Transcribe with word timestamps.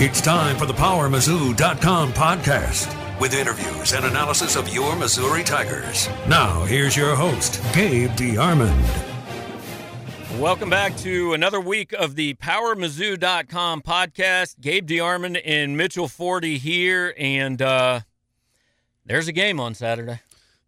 It's 0.00 0.20
time 0.20 0.56
for 0.56 0.64
the 0.64 0.74
PowerMizzou.com 0.74 2.12
podcast 2.12 3.20
with 3.20 3.34
interviews 3.34 3.94
and 3.94 4.04
analysis 4.04 4.54
of 4.54 4.72
your 4.72 4.94
Missouri 4.94 5.42
Tigers. 5.42 6.08
Now, 6.28 6.62
here's 6.66 6.96
your 6.96 7.16
host, 7.16 7.60
Gabe 7.74 8.10
DeArmond. 8.10 8.80
Welcome 10.38 10.70
back 10.70 10.96
to 10.98 11.32
another 11.32 11.60
week 11.60 11.92
of 11.94 12.14
the 12.14 12.34
PowerMizzou.com 12.34 13.82
podcast. 13.82 14.60
Gabe 14.60 14.88
DeArmond 14.88 15.42
and 15.44 15.76
Mitchell 15.76 16.06
Forde 16.06 16.58
here, 16.58 17.12
and 17.18 17.60
uh, 17.60 17.98
there's 19.04 19.26
a 19.26 19.32
game 19.32 19.58
on 19.58 19.74
Saturday. 19.74 20.20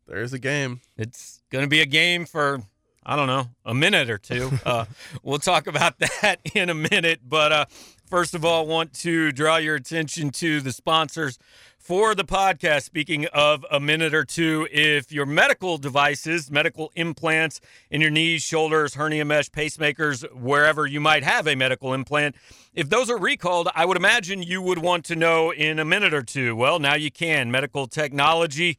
There's 0.08 0.32
a 0.32 0.40
game. 0.40 0.80
It's 0.96 1.40
going 1.50 1.62
to 1.62 1.68
be 1.68 1.80
a 1.80 1.86
game 1.86 2.26
for 2.26 2.62
I 3.06 3.14
don't 3.14 3.28
know 3.28 3.46
a 3.64 3.74
minute 3.74 4.10
or 4.10 4.18
two. 4.18 4.50
Uh, 4.66 4.84
we'll 5.22 5.38
talk 5.38 5.66
about 5.66 5.98
that 6.00 6.38
in 6.54 6.68
a 6.68 6.74
minute, 6.74 7.20
but 7.26 7.52
uh, 7.52 7.64
First 8.10 8.34
of 8.34 8.44
all, 8.44 8.64
I 8.64 8.66
want 8.66 8.92
to 8.94 9.30
draw 9.30 9.58
your 9.58 9.76
attention 9.76 10.30
to 10.30 10.60
the 10.60 10.72
sponsors 10.72 11.38
for 11.78 12.12
the 12.16 12.24
podcast. 12.24 12.82
Speaking 12.82 13.26
of 13.26 13.64
a 13.70 13.78
minute 13.78 14.14
or 14.14 14.24
two, 14.24 14.66
if 14.72 15.12
your 15.12 15.26
medical 15.26 15.78
devices, 15.78 16.50
medical 16.50 16.90
implants 16.96 17.60
in 17.88 18.00
your 18.00 18.10
knees, 18.10 18.42
shoulders, 18.42 18.94
hernia 18.94 19.24
mesh, 19.24 19.48
pacemakers, 19.52 20.28
wherever 20.34 20.88
you 20.88 20.98
might 21.00 21.22
have 21.22 21.46
a 21.46 21.54
medical 21.54 21.94
implant, 21.94 22.34
if 22.74 22.90
those 22.90 23.08
are 23.08 23.16
recalled, 23.16 23.68
I 23.76 23.84
would 23.84 23.96
imagine 23.96 24.42
you 24.42 24.60
would 24.60 24.78
want 24.78 25.04
to 25.04 25.14
know 25.14 25.52
in 25.52 25.78
a 25.78 25.84
minute 25.84 26.12
or 26.12 26.24
two. 26.24 26.56
Well, 26.56 26.80
now 26.80 26.96
you 26.96 27.12
can. 27.12 27.52
Medical 27.52 27.86
technology 27.86 28.76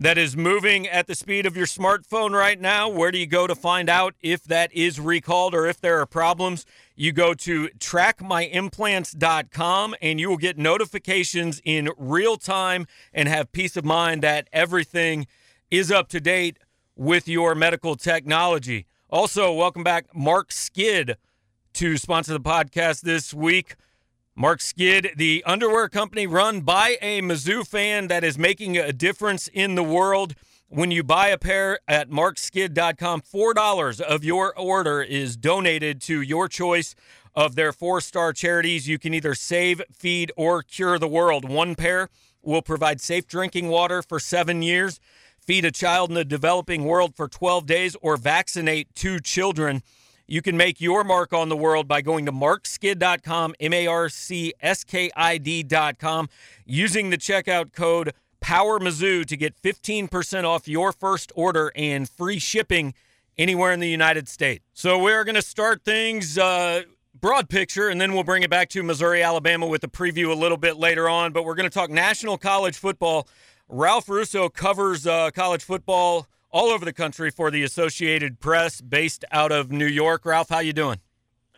that 0.00 0.16
is 0.16 0.34
moving 0.34 0.88
at 0.88 1.06
the 1.06 1.14
speed 1.14 1.44
of 1.44 1.54
your 1.54 1.66
smartphone 1.66 2.30
right 2.30 2.58
now. 2.58 2.88
Where 2.88 3.10
do 3.10 3.18
you 3.18 3.26
go 3.26 3.46
to 3.46 3.54
find 3.54 3.90
out 3.90 4.14
if 4.22 4.42
that 4.44 4.72
is 4.72 4.98
recalled 4.98 5.54
or 5.54 5.66
if 5.66 5.78
there 5.78 6.00
are 6.00 6.06
problems? 6.06 6.64
You 7.00 7.12
go 7.12 7.32
to 7.32 7.68
trackmyimplants.com 7.78 9.94
and 10.02 10.20
you 10.20 10.28
will 10.28 10.36
get 10.36 10.58
notifications 10.58 11.62
in 11.64 11.88
real 11.96 12.36
time 12.36 12.86
and 13.14 13.26
have 13.26 13.52
peace 13.52 13.74
of 13.78 13.86
mind 13.86 14.20
that 14.20 14.48
everything 14.52 15.26
is 15.70 15.90
up 15.90 16.10
to 16.10 16.20
date 16.20 16.58
with 16.96 17.26
your 17.26 17.54
medical 17.54 17.96
technology. 17.96 18.84
Also, 19.08 19.50
welcome 19.50 19.82
back, 19.82 20.14
Marc 20.14 20.52
Skid, 20.52 21.16
to 21.72 21.96
sponsor 21.96 22.34
the 22.34 22.40
podcast 22.40 23.00
this 23.00 23.32
week. 23.32 23.76
Marc 24.36 24.60
Skid, 24.60 25.12
the 25.16 25.42
underwear 25.46 25.88
company 25.88 26.26
run 26.26 26.60
by 26.60 26.98
a 27.00 27.22
Mizzou 27.22 27.66
fan 27.66 28.08
that 28.08 28.24
is 28.24 28.36
making 28.36 28.76
a 28.76 28.92
difference 28.92 29.48
in 29.48 29.74
the 29.74 29.82
world. 29.82 30.34
When 30.72 30.92
you 30.92 31.02
buy 31.02 31.30
a 31.30 31.36
pair 31.36 31.80
at 31.88 32.10
marcskid.com, 32.10 33.22
$4 33.22 34.00
of 34.00 34.22
your 34.22 34.56
order 34.56 35.02
is 35.02 35.36
donated 35.36 36.00
to 36.02 36.22
your 36.22 36.46
choice 36.46 36.94
of 37.34 37.56
their 37.56 37.72
four 37.72 38.00
star 38.00 38.32
charities. 38.32 38.86
You 38.86 38.96
can 38.96 39.12
either 39.12 39.34
save, 39.34 39.82
feed, 39.92 40.30
or 40.36 40.62
cure 40.62 40.96
the 40.96 41.08
world. 41.08 41.48
One 41.48 41.74
pair 41.74 42.08
will 42.40 42.62
provide 42.62 43.00
safe 43.00 43.26
drinking 43.26 43.66
water 43.66 44.00
for 44.00 44.20
seven 44.20 44.62
years, 44.62 45.00
feed 45.44 45.64
a 45.64 45.72
child 45.72 46.10
in 46.10 46.14
the 46.14 46.24
developing 46.24 46.84
world 46.84 47.16
for 47.16 47.26
12 47.26 47.66
days, 47.66 47.96
or 48.00 48.16
vaccinate 48.16 48.94
two 48.94 49.18
children. 49.18 49.82
You 50.28 50.40
can 50.40 50.56
make 50.56 50.80
your 50.80 51.02
mark 51.02 51.32
on 51.32 51.48
the 51.48 51.56
world 51.56 51.88
by 51.88 52.00
going 52.00 52.26
to 52.26 52.32
marcskid.com, 52.32 53.56
M 53.58 53.72
A 53.72 53.88
R 53.88 54.08
C 54.08 54.54
S 54.60 54.84
K 54.84 55.10
I 55.16 55.36
D.com, 55.38 56.28
using 56.64 57.10
the 57.10 57.18
checkout 57.18 57.72
code 57.72 58.12
PowerMizzou 58.40 59.26
to 59.26 59.36
get 59.36 59.60
15% 59.60 60.44
off 60.44 60.68
your 60.68 60.92
first 60.92 61.32
order 61.34 61.72
and 61.74 62.08
free 62.08 62.38
shipping 62.38 62.94
anywhere 63.38 63.72
in 63.72 63.80
the 63.80 63.88
United 63.88 64.28
States. 64.28 64.64
So 64.74 64.98
we're 64.98 65.24
going 65.24 65.34
to 65.34 65.42
start 65.42 65.84
things 65.84 66.38
uh, 66.38 66.82
broad 67.18 67.48
picture, 67.48 67.88
and 67.88 68.00
then 68.00 68.12
we'll 68.12 68.24
bring 68.24 68.42
it 68.42 68.50
back 68.50 68.68
to 68.70 68.82
Missouri, 68.82 69.22
Alabama 69.22 69.66
with 69.66 69.84
a 69.84 69.88
preview 69.88 70.30
a 70.30 70.34
little 70.34 70.58
bit 70.58 70.76
later 70.76 71.08
on. 71.08 71.32
But 71.32 71.44
we're 71.44 71.54
going 71.54 71.68
to 71.68 71.74
talk 71.74 71.90
national 71.90 72.38
college 72.38 72.76
football. 72.76 73.28
Ralph 73.68 74.08
Russo 74.08 74.48
covers 74.48 75.06
uh, 75.06 75.30
college 75.30 75.62
football 75.62 76.26
all 76.50 76.70
over 76.70 76.84
the 76.84 76.92
country 76.92 77.30
for 77.30 77.50
the 77.50 77.62
Associated 77.62 78.40
Press, 78.40 78.80
based 78.80 79.24
out 79.30 79.52
of 79.52 79.70
New 79.70 79.86
York. 79.86 80.24
Ralph, 80.24 80.48
how 80.48 80.58
you 80.58 80.72
doing? 80.72 80.98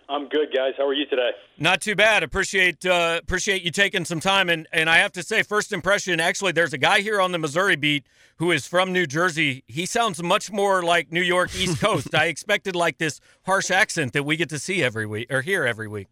I'm 0.09 0.29
good, 0.29 0.49
guys. 0.55 0.73
How 0.77 0.87
are 0.87 0.95
you 0.95 1.07
today? 1.07 1.31
Not 1.59 1.81
too 1.81 1.95
bad. 1.95 2.23
Appreciate 2.23 2.85
uh, 2.85 3.21
appreciate 3.23 3.63
you 3.63 3.71
taking 3.71 4.05
some 4.05 4.21
time. 4.21 4.49
And 4.49 4.67
and 4.73 4.91
I 4.91 4.99
have 4.99 5.13
to 5.13 5.23
say, 5.23 5.43
first 5.43 5.73
impression. 5.73 6.21
Actually, 6.21 6.53
there's 6.53 6.73
a 6.73 6.79
guy 6.79 7.01
here 7.01 7.21
on 7.21 7.33
the 7.33 7.39
Missouri 7.39 7.77
beat 7.77 8.07
who 8.37 8.51
is 8.51 8.67
from 8.67 8.93
New 8.93 9.07
Jersey. 9.07 9.65
He 9.67 9.87
sounds 9.87 10.23
much 10.23 10.51
more 10.51 10.83
like 10.83 11.12
New 11.12 11.23
York 11.23 11.55
East 11.55 11.81
Coast. 11.81 12.15
I 12.15 12.27
expected 12.27 12.75
like 12.77 12.99
this 12.99 13.21
harsh 13.45 13.71
accent 13.71 14.12
that 14.12 14.25
we 14.25 14.37
get 14.37 14.49
to 14.51 14.59
see 14.59 14.83
every 14.83 15.07
week 15.07 15.33
or 15.33 15.43
hear 15.43 15.65
every 15.65 15.89
week. 15.89 16.09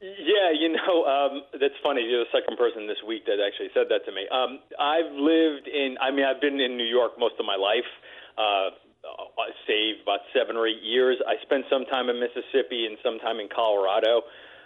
Yeah, 0.00 0.52
you 0.52 0.68
know, 0.76 1.04
um, 1.04 1.42
that's 1.52 1.74
funny. 1.82 2.02
You're 2.02 2.24
the 2.24 2.30
second 2.32 2.58
person 2.58 2.86
this 2.86 2.98
week 3.06 3.24
that 3.26 3.38
actually 3.40 3.70
said 3.72 3.86
that 3.88 4.04
to 4.04 4.12
me. 4.12 4.28
Um, 4.28 4.60
I've 4.78 5.12
lived 5.12 5.68
in. 5.68 5.96
I 6.00 6.10
mean, 6.10 6.24
I've 6.24 6.40
been 6.40 6.60
in 6.60 6.76
New 6.76 6.86
York 6.86 7.12
most 7.18 7.34
of 7.38 7.46
my 7.46 7.56
life. 7.56 7.88
Uh, 8.36 8.76
uh, 9.06 9.42
saved 9.66 10.02
about 10.02 10.20
seven 10.34 10.56
or 10.56 10.66
eight 10.66 10.82
years. 10.82 11.16
I 11.26 11.40
spent 11.42 11.64
some 11.70 11.84
time 11.86 12.10
in 12.10 12.18
Mississippi 12.18 12.86
and 12.86 12.98
some 13.02 13.18
time 13.18 13.40
in 13.40 13.48
Colorado. 13.48 14.22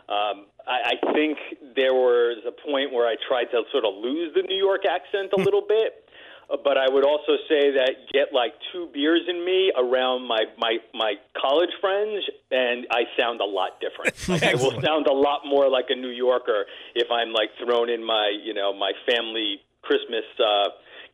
Um, 0.08 0.50
I, 0.66 0.96
I 0.98 1.12
think 1.12 1.38
there 1.76 1.94
was 1.94 2.42
a 2.42 2.50
point 2.50 2.92
where 2.92 3.06
I 3.06 3.14
tried 3.28 3.52
to 3.54 3.62
sort 3.70 3.84
of 3.84 3.94
lose 3.94 4.34
the 4.34 4.42
New 4.42 4.58
York 4.58 4.82
accent 4.84 5.30
a 5.32 5.36
hmm. 5.36 5.44
little 5.44 5.62
bit. 5.62 6.10
Uh, 6.50 6.56
but 6.64 6.76
I 6.76 6.90
would 6.90 7.04
also 7.04 7.38
say 7.48 7.70
that 7.78 8.10
get 8.12 8.34
like 8.34 8.52
two 8.72 8.88
beers 8.92 9.22
in 9.28 9.44
me 9.44 9.72
around 9.78 10.26
my 10.26 10.44
my 10.58 10.78
my 10.92 11.14
college 11.40 11.70
friends, 11.80 12.24
and 12.50 12.86
I 12.90 13.04
sound 13.16 13.40
a 13.40 13.46
lot 13.46 13.80
different. 13.80 14.18
Like 14.30 14.42
I 14.42 14.54
will 14.54 14.80
sound 14.82 15.06
a 15.06 15.12
lot 15.12 15.42
more 15.44 15.68
like 15.68 15.86
a 15.90 15.96
New 15.96 16.10
Yorker 16.10 16.66
if 16.94 17.10
I'm 17.10 17.32
like 17.32 17.50
thrown 17.62 17.88
in 17.88 18.04
my 18.04 18.30
you 18.30 18.54
know 18.54 18.72
my 18.72 18.92
family 19.06 19.60
Christmas. 19.82 20.24
Uh, 20.38 20.70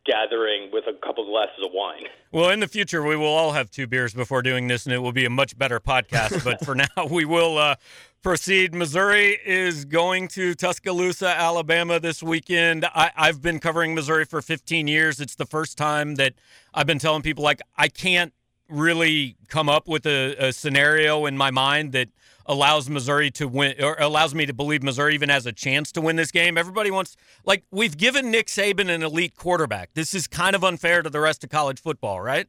gathering 0.07 0.69
with 0.71 0.85
a 0.87 0.93
couple 1.05 1.25
glasses 1.25 1.63
of 1.63 1.71
wine. 1.73 2.05
Well, 2.31 2.49
in 2.49 2.59
the 2.59 2.67
future, 2.67 3.03
we 3.03 3.15
will 3.15 3.25
all 3.25 3.51
have 3.51 3.69
two 3.69 3.87
beers 3.87 4.13
before 4.13 4.41
doing 4.41 4.67
this, 4.67 4.85
and 4.85 4.93
it 4.93 4.99
will 4.99 5.11
be 5.11 5.25
a 5.25 5.29
much 5.29 5.57
better 5.57 5.79
podcast. 5.79 6.43
but 6.45 6.63
for 6.65 6.75
now, 6.75 6.87
we 7.09 7.25
will 7.25 7.57
uh, 7.57 7.75
proceed. 8.23 8.73
Missouri 8.73 9.37
is 9.45 9.85
going 9.85 10.27
to 10.29 10.55
Tuscaloosa, 10.55 11.27
Alabama 11.27 11.99
this 11.99 12.23
weekend. 12.23 12.85
I, 12.85 13.11
have 13.15 13.41
been 13.41 13.59
covering 13.59 13.93
Missouri 13.93 14.25
for 14.25 14.41
15 14.41 14.87
years. 14.87 15.19
It's 15.19 15.35
the 15.35 15.45
first 15.45 15.77
time 15.77 16.15
that 16.15 16.33
I've 16.73 16.87
been 16.87 16.99
telling 16.99 17.21
people, 17.21 17.43
like, 17.43 17.61
I 17.77 17.87
can't 17.89 18.33
really 18.69 19.35
come 19.47 19.69
up 19.69 19.87
with 19.87 20.05
a, 20.05 20.35
a 20.47 20.53
scenario 20.53 21.25
in 21.25 21.37
my 21.37 21.51
mind 21.51 21.91
that– 21.91 22.09
allows 22.47 22.89
Missouri 22.89 23.29
to 23.31 23.47
win 23.47 23.75
or 23.81 23.95
allows 23.99 24.33
me 24.33 24.45
to 24.45 24.53
believe 24.53 24.81
Missouri 24.81 25.13
even 25.13 25.29
has 25.29 25.45
a 25.45 25.51
chance 25.51 25.91
to 25.93 26.01
win 26.01 26.15
this 26.15 26.31
game. 26.31 26.57
Everybody 26.57 26.91
wants 26.91 27.15
like 27.45 27.63
we've 27.71 27.97
given 27.97 28.31
Nick 28.31 28.47
Saban 28.47 28.89
an 28.89 29.03
elite 29.03 29.35
quarterback. 29.35 29.93
This 29.93 30.13
is 30.13 30.27
kind 30.27 30.55
of 30.55 30.63
unfair 30.63 31.01
to 31.01 31.09
the 31.09 31.19
rest 31.19 31.43
of 31.43 31.49
college 31.49 31.81
football, 31.81 32.21
right? 32.21 32.47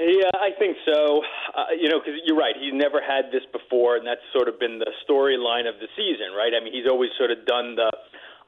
Yeah, 0.00 0.32
I 0.32 0.56
think 0.58 0.78
so. 0.88 1.20
Uh, 1.54 1.76
you 1.78 1.90
know, 1.90 2.00
because 2.00 2.16
you're 2.24 2.36
right. 2.36 2.54
He's 2.58 2.72
never 2.72 3.04
had 3.04 3.28
this 3.30 3.44
before, 3.52 3.96
and 3.96 4.06
that's 4.06 4.24
sort 4.32 4.48
of 4.48 4.58
been 4.58 4.78
the 4.78 4.90
storyline 5.04 5.68
of 5.68 5.76
the 5.76 5.88
season, 5.92 6.32
right? 6.32 6.52
I 6.56 6.64
mean, 6.64 6.72
he's 6.72 6.88
always 6.88 7.10
sort 7.18 7.30
of 7.30 7.44
done 7.44 7.76
the 7.76 7.92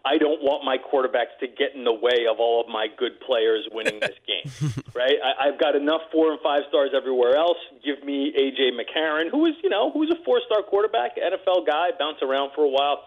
I 0.04 0.18
don't 0.18 0.42
want 0.42 0.64
my 0.64 0.78
quarterbacks 0.78 1.38
to 1.40 1.46
get 1.46 1.74
in 1.74 1.84
the 1.84 1.92
way 1.92 2.26
of 2.30 2.40
all 2.40 2.60
of 2.60 2.68
my 2.68 2.88
good 2.98 3.20
players 3.20 3.68
winning 3.70 4.00
this 4.00 4.18
game, 4.26 4.50
right? 4.94 5.14
I, 5.22 5.48
I've 5.48 5.60
got 5.60 5.76
enough 5.76 6.02
four 6.10 6.32
and 6.32 6.40
five 6.42 6.62
stars 6.68 6.90
everywhere 6.96 7.36
else. 7.36 7.58
Give 7.84 8.02
me 8.04 8.34
AJ 8.34 8.74
McCarron, 8.74 9.30
who 9.30 9.46
is 9.46 9.54
you 9.62 9.70
know 9.70 9.90
who's 9.92 10.10
a 10.10 10.24
four 10.24 10.40
star 10.46 10.62
quarterback, 10.62 11.16
NFL 11.16 11.66
guy, 11.66 11.90
bounce 11.98 12.18
around 12.22 12.50
for 12.54 12.64
a 12.64 12.68
while, 12.68 13.04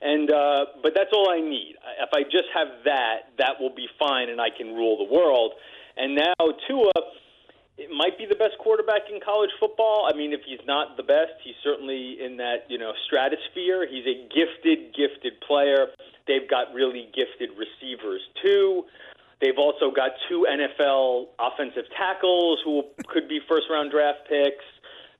and 0.00 0.30
uh, 0.30 0.64
but 0.82 0.92
that's 0.94 1.10
all 1.12 1.28
I 1.30 1.40
need. 1.40 1.76
If 2.00 2.10
I 2.14 2.22
just 2.24 2.48
have 2.54 2.68
that, 2.84 3.36
that 3.38 3.60
will 3.60 3.74
be 3.74 3.88
fine, 3.98 4.30
and 4.30 4.40
I 4.40 4.48
can 4.48 4.74
rule 4.74 4.96
the 4.96 5.12
world. 5.12 5.52
And 5.96 6.14
now 6.14 6.34
Tua 6.66 6.92
it 7.78 7.90
might 7.94 8.18
be 8.18 8.26
the 8.26 8.34
best 8.34 8.58
quarterback 8.58 9.06
in 9.10 9.20
college 9.20 9.50
football. 9.60 10.10
I 10.12 10.16
mean, 10.16 10.32
if 10.32 10.40
he's 10.44 10.60
not 10.66 10.96
the 10.96 11.04
best, 11.04 11.38
he's 11.44 11.54
certainly 11.62 12.18
in 12.20 12.36
that 12.38 12.66
you 12.68 12.76
know 12.76 12.92
stratosphere. 13.06 13.86
He's 13.86 14.04
a 14.04 14.26
gifted, 14.28 14.94
gifted 14.94 15.40
player. 15.46 15.86
They've 16.26 16.48
got 16.50 16.74
really 16.74 17.08
gifted 17.14 17.50
receivers 17.56 18.20
too. 18.42 18.84
They've 19.40 19.56
also 19.56 19.92
got 19.94 20.10
two 20.28 20.44
NFL 20.50 21.28
offensive 21.38 21.84
tackles 21.96 22.58
who 22.64 22.82
could 23.06 23.28
be 23.28 23.38
first 23.48 23.66
round 23.70 23.92
draft 23.92 24.26
picks. 24.28 24.66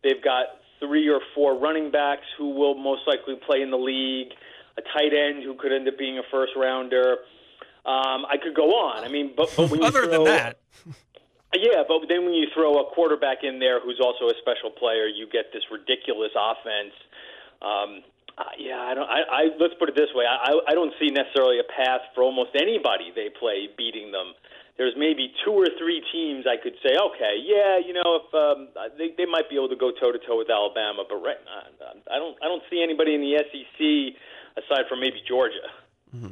They've 0.03 0.23
got 0.23 0.59
three 0.81 1.09
or 1.09 1.21
four 1.35 1.57
running 1.57 1.91
backs 1.91 2.27
who 2.37 2.51
will 2.51 2.75
most 2.75 3.03
likely 3.07 3.37
play 3.47 3.63
in 3.63 3.71
the 3.71 3.79
league. 3.79 4.33
A 4.77 4.83
tight 4.83 5.13
end 5.15 5.43
who 5.43 5.55
could 5.55 5.73
end 5.73 5.89
up 5.89 5.99
being 5.99 6.19
a 6.19 6.23
first 6.31 6.53
rounder. 6.57 7.19
Um, 7.87 8.27
I 8.27 8.37
could 8.43 8.55
go 8.55 8.71
on. 8.75 9.05
I 9.05 9.09
mean, 9.09 9.33
but, 9.37 9.53
but 9.57 9.71
when 9.71 9.81
you 9.81 9.87
other 9.87 10.07
throw, 10.07 10.25
than 10.25 10.25
that, 10.25 10.59
yeah, 11.57 11.83
but 11.89 12.05
then 12.09 12.25
when 12.25 12.35
you 12.35 12.47
throw 12.53 12.77
a 12.81 12.85
quarterback 12.93 13.39
in 13.43 13.59
there 13.59 13.81
who's 13.81 14.01
also 14.03 14.29
a 14.29 14.37
special 14.41 14.71
player, 14.71 15.07
you 15.09 15.27
get 15.33 15.49
this 15.53 15.65
ridiculous 15.73 16.33
offense. 16.37 16.93
Um, 17.63 18.05
uh, 18.37 18.55
yeah, 18.59 18.79
I 18.79 18.95
don't. 18.95 19.09
I, 19.09 19.21
I 19.27 19.43
let's 19.59 19.75
put 19.81 19.89
it 19.89 19.97
this 19.97 20.13
way: 20.15 20.25
I, 20.29 20.53
I 20.69 20.75
don't 20.75 20.93
see 21.01 21.09
necessarily 21.09 21.59
a 21.59 21.67
path 21.67 22.03
for 22.15 22.23
almost 22.23 22.51
anybody 22.55 23.11
they 23.17 23.33
play 23.33 23.69
beating 23.77 24.13
them. 24.13 24.35
There's 24.77 24.95
maybe 24.97 25.33
two 25.45 25.51
or 25.51 25.67
three 25.75 26.05
teams 26.13 26.47
I 26.47 26.55
could 26.55 26.79
say, 26.87 26.95
okay, 26.95 27.35
yeah, 27.43 27.83
you 27.83 27.93
know, 27.93 28.23
if 28.23 28.29
um, 28.31 28.69
they 28.97 29.11
they 29.17 29.27
might 29.27 29.51
be 29.51 29.57
able 29.57 29.71
to 29.71 29.81
go 29.81 29.91
toe 29.91 30.13
to 30.13 30.21
toe 30.23 30.39
with 30.39 30.51
Alabama, 30.51 31.03
but 31.09 31.17
right, 31.17 31.41
uh, 31.49 31.99
I 32.13 32.19
don't 32.21 32.37
I 32.39 32.47
don't 32.47 32.63
see 32.71 32.81
anybody 32.81 33.17
in 33.17 33.21
the 33.25 33.43
SEC 33.43 34.15
aside 34.55 34.87
from 34.89 35.01
maybe 35.01 35.19
Georgia. 35.27 35.67
Mm-hmm. 36.15 36.31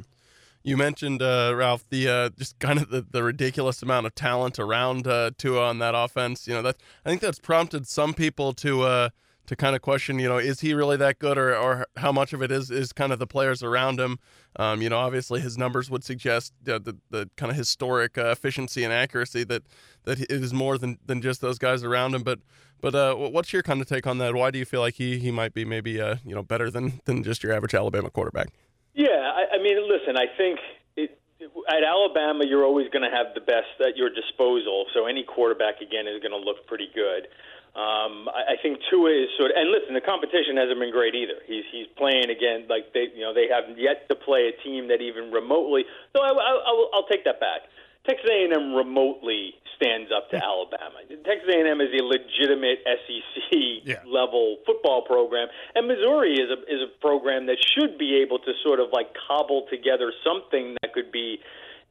You 0.67 0.75
mentioned 0.75 1.21
uh, 1.21 1.53
Ralph 1.55 1.87
the 1.87 2.09
uh, 2.09 2.29
just 2.37 2.59
kind 2.59 2.77
of 2.77 2.89
the, 2.89 2.99
the 3.09 3.23
ridiculous 3.23 3.81
amount 3.81 4.05
of 4.05 4.13
talent 4.15 4.59
around 4.59 5.07
uh, 5.07 5.31
Tua 5.37 5.65
on 5.65 5.79
that 5.79 5.95
offense. 5.95 6.45
You 6.45 6.55
know 6.55 6.61
that 6.61 6.75
I 7.05 7.09
think 7.09 7.21
that's 7.21 7.39
prompted 7.39 7.87
some 7.87 8.13
people 8.13 8.51
to 8.55 8.81
uh, 8.81 9.09
to 9.45 9.55
kind 9.55 9.77
of 9.77 9.81
question. 9.81 10.19
You 10.19 10.27
know, 10.27 10.37
is 10.39 10.59
he 10.59 10.73
really 10.73 10.97
that 10.97 11.19
good, 11.19 11.37
or 11.37 11.55
or 11.55 11.87
how 11.95 12.11
much 12.11 12.33
of 12.33 12.41
it 12.41 12.51
is 12.51 12.69
is 12.69 12.91
kind 12.91 13.13
of 13.13 13.19
the 13.19 13.25
players 13.25 13.63
around 13.63 13.97
him? 13.97 14.19
Um, 14.57 14.81
you 14.81 14.89
know, 14.89 14.97
obviously 14.97 15.39
his 15.39 15.57
numbers 15.57 15.89
would 15.89 16.03
suggest 16.03 16.51
uh, 16.67 16.79
the 16.79 16.97
the 17.11 17.29
kind 17.37 17.49
of 17.49 17.55
historic 17.55 18.17
uh, 18.17 18.25
efficiency 18.25 18.83
and 18.83 18.91
accuracy 18.91 19.45
that 19.45 19.63
that 20.03 20.19
it 20.19 20.29
is 20.29 20.53
more 20.53 20.77
than 20.77 20.97
than 21.05 21.21
just 21.21 21.39
those 21.39 21.57
guys 21.57 21.85
around 21.85 22.13
him. 22.13 22.23
But 22.23 22.39
but 22.81 22.93
uh, 22.93 23.15
what's 23.15 23.53
your 23.53 23.63
kind 23.63 23.79
of 23.79 23.87
take 23.87 24.05
on 24.05 24.17
that? 24.17 24.35
Why 24.35 24.51
do 24.51 24.59
you 24.59 24.65
feel 24.65 24.81
like 24.81 24.95
he 24.95 25.17
he 25.17 25.31
might 25.31 25.53
be 25.53 25.63
maybe 25.63 25.91
you 25.91 26.35
know 26.35 26.43
better 26.43 26.69
than 26.69 26.99
than 27.05 27.23
just 27.23 27.41
your 27.41 27.53
average 27.53 27.73
Alabama 27.73 28.09
quarterback? 28.09 28.49
Yeah, 28.97 29.31
I 29.31 29.45
mean, 29.67 29.83
listen, 29.83 30.15
I 30.15 30.31
think 30.39 30.59
it, 30.95 31.19
at 31.67 31.83
Alabama 31.83 32.47
you're 32.47 32.63
always 32.63 32.87
going 32.89 33.03
to 33.03 33.11
have 33.11 33.35
the 33.35 33.43
best 33.43 33.75
at 33.83 33.99
your 33.99 34.09
disposal. 34.09 34.87
So 34.95 35.05
any 35.05 35.23
quarterback 35.27 35.83
again 35.83 36.07
is 36.07 36.23
going 36.23 36.31
to 36.31 36.39
look 36.39 36.65
pretty 36.67 36.87
good. 36.95 37.27
Um, 37.75 38.25
I, 38.33 38.55
I 38.55 38.61
think 38.63 38.79
Tua 38.89 39.11
is 39.11 39.29
sort 39.37 39.51
of, 39.51 39.59
and 39.59 39.69
listen, 39.69 39.93
the 39.93 40.01
competition 40.01 40.57
hasn't 40.57 40.79
been 40.79 40.89
great 40.89 41.13
either. 41.13 41.37
He's 41.45 41.67
he's 41.69 41.85
playing 41.93 42.31
again 42.31 42.65
like 42.65 42.89
they 42.95 43.11
you 43.13 43.21
know 43.21 43.35
they 43.35 43.45
haven't 43.51 43.77
yet 43.77 44.09
to 44.09 44.15
play 44.15 44.49
a 44.49 44.53
team 44.63 44.87
that 44.87 45.03
even 45.03 45.29
remotely. 45.29 45.85
So 46.15 46.23
I, 46.23 46.31
I, 46.31 46.51
I'll, 46.65 46.89
I'll 46.95 47.07
take 47.11 47.21
that 47.29 47.37
back. 47.43 47.69
Texas 48.07 48.29
A&M 48.31 48.73
remotely 48.73 49.53
stands 49.75 50.09
up 50.15 50.29
to 50.31 50.37
Alabama. 50.37 51.03
Texas 51.25 51.49
A&M 51.53 51.81
is 51.81 51.89
a 51.93 52.03
legitimate 52.03 52.79
SEC 52.85 53.83
yeah. 53.83 54.01
level 54.07 54.57
football 54.65 55.03
program, 55.03 55.47
and 55.75 55.87
Missouri 55.87 56.33
is 56.33 56.49
a 56.49 56.59
is 56.71 56.81
a 56.81 56.91
program 56.99 57.45
that 57.45 57.57
should 57.59 57.97
be 57.97 58.15
able 58.23 58.39
to 58.39 58.51
sort 58.63 58.79
of 58.79 58.87
like 58.91 59.07
cobble 59.27 59.67
together 59.69 60.11
something 60.23 60.75
that 60.81 60.93
could 60.93 61.11
be 61.11 61.39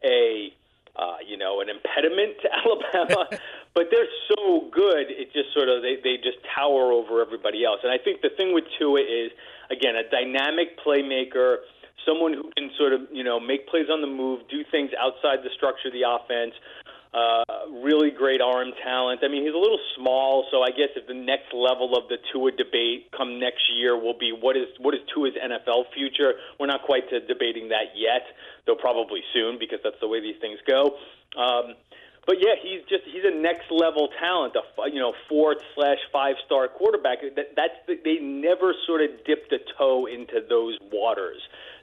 a 0.05 0.53
uh, 0.97 1.17
you 1.27 1.37
know 1.37 1.61
an 1.61 1.69
impediment 1.69 2.37
to 2.43 2.49
Alabama. 2.59 3.29
but 3.75 3.89
they're 3.91 4.11
so 4.35 4.69
good, 4.73 5.13
it 5.13 5.33
just 5.33 5.53
sort 5.55 5.69
of 5.69 5.83
they 5.83 5.97
they 6.03 6.17
just 6.17 6.39
tower 6.55 6.93
over 6.93 7.21
everybody 7.21 7.65
else. 7.65 7.81
And 7.85 7.93
I 7.93 7.99
think 8.03 8.23
the 8.23 8.31
thing 8.37 8.55
with 8.55 8.65
Tua 8.79 9.01
is 9.01 9.31
again 9.71 9.95
a 9.97 10.09
dynamic 10.09 10.79
playmaker 10.81 11.69
someone 12.07 12.33
who 12.33 12.51
can 12.57 12.71
sort 12.79 12.93
of 12.93 13.01
you 13.13 13.25
know 13.25 13.41
make 13.41 13.69
plays 13.69 13.87
on 13.91 14.01
the 14.01 14.07
move, 14.07 14.41
do 14.49 14.63
things 14.71 14.91
outside 14.99 15.43
the 15.43 15.51
structure 15.57 15.89
of 15.89 15.95
the 15.95 16.07
offense, 16.07 16.55
uh, 17.17 17.45
really 17.83 18.11
great 18.11 18.41
arm 18.41 18.73
talent. 18.85 19.21
I 19.25 19.29
mean, 19.29 19.43
he's 19.43 19.55
a 19.55 19.59
little 19.59 19.81
small, 19.97 20.47
so 20.51 20.63
I 20.63 20.71
guess 20.71 20.93
if 20.97 21.07
the 21.07 21.15
next 21.15 21.53
level 21.53 21.97
of 21.97 22.09
the 22.09 22.19
Tua 22.33 22.53
debate 22.53 23.11
come 23.17 23.41
next 23.41 23.65
year 23.75 23.99
will 23.99 24.17
be 24.19 24.33
what 24.33 24.57
is 24.57 24.69
what 24.79 24.95
is 24.95 25.01
Tua's 25.13 25.33
NFL 25.35 25.93
future. 25.95 26.35
We're 26.61 26.67
not 26.67 26.83
quite 26.83 27.09
to 27.11 27.21
debating 27.21 27.69
that 27.69 27.97
yet, 27.97 28.23
though 28.67 28.77
probably 28.77 29.21
soon 29.33 29.59
because 29.59 29.81
that's 29.83 30.01
the 30.01 30.09
way 30.09 30.21
these 30.21 30.39
things 30.41 30.59
go. 30.67 30.97
Um, 31.37 31.75
but 32.27 32.37
yeah, 32.41 32.59
he's 32.61 32.83
just 32.89 33.05
he's 33.07 33.25
a 33.25 33.31
next 33.31 33.71
level 33.71 34.09
talent, 34.19 34.55
a 34.57 34.91
you 34.91 34.99
know 34.99 35.15
fourth 35.29 35.59
slash 35.75 35.99
five 36.13 36.35
star 36.45 36.67
quarterback. 36.69 37.19
That 37.37 37.55
that's 37.55 37.79
the, 37.87 37.95
they 38.05 38.19
never 38.19 38.75
sort 38.87 39.01
of 39.01 39.25
dipped 39.25 39.53
a 39.53 39.59
toe 39.79 40.07
into 40.07 40.43
those 40.49 40.77
waters, 40.93 41.41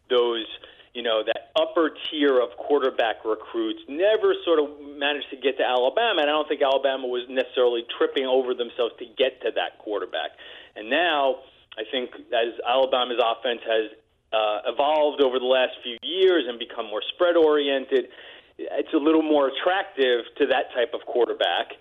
those 0.10 0.46
you 0.94 1.02
know, 1.02 1.24
that 1.26 1.50
upper 1.58 1.90
tier 2.10 2.40
of 2.40 2.50
quarterback 2.58 3.26
recruits 3.26 3.82
never 3.90 4.38
sort 4.46 4.60
of 4.60 4.70
managed 4.98 5.30
to 5.32 5.38
get 5.38 5.58
to 5.58 5.66
Alabama. 5.66 6.22
And 6.22 6.30
I 6.30 6.34
don't 6.34 6.48
think 6.48 6.62
Alabama 6.62 7.08
was 7.08 7.26
necessarily 7.30 7.82
tripping 7.98 8.26
over 8.26 8.54
themselves 8.54 8.94
to 9.00 9.06
get 9.18 9.42
to 9.42 9.50
that 9.58 9.82
quarterback. 9.82 10.38
And 10.76 10.90
now 10.90 11.42
I 11.78 11.84
think 11.90 12.14
as 12.30 12.54
Alabama's 12.62 13.18
offense 13.18 13.62
has 13.66 13.90
uh, 14.30 14.70
evolved 14.70 15.22
over 15.22 15.40
the 15.40 15.50
last 15.50 15.74
few 15.82 15.98
years 16.06 16.46
and 16.48 16.60
become 16.60 16.86
more 16.86 17.02
spread 17.14 17.38
oriented, 17.38 18.14
it's 18.58 18.94
a 18.94 19.02
little 19.02 19.26
more 19.26 19.50
attractive 19.50 20.30
to 20.38 20.46
that 20.54 20.70
type 20.78 20.94
of 20.94 21.02
quarterback. 21.10 21.74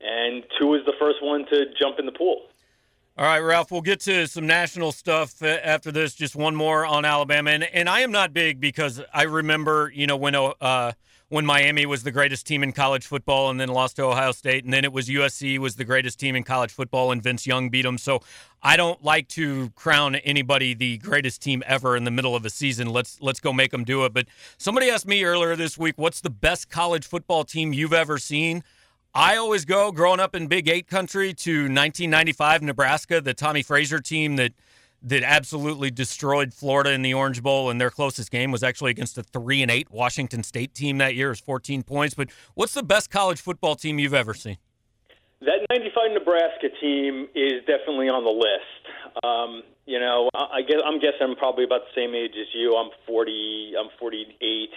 And 0.00 0.44
Tua 0.58 0.78
is 0.78 0.86
the 0.86 0.94
first 0.98 1.18
one 1.22 1.44
to 1.50 1.74
jump 1.74 1.98
in 1.98 2.06
the 2.06 2.14
pool. 2.14 2.46
All 3.18 3.26
right, 3.26 3.40
Ralph, 3.40 3.70
we'll 3.70 3.82
get 3.82 4.00
to 4.00 4.26
some 4.26 4.46
national 4.46 4.92
stuff 4.92 5.42
after 5.42 5.92
this. 5.92 6.14
Just 6.14 6.36
one 6.36 6.54
more 6.54 6.86
on 6.86 7.04
Alabama. 7.04 7.50
And, 7.50 7.64
and 7.64 7.88
I 7.88 8.00
am 8.00 8.12
not 8.12 8.32
big 8.32 8.60
because 8.60 9.02
I 9.12 9.24
remember, 9.24 9.92
you 9.94 10.06
know, 10.06 10.16
when 10.16 10.34
uh, 10.34 10.92
when 11.28 11.44
Miami 11.44 11.86
was 11.86 12.02
the 12.02 12.10
greatest 12.10 12.46
team 12.46 12.62
in 12.62 12.72
college 12.72 13.06
football 13.06 13.50
and 13.50 13.60
then 13.60 13.68
lost 13.68 13.96
to 13.96 14.04
Ohio 14.04 14.32
State, 14.32 14.64
and 14.64 14.72
then 14.72 14.84
it 14.84 14.92
was 14.92 15.08
USC 15.08 15.58
was 15.58 15.76
the 15.76 15.84
greatest 15.84 16.18
team 16.18 16.34
in 16.34 16.44
college 16.44 16.72
football 16.72 17.12
and 17.12 17.22
Vince 17.22 17.46
Young 17.46 17.68
beat 17.68 17.82
them. 17.82 17.98
So 17.98 18.20
I 18.62 18.76
don't 18.76 19.02
like 19.04 19.28
to 19.28 19.70
crown 19.70 20.16
anybody 20.16 20.72
the 20.72 20.98
greatest 20.98 21.42
team 21.42 21.62
ever 21.66 21.96
in 21.96 22.04
the 22.04 22.10
middle 22.10 22.34
of 22.34 22.46
a 22.46 22.50
season. 22.50 22.88
Let's 22.88 23.20
let's 23.20 23.40
go 23.40 23.52
make 23.52 23.70
them 23.72 23.84
do 23.84 24.04
it. 24.04 24.12
But 24.12 24.28
somebody 24.56 24.88
asked 24.88 25.06
me 25.06 25.24
earlier 25.24 25.56
this 25.56 25.76
week, 25.76 25.94
what's 25.98 26.20
the 26.20 26.30
best 26.30 26.70
college 26.70 27.06
football 27.06 27.44
team 27.44 27.72
you've 27.72 27.92
ever 27.92 28.18
seen? 28.18 28.62
I 29.14 29.36
always 29.36 29.64
go 29.64 29.90
growing 29.90 30.20
up 30.20 30.36
in 30.36 30.46
Big 30.46 30.68
Eight 30.68 30.86
country 30.86 31.34
to 31.34 31.62
1995 31.62 32.62
Nebraska, 32.62 33.20
the 33.20 33.34
Tommie 33.34 33.62
Frazier 33.62 33.98
team 33.98 34.36
that 34.36 34.52
that 35.02 35.22
absolutely 35.22 35.90
destroyed 35.90 36.52
Florida 36.52 36.92
in 36.92 37.00
the 37.00 37.14
Orange 37.14 37.42
Bowl, 37.42 37.70
and 37.70 37.80
their 37.80 37.90
closest 37.90 38.30
game 38.30 38.52
was 38.52 38.62
actually 38.62 38.90
against 38.90 39.16
a 39.16 39.22
three 39.22 39.62
and 39.62 39.70
eight 39.70 39.90
Washington 39.90 40.42
State 40.42 40.74
team 40.74 40.98
that 40.98 41.14
year, 41.14 41.30
is 41.30 41.40
14 41.40 41.82
points. 41.82 42.14
But 42.14 42.28
what's 42.54 42.74
the 42.74 42.82
best 42.82 43.10
college 43.10 43.40
football 43.40 43.74
team 43.74 43.98
you've 43.98 44.14
ever 44.14 44.34
seen? 44.34 44.58
That 45.40 45.66
95 45.70 46.12
Nebraska 46.12 46.68
team 46.80 47.28
is 47.34 47.64
definitely 47.66 48.10
on 48.10 48.24
the 48.24 48.30
list. 48.30 49.24
Um, 49.24 49.62
you 49.86 49.98
know, 49.98 50.28
I 50.34 50.60
guess 50.60 50.80
I'm 50.84 51.00
guessing 51.00 51.22
I'm 51.22 51.36
probably 51.36 51.64
about 51.64 51.80
the 51.80 52.00
same 52.00 52.14
age 52.14 52.32
as 52.38 52.48
you. 52.54 52.76
I'm 52.76 52.90
40. 53.06 53.72
I'm 53.80 53.88
48. 53.98 54.70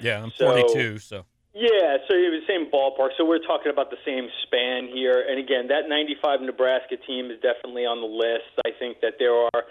Yeah, 0.00 0.22
I'm 0.22 0.32
42. 0.32 0.98
So 0.98 1.24
yeah, 1.54 1.96
so 2.06 2.14
it 2.14 2.28
was 2.30 2.42
the 2.44 2.48
same 2.48 2.70
ballpark. 2.70 3.16
So 3.16 3.24
we're 3.24 3.42
talking 3.42 3.72
about 3.72 3.90
the 3.90 4.00
same 4.04 4.28
span 4.44 4.88
here. 4.92 5.24
And 5.28 5.38
again, 5.38 5.68
that 5.68 5.88
95 5.88 6.42
Nebraska 6.42 6.96
team 7.06 7.30
is 7.30 7.40
definitely 7.40 7.86
on 7.86 8.00
the 8.00 8.06
list. 8.06 8.52
I 8.64 8.70
think 8.78 9.00
that 9.00 9.14
there 9.18 9.34
are 9.34 9.64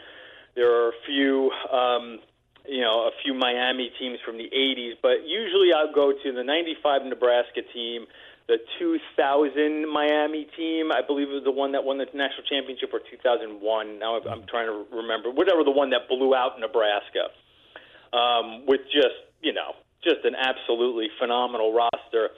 there 0.55 0.73
are 0.73 0.89
a 0.89 0.97
few 1.05 1.51
um, 1.71 2.19
you 2.67 2.81
know, 2.81 3.07
a 3.07 3.11
few 3.23 3.33
Miami 3.33 3.91
teams 3.97 4.19
from 4.25 4.37
the 4.37 4.51
80s, 4.51 4.99
but 5.01 5.23
usually 5.25 5.71
I'll 5.71 5.93
go 5.93 6.11
to 6.11 6.31
the 6.33 6.43
95 6.43 7.05
Nebraska 7.05 7.61
team, 7.73 8.05
the 8.47 8.57
2000 8.77 9.87
Miami 9.87 10.47
team, 10.55 10.91
I 10.91 11.01
believe 11.01 11.29
it 11.29 11.33
was 11.33 11.47
the 11.47 11.51
one 11.51 11.71
that 11.71 11.83
won 11.83 11.97
the 11.97 12.05
national 12.13 12.43
championship 12.43 12.91
or 12.91 12.99
2001. 12.99 13.55
Now 13.99 14.19
I'm 14.19 14.43
trying 14.47 14.67
to 14.67 14.83
remember. 14.91 15.31
Whatever 15.31 15.63
the 15.63 15.71
one 15.71 15.91
that 15.91 16.07
blew 16.07 16.35
out 16.35 16.59
Nebraska. 16.59 17.31
Um, 18.13 18.65
with 18.65 18.81
just, 18.87 19.19
you 19.41 19.51
know, 19.51 19.75
just 20.03 20.25
an 20.25 20.35
absolutely 20.35 21.09
phenomenal 21.19 21.73
roster. 21.73 22.29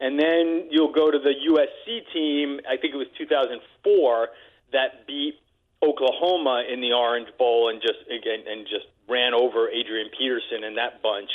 And 0.00 0.18
then 0.18 0.68
you'll 0.70 0.92
go 0.92 1.10
to 1.10 1.18
the 1.18 1.34
USC 1.34 2.12
team, 2.12 2.60
I 2.68 2.76
think 2.76 2.94
it 2.94 2.96
was 2.96 3.08
2004, 3.18 4.28
that 4.72 5.06
beat 5.06 5.34
Oklahoma 5.82 6.64
in 6.70 6.80
the 6.80 6.92
Orange 6.92 7.28
Bowl 7.38 7.68
and 7.70 7.80
just 7.80 8.02
again 8.06 8.44
and 8.48 8.66
just 8.66 8.86
ran 9.08 9.34
over 9.34 9.68
Adrian 9.68 10.10
Peterson 10.16 10.64
and 10.64 10.76
that 10.76 11.02
bunch. 11.02 11.30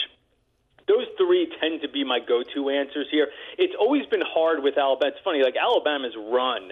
Those 0.87 1.07
three 1.17 1.47
tend 1.61 1.81
to 1.81 1.87
be 1.87 2.03
my 2.03 2.19
go-to 2.19 2.69
answers 2.69 3.07
here. 3.09 3.29
It's 3.57 3.73
always 3.79 4.05
been 4.07 4.23
hard 4.25 4.61
with 4.63 4.77
Alabama. 4.77 5.13
It's 5.15 5.23
funny, 5.23 5.41
like 5.41 5.55
Alabama's 5.55 6.15
run 6.17 6.71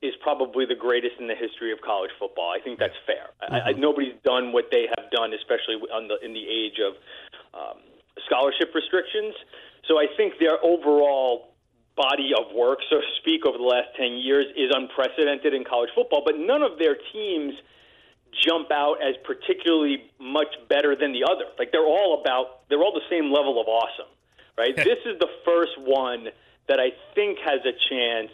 is 0.00 0.14
probably 0.22 0.64
the 0.64 0.74
greatest 0.74 1.20
in 1.20 1.28
the 1.28 1.34
history 1.34 1.72
of 1.72 1.80
college 1.82 2.10
football. 2.18 2.50
I 2.50 2.58
think 2.64 2.78
that's 2.78 2.96
fair. 3.04 3.28
Mm-hmm. 3.42 3.54
I, 3.54 3.60
I, 3.60 3.72
nobody's 3.72 4.16
done 4.24 4.52
what 4.52 4.72
they 4.72 4.88
have 4.96 5.10
done, 5.10 5.32
especially 5.34 5.76
on 5.92 6.08
the 6.08 6.16
in 6.24 6.32
the 6.32 6.46
age 6.48 6.80
of 6.80 6.96
um, 7.52 7.78
scholarship 8.26 8.74
restrictions. 8.74 9.34
So 9.88 9.98
I 9.98 10.06
think 10.16 10.34
their 10.38 10.62
overall 10.62 11.50
body 11.96 12.30
of 12.32 12.54
work, 12.54 12.78
so 12.88 12.96
to 12.96 13.10
speak, 13.20 13.44
over 13.44 13.58
the 13.58 13.64
last 13.64 13.88
10 13.98 14.16
years 14.16 14.46
is 14.56 14.70
unprecedented 14.74 15.52
in 15.54 15.64
college 15.64 15.90
football, 15.94 16.22
but 16.24 16.38
none 16.38 16.62
of 16.62 16.78
their 16.78 16.96
teams 17.12 17.54
jump 18.46 18.70
out 18.70 19.02
as 19.02 19.14
particularly 19.24 20.10
much 20.18 20.54
better 20.68 20.94
than 20.94 21.12
the 21.12 21.24
other. 21.24 21.50
Like 21.58 21.72
they're 21.72 21.86
all 21.86 22.20
about, 22.20 22.68
they're 22.68 22.80
all 22.80 22.94
the 22.94 23.08
same 23.10 23.32
level 23.32 23.60
of 23.60 23.66
awesome, 23.66 24.10
right? 24.56 24.74
this 24.76 25.02
is 25.04 25.18
the 25.18 25.28
first 25.44 25.76
one 25.78 26.28
that 26.68 26.78
I 26.78 26.94
think 27.14 27.38
has 27.44 27.60
a 27.66 27.74
chance 27.90 28.30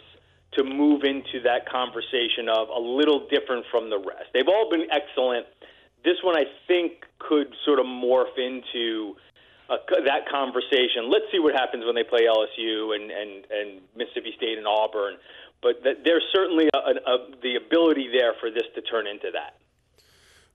to 0.53 0.63
move 0.63 1.03
into 1.03 1.41
that 1.43 1.67
conversation 1.69 2.47
of 2.49 2.69
a 2.69 2.79
little 2.79 3.27
different 3.27 3.65
from 3.69 3.89
the 3.89 3.97
rest. 3.97 4.29
They've 4.33 4.47
all 4.47 4.69
been 4.69 4.87
excellent. 4.91 5.45
This 6.05 6.17
one 6.23 6.37
I 6.37 6.45
think 6.67 7.05
could 7.19 7.53
sort 7.65 7.79
of 7.79 7.85
morph 7.85 8.37
into 8.37 9.15
that 9.69 10.29
conversation. 10.29 11.09
Let's 11.11 11.25
see 11.31 11.39
what 11.39 11.53
happens 11.53 11.85
when 11.85 11.95
they 11.95 12.03
play 12.03 12.21
LSU 12.27 12.95
and 12.95 13.11
and 13.11 13.45
and 13.51 13.81
Mississippi 13.95 14.33
State 14.37 14.57
and 14.57 14.67
Auburn. 14.67 15.17
But 15.61 15.83
th- 15.83 15.97
there's 16.03 16.23
certainly 16.33 16.69
a, 16.73 16.77
a, 16.77 17.17
the 17.41 17.55
ability 17.55 18.09
there 18.11 18.33
for 18.39 18.51
this 18.51 18.63
to 18.75 18.81
turn 18.81 19.07
into 19.07 19.31
that. 19.33 19.57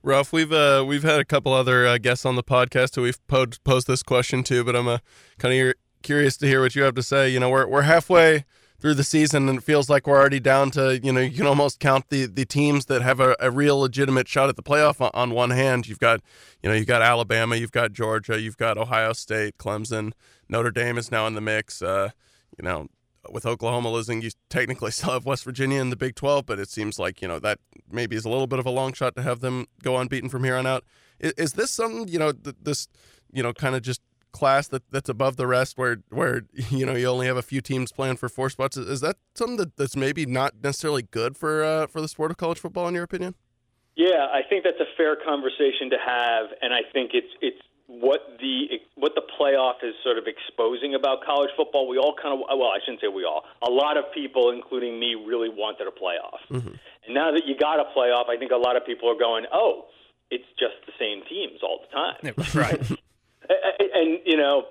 Ralph, 0.01 0.33
we've 0.33 0.51
uh, 0.51 0.83
we've 0.85 1.03
had 1.03 1.19
a 1.19 1.25
couple 1.25 1.53
other 1.53 1.87
uh, 1.87 1.97
guests 1.97 2.25
on 2.25 2.35
the 2.35 2.43
podcast 2.43 2.95
who 2.95 3.03
we've 3.03 3.25
posed, 3.27 3.63
posed 3.63 3.87
this 3.87 4.03
question 4.03 4.43
to, 4.43 4.63
but 4.63 4.75
I'm 4.75 4.87
uh, 4.87 4.97
kind 5.37 5.53
of 5.53 5.75
curious 6.01 6.37
to 6.37 6.47
hear 6.47 6.61
what 6.61 6.75
you 6.75 6.83
have 6.83 6.95
to 6.95 7.03
say. 7.03 7.29
You 7.29 7.39
know, 7.39 7.49
we're 7.49 7.67
we're 7.67 7.83
halfway 7.83 8.45
through 8.83 8.93
the 8.93 9.03
season, 9.03 9.47
and 9.47 9.59
it 9.59 9.63
feels 9.63 9.89
like 9.89 10.05
we're 10.05 10.19
already 10.19 10.41
down 10.41 10.69
to 10.69 10.99
you 11.01 11.13
know 11.13 11.21
you 11.21 11.31
can 11.31 11.47
almost 11.47 11.79
count 11.79 12.09
the 12.09 12.25
the 12.25 12.43
teams 12.45 12.87
that 12.87 13.01
have 13.01 13.21
a, 13.21 13.33
a 13.39 13.49
real 13.49 13.79
legitimate 13.79 14.27
shot 14.27 14.49
at 14.49 14.57
the 14.57 14.61
playoff 14.61 14.99
on, 14.99 15.09
on, 15.13 15.31
one 15.31 15.51
hand. 15.51 15.87
You've 15.87 15.99
got 15.99 16.19
you 16.61 16.67
know 16.69 16.75
you've 16.75 16.85
got 16.85 17.01
Alabama, 17.01 17.55
you've 17.55 17.71
got 17.71 17.93
Georgia, 17.93 18.41
you've 18.41 18.57
got 18.57 18.77
Ohio 18.77 19.13
State, 19.13 19.57
Clemson, 19.57 20.11
Notre 20.49 20.69
Dame 20.69 20.97
is 20.97 21.11
now 21.11 21.25
in 21.27 21.33
the 21.33 21.39
mix. 21.39 21.81
Uh, 21.81 22.09
you 22.57 22.65
know 22.65 22.87
with 23.31 23.45
Oklahoma 23.45 23.89
losing, 23.89 24.21
you 24.21 24.31
technically 24.49 24.91
still 24.91 25.13
have 25.13 25.25
West 25.25 25.45
Virginia 25.45 25.79
in 25.79 25.89
the 25.89 25.95
Big 25.95 26.13
12, 26.13 26.45
but 26.45 26.59
it 26.59 26.69
seems 26.69 26.99
like 26.99 27.21
you 27.21 27.27
know 27.29 27.39
that 27.39 27.59
maybe 27.89 28.17
is 28.17 28.25
a 28.25 28.29
little 28.29 28.47
bit 28.47 28.59
of 28.59 28.65
a 28.65 28.69
long 28.69 28.91
shot 28.91 29.15
to 29.15 29.21
have 29.21 29.39
them 29.39 29.65
go 29.81 29.95
unbeaten 29.95 30.27
from 30.27 30.43
here 30.43 30.57
on 30.57 30.67
out. 30.67 30.83
Is, 31.21 31.31
is 31.37 31.53
this 31.53 31.71
something 31.71 32.09
you 32.09 32.19
know 32.19 32.33
th- 32.33 32.57
this 32.61 32.89
you 33.31 33.43
know 33.43 33.53
kind 33.53 33.75
of 33.75 33.81
just 33.81 34.01
class 34.33 34.67
that, 34.67 34.83
that's 34.91 35.09
above 35.09 35.37
the 35.37 35.47
rest 35.47 35.77
where 35.77 35.97
where 36.09 36.43
you 36.69 36.85
know 36.85 36.93
you 36.93 37.07
only 37.07 37.27
have 37.27 37.37
a 37.37 37.41
few 37.41 37.61
teams 37.61 37.91
playing 37.91 38.17
for 38.17 38.27
four 38.27 38.49
spots 38.49 38.75
is 38.75 39.01
that 39.01 39.15
something 39.35 39.57
that, 39.57 39.77
that's 39.77 39.95
maybe 39.95 40.25
not 40.25 40.53
necessarily 40.61 41.03
good 41.03 41.37
for 41.37 41.63
uh, 41.63 41.87
for 41.87 42.01
the 42.01 42.07
sport 42.07 42.31
of 42.31 42.37
college 42.37 42.59
football 42.59 42.87
in 42.87 42.93
your 42.93 43.03
opinion 43.03 43.35
yeah 43.95 44.27
i 44.33 44.41
think 44.49 44.63
that's 44.63 44.79
a 44.79 44.97
fair 44.97 45.15
conversation 45.15 45.89
to 45.89 45.97
have 46.03 46.47
and 46.61 46.73
i 46.73 46.81
think 46.91 47.11
it's 47.13 47.31
it's 47.41 47.61
what 47.87 48.21
the 48.39 48.79
what 48.95 49.13
the 49.15 49.21
playoff 49.39 49.83
is 49.83 49.93
sort 50.03 50.17
of 50.17 50.25
exposing 50.25 50.95
about 50.95 51.23
college 51.23 51.49
football. 51.55 51.87
We 51.87 51.97
all 51.97 52.15
kind 52.15 52.33
of 52.33 52.47
well, 52.47 52.69
I 52.69 52.79
shouldn't 52.83 53.01
say 53.01 53.07
we 53.07 53.25
all. 53.25 53.43
A 53.65 53.69
lot 53.69 53.97
of 53.97 54.05
people, 54.13 54.51
including 54.51 54.99
me, 54.99 55.15
really 55.15 55.49
wanted 55.49 55.87
a 55.87 55.91
playoff. 55.91 56.41
Mm-hmm. 56.49 56.75
And 57.05 57.13
now 57.13 57.31
that 57.31 57.45
you 57.45 57.57
got 57.57 57.79
a 57.79 57.85
playoff, 57.95 58.29
I 58.29 58.37
think 58.37 58.51
a 58.51 58.57
lot 58.57 58.75
of 58.77 58.85
people 58.85 59.11
are 59.11 59.19
going, 59.19 59.45
"Oh, 59.53 59.85
it's 60.31 60.47
just 60.57 60.75
the 60.85 60.93
same 60.97 61.23
teams 61.29 61.59
all 61.61 61.81
the 61.83 61.91
time." 61.91 62.33
right. 62.55 62.81
And, 63.49 63.89
and 63.93 64.19
you 64.25 64.37
know, 64.37 64.65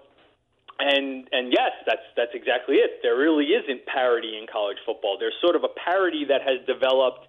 and 0.78 1.28
and 1.32 1.52
yes, 1.52 1.72
that's 1.86 2.06
that's 2.16 2.32
exactly 2.34 2.76
it. 2.76 3.00
There 3.02 3.16
really 3.16 3.46
isn't 3.46 3.86
parity 3.86 4.38
in 4.38 4.46
college 4.50 4.78
football. 4.84 5.16
There's 5.18 5.36
sort 5.40 5.56
of 5.56 5.64
a 5.64 5.72
parity 5.84 6.24
that 6.28 6.42
has 6.42 6.64
developed 6.66 7.28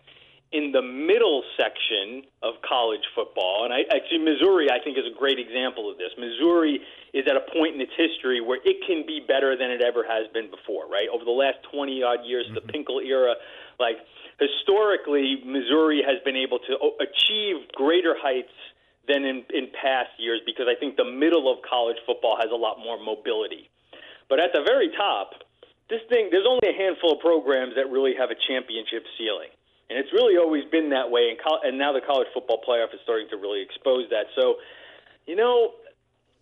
in 0.54 0.72
the 0.72 0.82
middle 0.82 1.42
section 1.58 2.22
of 2.44 2.54
college 2.62 3.02
football, 3.16 3.66
and 3.66 3.74
I, 3.74 3.90
actually 3.90 4.22
Missouri, 4.22 4.70
I 4.70 4.78
think, 4.84 4.98
is 4.98 5.06
a 5.10 5.18
great 5.18 5.40
example 5.40 5.90
of 5.90 5.98
this. 5.98 6.14
Missouri 6.14 6.80
is 7.12 7.26
at 7.26 7.36
a 7.36 7.42
point 7.58 7.74
in 7.74 7.82
its 7.82 7.94
history 7.98 8.40
where 8.40 8.62
it 8.64 8.78
can 8.86 9.02
be 9.06 9.18
better 9.26 9.58
than 9.58 9.72
it 9.72 9.82
ever 9.82 10.06
has 10.06 10.30
been 10.34 10.50
before. 10.54 10.86
Right 10.86 11.10
over 11.10 11.26
the 11.26 11.34
last 11.34 11.58
twenty 11.74 12.04
odd 12.04 12.22
years, 12.26 12.46
mm-hmm. 12.46 12.62
the 12.62 12.66
Pinkel 12.70 13.02
era, 13.02 13.34
like 13.80 13.98
historically, 14.40 15.42
Missouri 15.46 16.02
has 16.06 16.22
been 16.24 16.38
able 16.38 16.60
to 16.60 16.74
achieve 17.02 17.70
greater 17.74 18.16
heights 18.18 18.54
than 19.08 19.26
in, 19.26 19.44
in 19.54 19.68
past 19.76 20.12
years 20.18 20.40
because 20.46 20.68
I 20.70 20.80
think 20.80 20.96
the 20.96 21.08
middle 21.08 21.52
of 21.52 21.60
college 21.68 21.98
football 22.06 22.38
has 22.40 22.52
a 22.52 22.56
lot 22.56 22.80
more 22.80 22.98
mobility. 22.98 23.70
But 24.30 24.40
at 24.40 24.52
the 24.54 24.64
very 24.66 24.90
top, 24.96 25.44
this 25.90 26.02
thing, 26.10 26.30
there's 26.32 26.48
only 26.48 26.70
a 26.70 26.78
handful 26.78 27.14
of 27.14 27.20
programs 27.20 27.76
that 27.76 27.92
really 27.92 28.16
have 28.16 28.32
a 28.32 28.40
championship 28.48 29.04
ceiling 29.18 29.52
and 29.94 30.00
it's 30.00 30.12
really 30.14 30.38
always 30.38 30.64
been 30.72 30.90
that 30.90 31.12
way. 31.12 31.30
And, 31.30 31.38
co- 31.38 31.62
and 31.64 31.78
now 31.78 31.94
the 31.94 32.02
college 32.02 32.28
football 32.34 32.62
playoff 32.68 32.94
is 32.94 33.00
starting 33.04 33.28
to 33.30 33.38
really 33.38 33.62
expose 33.62 34.10
that. 34.10 34.26
So, 34.36 34.56
you 35.28 35.36
know, 35.36 35.78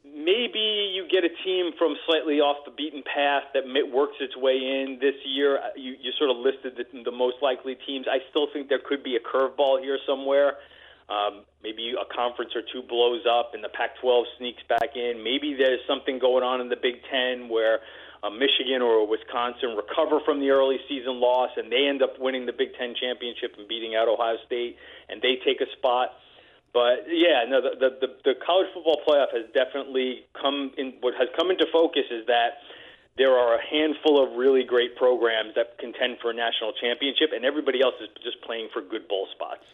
maybe 0.06 0.94
you 0.96 1.08
get 1.12 1.24
a 1.25 1.34
team 1.44 1.72
from 1.77 1.96
slightly 2.08 2.39
off 2.39 2.63
the 2.63 2.72
beaten 2.72 3.03
path 3.03 3.51
that 3.53 3.65
works 3.91 4.15
its 4.22 4.38
way 4.38 4.56
in 4.56 5.00
this 5.01 5.15
year. 5.25 5.60
You, 5.75 5.96
you 6.00 6.12
sort 6.18 6.30
of 6.30 6.38
listed 6.38 6.77
the, 6.77 7.03
the 7.03 7.12
most 7.12 7.38
likely 7.41 7.75
teams. 7.86 8.06
I 8.10 8.20
still 8.30 8.48
think 8.53 8.70
there 8.70 8.80
could 8.80 9.03
be 9.03 9.18
a 9.18 9.20
curveball 9.20 9.82
here 9.82 9.98
somewhere. 10.08 10.56
Um, 11.12 11.44
maybe 11.60 11.91
a 11.91 12.08
conference 12.08 12.56
or 12.56 12.63
two 12.63 12.88
blows 12.88 13.27
up 13.27 13.51
and 13.51 13.60
the 13.60 13.68
Pac 13.68 14.00
12 14.00 14.39
sneaks 14.39 14.63
back 14.70 14.96
in. 14.96 15.20
Maybe 15.20 15.60
there's 15.60 15.84
something 15.84 16.20
going 16.20 16.39
on 16.39 16.62
in 16.62 16.70
the 16.70 16.80
Big 16.80 17.03
Ten 17.12 17.50
where 17.50 17.84
a 18.24 18.32
Michigan 18.32 18.80
or 18.80 19.03
a 19.03 19.06
Wisconsin 19.06 19.75
recover 19.75 20.24
from 20.24 20.39
the 20.39 20.56
early 20.56 20.80
season 20.88 21.20
loss, 21.20 21.51
and 21.58 21.68
they 21.68 21.84
end 21.84 22.01
up 22.01 22.15
winning 22.20 22.46
the 22.46 22.56
Big 22.56 22.72
Ten 22.80 22.96
championship 22.96 23.60
and 23.60 23.68
beating 23.68 23.91
out 23.91 24.08
Ohio 24.08 24.38
State, 24.46 24.77
and 25.10 25.22
they 25.22 25.36
take 25.44 25.60
a 25.60 25.68
spot. 25.75 26.15
But 26.72 27.12
yeah, 27.12 27.44
no, 27.44 27.60
the 27.60 27.75
the, 27.75 27.89
the, 28.00 28.10
the 28.32 28.36
college 28.39 28.72
football 28.74 29.01
playoff 29.03 29.36
has 29.36 29.51
definitely 29.51 30.24
come 30.39 30.72
in. 30.77 30.96
What 31.01 31.15
has 31.20 31.27
come 31.36 31.51
into 31.51 31.65
focus 31.74 32.08
is 32.08 32.24
that 32.27 32.63
there 33.18 33.36
are 33.36 33.60
a 33.60 33.62
handful 33.65 34.22
of 34.24 34.38
really 34.38 34.63
great 34.63 34.96
programs 34.96 35.56
that 35.60 35.75
contend 35.77 36.24
for 36.24 36.32
a 36.32 36.34
national 36.34 36.72
championship, 36.80 37.36
and 37.36 37.44
everybody 37.44 37.82
else 37.82 37.96
is 38.00 38.08
just 38.24 38.39
playing 38.46 38.70
for 38.72 38.82
good 38.82 39.10
bowl 39.10 39.27
spots. 39.36 39.65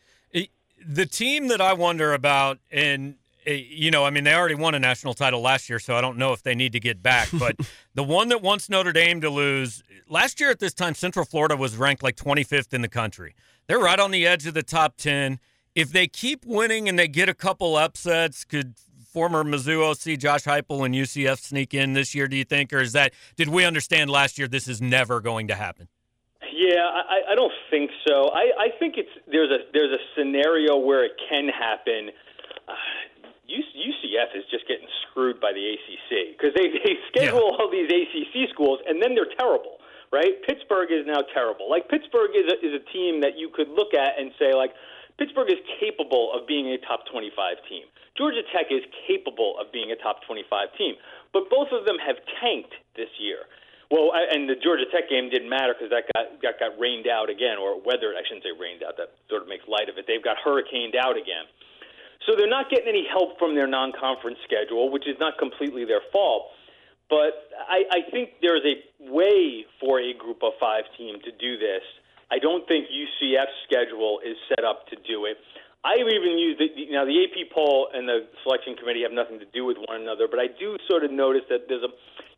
The 0.85 1.05
team 1.05 1.47
that 1.47 1.61
I 1.61 1.73
wonder 1.73 2.13
about, 2.13 2.59
and 2.71 3.15
Eh, 3.47 3.63
you 3.69 3.89
know, 3.89 4.03
I 4.03 4.09
mean, 4.09 4.25
they 4.25 4.33
already 4.33 4.55
won 4.55 4.75
a 4.75 4.79
national 4.79 5.13
title 5.13 5.39
last 5.41 5.69
year, 5.69 5.79
so 5.79 5.95
I 5.95 6.01
don't 6.01 6.17
know 6.17 6.33
if 6.33 6.43
they 6.43 6.53
need 6.53 6.73
to 6.73 6.79
get 6.79 7.01
back. 7.01 7.29
But 7.31 7.55
the 7.95 8.03
one 8.03 8.27
that 8.27 8.41
wants 8.41 8.69
Notre 8.69 8.91
Dame 8.91 9.21
to 9.21 9.29
lose 9.29 9.81
last 10.09 10.39
year 10.41 10.51
at 10.51 10.59
this 10.59 10.73
time, 10.73 10.93
Central 10.93 11.25
Florida 11.25 11.55
was 11.55 11.77
ranked 11.77 12.03
like 12.03 12.17
25th 12.17 12.73
in 12.73 12.81
the 12.81 12.89
country. 12.89 13.35
They're 13.67 13.79
right 13.79 13.99
on 13.99 14.11
the 14.11 14.27
edge 14.27 14.45
of 14.45 14.53
the 14.53 14.63
top 14.63 14.97
10. 14.97 15.39
If 15.75 15.91
they 15.91 16.07
keep 16.07 16.45
winning 16.45 16.89
and 16.89 16.99
they 16.99 17.07
get 17.07 17.29
a 17.29 17.33
couple 17.33 17.77
upsets, 17.77 18.43
could 18.43 18.75
former 19.13 19.43
Mizzou 19.43 19.81
OC 19.81 20.19
Josh 20.19 20.43
Heupel 20.43 20.85
and 20.85 20.93
UCF 20.93 21.39
sneak 21.39 21.73
in 21.73 21.93
this 21.93 22.13
year? 22.13 22.27
Do 22.27 22.35
you 22.35 22.43
think, 22.43 22.73
or 22.73 22.79
is 22.79 22.91
that 22.93 23.13
did 23.37 23.47
we 23.47 23.63
understand 23.63 24.09
last 24.09 24.37
year 24.37 24.47
this 24.47 24.67
is 24.67 24.81
never 24.81 25.21
going 25.21 25.47
to 25.47 25.55
happen? 25.55 25.87
Yeah, 26.53 26.83
I, 26.83 27.33
I 27.33 27.35
don't 27.35 27.53
think 27.69 27.91
so. 28.07 28.29
I, 28.29 28.51
I 28.57 28.67
think 28.79 28.95
it's 28.97 29.11
there's 29.29 29.51
a 29.51 29.65
there's 29.73 29.91
a 29.91 30.01
scenario 30.15 30.77
where 30.77 31.05
it 31.05 31.13
can 31.29 31.49
happen. 31.49 32.11
Uh, 32.67 32.73
UCF 33.47 34.35
is 34.35 34.43
just 34.51 34.67
getting 34.67 34.87
screwed 35.07 35.39
by 35.39 35.53
the 35.53 35.63
ACC 35.63 36.35
because 36.35 36.53
they, 36.55 36.67
they 36.83 36.99
schedule 37.07 37.47
yeah. 37.47 37.57
all 37.59 37.71
these 37.71 37.87
ACC 37.87 38.51
schools 38.51 38.79
and 38.87 39.01
then 39.01 39.15
they're 39.15 39.31
terrible, 39.39 39.79
right? 40.11 40.35
Pittsburgh 40.43 40.91
is 40.91 41.07
now 41.07 41.23
terrible. 41.33 41.69
Like 41.69 41.87
Pittsburgh 41.87 42.35
is 42.35 42.51
a, 42.51 42.55
is 42.59 42.73
a 42.75 42.83
team 42.91 43.21
that 43.21 43.37
you 43.39 43.47
could 43.47 43.69
look 43.69 43.93
at 43.95 44.19
and 44.19 44.31
say 44.37 44.53
like 44.53 44.75
Pittsburgh 45.17 45.49
is 45.49 45.63
capable 45.79 46.31
of 46.35 46.45
being 46.45 46.67
a 46.75 46.77
top 46.85 47.07
25 47.09 47.31
team. 47.69 47.87
Georgia 48.17 48.41
Tech 48.53 48.67
is 48.69 48.83
capable 49.07 49.55
of 49.61 49.71
being 49.71 49.91
a 49.91 49.97
top 49.97 50.25
25 50.27 50.73
team, 50.77 50.95
but 51.33 51.49
both 51.49 51.69
of 51.71 51.85
them 51.85 51.97
have 52.01 52.17
tanked 52.41 52.73
this 52.95 53.09
year. 53.17 53.45
Well, 53.89 54.11
I, 54.11 54.27
and 54.35 54.49
the 54.49 54.59
Georgia 54.59 54.83
Tech 54.91 55.07
game 55.07 55.31
didn't 55.31 55.47
matter 55.47 55.71
because 55.71 55.89
that 55.95 56.11
got, 56.11 56.27
got 56.43 56.59
got 56.59 56.75
rained 56.75 57.07
out 57.07 57.31
again, 57.31 57.55
or 57.55 57.79
weathered. 57.79 58.19
I 58.19 58.23
shouldn't 58.27 58.43
say 58.43 58.51
rained 58.51 58.83
out. 58.83 58.99
That 58.99 59.15
sort 59.31 59.43
of 59.43 59.47
makes 59.47 59.63
light 59.67 59.87
of 59.87 59.95
it. 59.95 60.03
They've 60.07 60.23
got 60.23 60.35
hurricaned 60.43 60.95
out 60.99 61.15
again. 61.15 61.47
So 62.27 62.35
they're 62.35 62.51
not 62.51 62.69
getting 62.69 62.91
any 62.91 63.07
help 63.07 63.39
from 63.39 63.55
their 63.55 63.67
non 63.67 63.95
conference 63.95 64.39
schedule, 64.43 64.91
which 64.91 65.07
is 65.07 65.15
not 65.19 65.39
completely 65.39 65.85
their 65.85 66.03
fault. 66.11 66.51
But 67.09 67.47
I, 67.55 68.03
I 68.03 68.11
think 68.11 68.43
there's 68.43 68.65
a 68.67 68.75
way 69.07 69.63
for 69.79 70.03
a 70.03 70.11
group 70.11 70.43
of 70.43 70.51
five 70.59 70.83
team 70.97 71.23
to 71.23 71.31
do 71.31 71.55
this. 71.55 71.83
I 72.27 72.39
don't 72.39 72.67
think 72.67 72.91
UCF's 72.91 73.55
schedule 73.63 74.19
is 74.19 74.35
set 74.51 74.65
up 74.67 74.87
to 74.91 74.99
do 75.07 75.23
it. 75.23 75.39
I've 75.87 76.03
even 76.03 76.35
used 76.35 76.59
it. 76.59 76.75
Now, 76.91 77.05
the 77.05 77.15
AP 77.23 77.47
poll 77.55 77.87
and 77.93 78.03
the 78.03 78.27
selection 78.43 78.75
committee 78.75 79.03
have 79.07 79.15
nothing 79.15 79.39
to 79.39 79.47
do 79.55 79.63
with 79.63 79.77
one 79.87 80.01
another, 80.01 80.27
but 80.27 80.35
I 80.39 80.51
do 80.51 80.75
sort 80.89 81.05
of 81.05 81.11
notice 81.11 81.47
that 81.47 81.71
there's 81.71 81.83
a, 81.83 81.91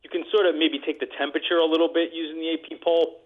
you 0.10 0.22
can 0.22 0.30
sort 0.32 0.46
of 0.46 0.56
maybe 0.56 0.80
take 0.86 1.00
the 1.00 1.08
temperature 1.18 1.58
a 1.58 1.66
little 1.66 1.90
bit 1.94 2.12
using 2.14 2.40
the 2.42 2.54
AP 2.54 2.82
poll. 2.82 3.22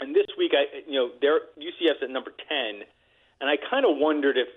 And 0.00 0.14
this 0.14 0.26
week, 0.38 0.52
I, 0.54 0.64
you 0.86 0.94
know, 0.94 1.10
their 1.20 1.40
UCF's 1.58 2.02
at 2.02 2.10
number 2.10 2.30
10, 2.30 2.82
and 3.40 3.50
I 3.50 3.56
kind 3.70 3.84
of 3.84 3.98
wondered 3.98 4.38
if 4.38 4.48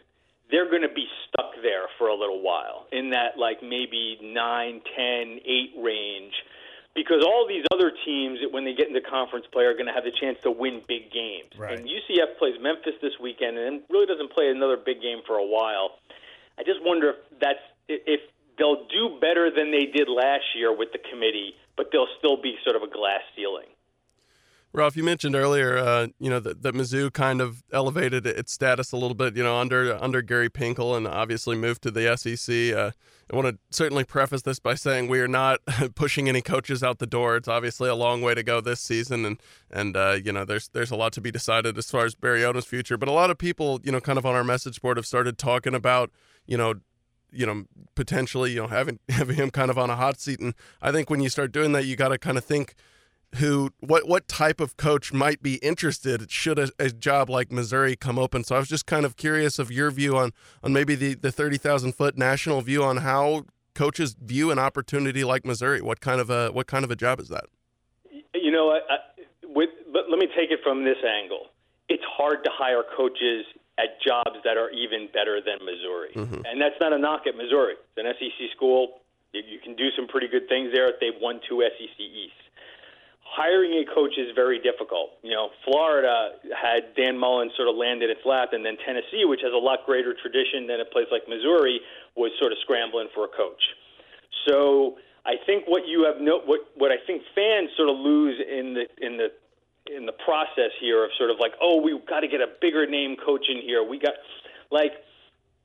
they're 0.52 0.70
going 0.70 0.84
to 0.84 0.94
be 0.94 1.08
stuck 1.28 1.52
there 1.62 1.88
for 1.98 2.08
a 2.08 2.16
little 2.16 2.42
while 2.42 2.88
in 2.92 3.10
that 3.12 3.38
like 3.38 3.62
maybe 3.62 4.20
9, 4.22 4.82
10, 4.96 5.40
8 5.44 5.72
range 5.82 6.34
because 6.96 7.26
all 7.26 7.48
these 7.48 7.66
other 7.74 7.92
teams 8.06 8.40
when 8.52 8.66
they 8.66 8.74
get 8.74 8.88
into 8.88 9.02
conference 9.02 9.46
play 9.52 9.64
are 9.64 9.74
going 9.74 9.88
to 9.88 9.94
have 9.94 10.04
the 10.04 10.14
chance 10.22 10.38
to 10.44 10.52
win 10.52 10.82
big 10.88 11.12
games. 11.12 11.50
Right. 11.58 11.78
And 11.80 11.88
UCF 11.88 12.38
plays 12.38 12.56
Memphis 12.62 12.94
this 13.02 13.14
weekend 13.22 13.58
and 13.58 13.82
really 13.90 14.06
doesn't 14.06 14.32
play 14.32 14.50
another 14.50 14.78
big 14.78 15.02
game 15.02 15.20
for 15.26 15.38
a 15.38 15.46
while. 15.46 15.98
I 16.58 16.64
just 16.64 16.84
wonder 16.84 17.10
if 17.10 17.40
that's 17.42 17.66
if 17.90 18.22
they'll 18.58 18.86
do 18.88 19.18
better 19.20 19.50
than 19.50 19.72
they 19.72 19.86
did 19.86 20.08
last 20.08 20.46
year 20.56 20.76
with 20.76 20.92
the 20.94 21.00
committee, 21.10 21.56
but 21.78 21.88
there'll 21.92 22.08
still 22.18 22.42
be 22.42 22.56
sort 22.64 22.76
of 22.76 22.84
a 22.84 22.88
glass 22.88 23.22
ceiling. 23.36 23.68
Ralph, 24.76 24.98
you 24.98 25.04
mentioned 25.04 25.36
earlier, 25.36 25.78
uh, 25.78 26.08
you 26.20 26.32
know, 26.32 26.40
that, 26.40 26.64
that 26.64 26.74
Mizzou 26.74 27.14
kind 27.14 27.42
of 27.42 27.64
elevated 27.72 28.26
its 28.26 28.52
status 28.52 28.92
a 28.92 28.98
little 28.98 29.14
bit, 29.14 29.38
you 29.38 29.44
know, 29.44 29.56
under 29.56 29.96
under 30.02 30.24
Gary 30.24 30.50
Pinkel 30.50 30.98
and 30.98 31.08
obviously 31.08 31.56
moved 31.56 31.84
to 31.84 31.92
the 31.92 32.18
SEC. 32.18 32.76
Uh, 32.76 32.90
I 33.32 33.36
want 33.36 33.48
to 33.48 33.60
certainly 33.70 34.04
preface 34.04 34.42
this 34.42 34.58
by 34.58 34.74
saying 34.74 35.10
we 35.10 35.20
are 35.20 35.28
not 35.28 35.60
pushing 35.96 36.28
any 36.28 36.42
coaches 36.42 36.82
out 36.82 36.98
the 36.98 37.06
door. 37.06 37.36
It's 37.36 37.48
obviously 37.48 37.88
a 37.88 37.94
long 37.94 38.24
way 38.24 38.34
to 38.34 38.42
go 38.42 38.62
this 38.62 38.82
season, 38.82 39.26
and 39.26 39.40
and 39.70 39.96
uh, 39.96 40.18
you 40.24 40.32
know, 40.32 40.44
there's 40.44 40.70
there's 40.70 40.90
a 40.90 40.96
lot 40.96 41.14
to 41.14 41.22
be 41.22 41.30
decided 41.30 41.78
as 41.78 41.92
far 41.92 42.06
as 42.06 42.16
Barry 42.16 42.42
Odom's 42.42 42.66
future. 42.66 42.98
But 42.98 43.10
a 43.10 43.14
lot 43.14 43.30
of 43.30 43.38
people, 43.38 43.80
you 43.84 43.92
know, 43.92 44.02
kind 44.02 44.18
of 44.18 44.26
on 44.26 44.34
our 44.34 44.44
message 44.44 44.82
board 44.82 44.98
have 44.98 45.06
started 45.06 45.38
talking 45.38 45.76
about, 45.76 46.10
you 46.48 46.58
know, 46.58 46.76
you 47.34 47.46
know 47.46 47.66
potentially 47.96 48.52
you 48.52 48.62
know 48.62 48.68
having 48.68 49.00
having 49.10 49.36
him 49.36 49.50
kind 49.50 49.70
of 49.70 49.78
on 49.78 49.90
a 49.90 49.96
hot 49.96 50.20
seat 50.20 50.40
and 50.40 50.54
i 50.82 50.92
think 50.92 51.10
when 51.10 51.20
you 51.20 51.30
start 51.30 51.52
doing 51.52 51.72
that 51.72 51.86
you 51.86 51.96
got 51.96 52.10
to 52.10 52.18
kind 52.18 52.38
of 52.38 52.44
think 52.44 52.76
who 53.36 53.72
what 53.80 54.08
what 54.08 54.28
type 54.28 54.60
of 54.60 54.78
coach 54.78 55.12
might 55.12 55.42
be 55.42 55.56
interested 55.56 56.30
should 56.30 56.60
a, 56.60 56.70
a, 56.78 56.90
job 56.90 57.30
like 57.30 57.52
Missouri 57.52 57.96
come 57.96 58.20
open. 58.20 58.44
So 58.44 58.56
I 58.56 58.60
was 58.60 58.68
just 58.68 58.86
kind 58.86 59.06
of 59.06 59.16
curious 59.16 59.60
of 59.60 59.72
your 59.72 59.92
view 59.92 60.16
on 60.18 60.32
on 60.64 60.74
maybe 60.74 60.96
the 60.96 61.16
the 61.16 61.32
thirty 61.32 61.58
thousand 61.58 61.94
foot 61.94 62.18
national 62.18 62.62
view 62.62 62.84
on 62.84 62.98
how 62.98 63.46
coaches 63.74 64.16
view 64.22 64.52
an 64.52 64.60
opportunity 64.60 65.24
like 65.24 65.46
Missouri. 65.46 65.82
What 65.82 66.00
kind 66.00 66.22
of 66.22 66.30
a 66.30 66.52
what 66.52 66.68
kind 66.68 66.84
of 66.84 66.92
a 66.92 66.96
job 66.96 67.20
is 67.20 67.30
that? 67.30 67.46
You 68.34 68.52
know, 68.52 68.70
I, 68.70 68.80
I, 68.94 68.98
with 69.48 69.70
but 69.92 70.04
let 70.10 70.20
me 70.20 70.28
take 70.38 70.52
it 70.52 70.60
from 70.64 70.84
this 70.84 70.98
angle. 71.04 71.48
It's 71.90 72.04
hard 72.06 72.44
to 72.44 72.50
hire 72.54 72.84
coaches 72.96 73.46
at 73.78 74.02
jobs 74.02 74.38
that 74.44 74.58
are 74.58 74.70
even 74.70 75.10
better 75.14 75.42
than 75.42 75.58
Missouri, 75.66 76.14
mm-hmm. 76.14 76.46
and 76.46 76.62
that's 76.62 76.78
not 76.80 76.94
a 76.94 76.98
knock 76.98 77.26
at 77.26 77.36
Missouri. 77.36 77.74
It's 77.74 77.98
an 77.98 78.06
SEC 78.20 78.56
school. 78.56 79.02
You 79.34 79.58
can 79.64 79.76
do 79.76 79.90
some 79.98 80.08
pretty 80.08 80.28
good 80.28 80.48
things 80.48 80.70
there. 80.74 80.94
They've 81.02 81.18
won 81.20 81.42
two 81.50 81.66
SEC 81.66 82.00
East. 82.00 82.38
Hiring 83.26 83.82
a 83.82 83.86
coach 83.90 84.14
is 84.16 84.30
very 84.36 84.62
difficult. 84.62 85.18
You 85.24 85.32
know, 85.32 85.50
Florida 85.66 86.38
had 86.54 86.94
Dan 86.96 87.18
Mullen 87.18 87.50
sort 87.58 87.68
of 87.68 87.76
land 87.76 88.04
in 88.04 88.12
its 88.12 88.22
lap, 88.26 88.54
and 88.54 88.64
then 88.64 88.78
Tennessee, 88.86 89.26
which 89.26 89.42
has 89.42 89.52
a 89.52 89.58
lot 89.58 89.88
greater 89.88 90.14
tradition 90.14 90.68
than 90.68 90.80
a 90.80 90.86
place 90.86 91.10
like 91.10 91.26
Missouri, 91.28 91.82
was 92.16 92.30
sort 92.38 92.52
of 92.52 92.60
scrambling 92.62 93.10
for 93.16 93.26
a 93.26 93.32
coach. 93.34 93.64
So 94.46 95.02
I 95.26 95.36
think 95.46 95.66
what 95.66 95.88
you 95.88 96.04
have 96.06 96.22
no 96.22 96.42
what 96.46 96.62
what 96.76 96.92
I 96.92 96.98
think 97.08 97.24
fans 97.34 97.70
sort 97.78 97.90
of 97.90 97.98
lose 97.98 98.38
in 98.38 98.76
the 98.76 98.86
in 99.00 99.18
the 99.18 99.32
in 99.86 100.06
the 100.06 100.14
process 100.14 100.72
here 100.80 101.04
of 101.04 101.12
sort 101.18 101.30
of 101.30 101.38
like, 101.40 101.54
oh, 101.62 101.82
we've 101.82 102.06
got 102.06 102.22
to 102.22 102.28
get 102.28 102.42
a 102.42 102.48
bigger 102.62 102.88
name 102.88 103.16
coach 103.18 103.46
in 103.50 103.62
here. 103.62 103.84
We 103.84 104.00
got 104.00 104.14
like 104.72 104.94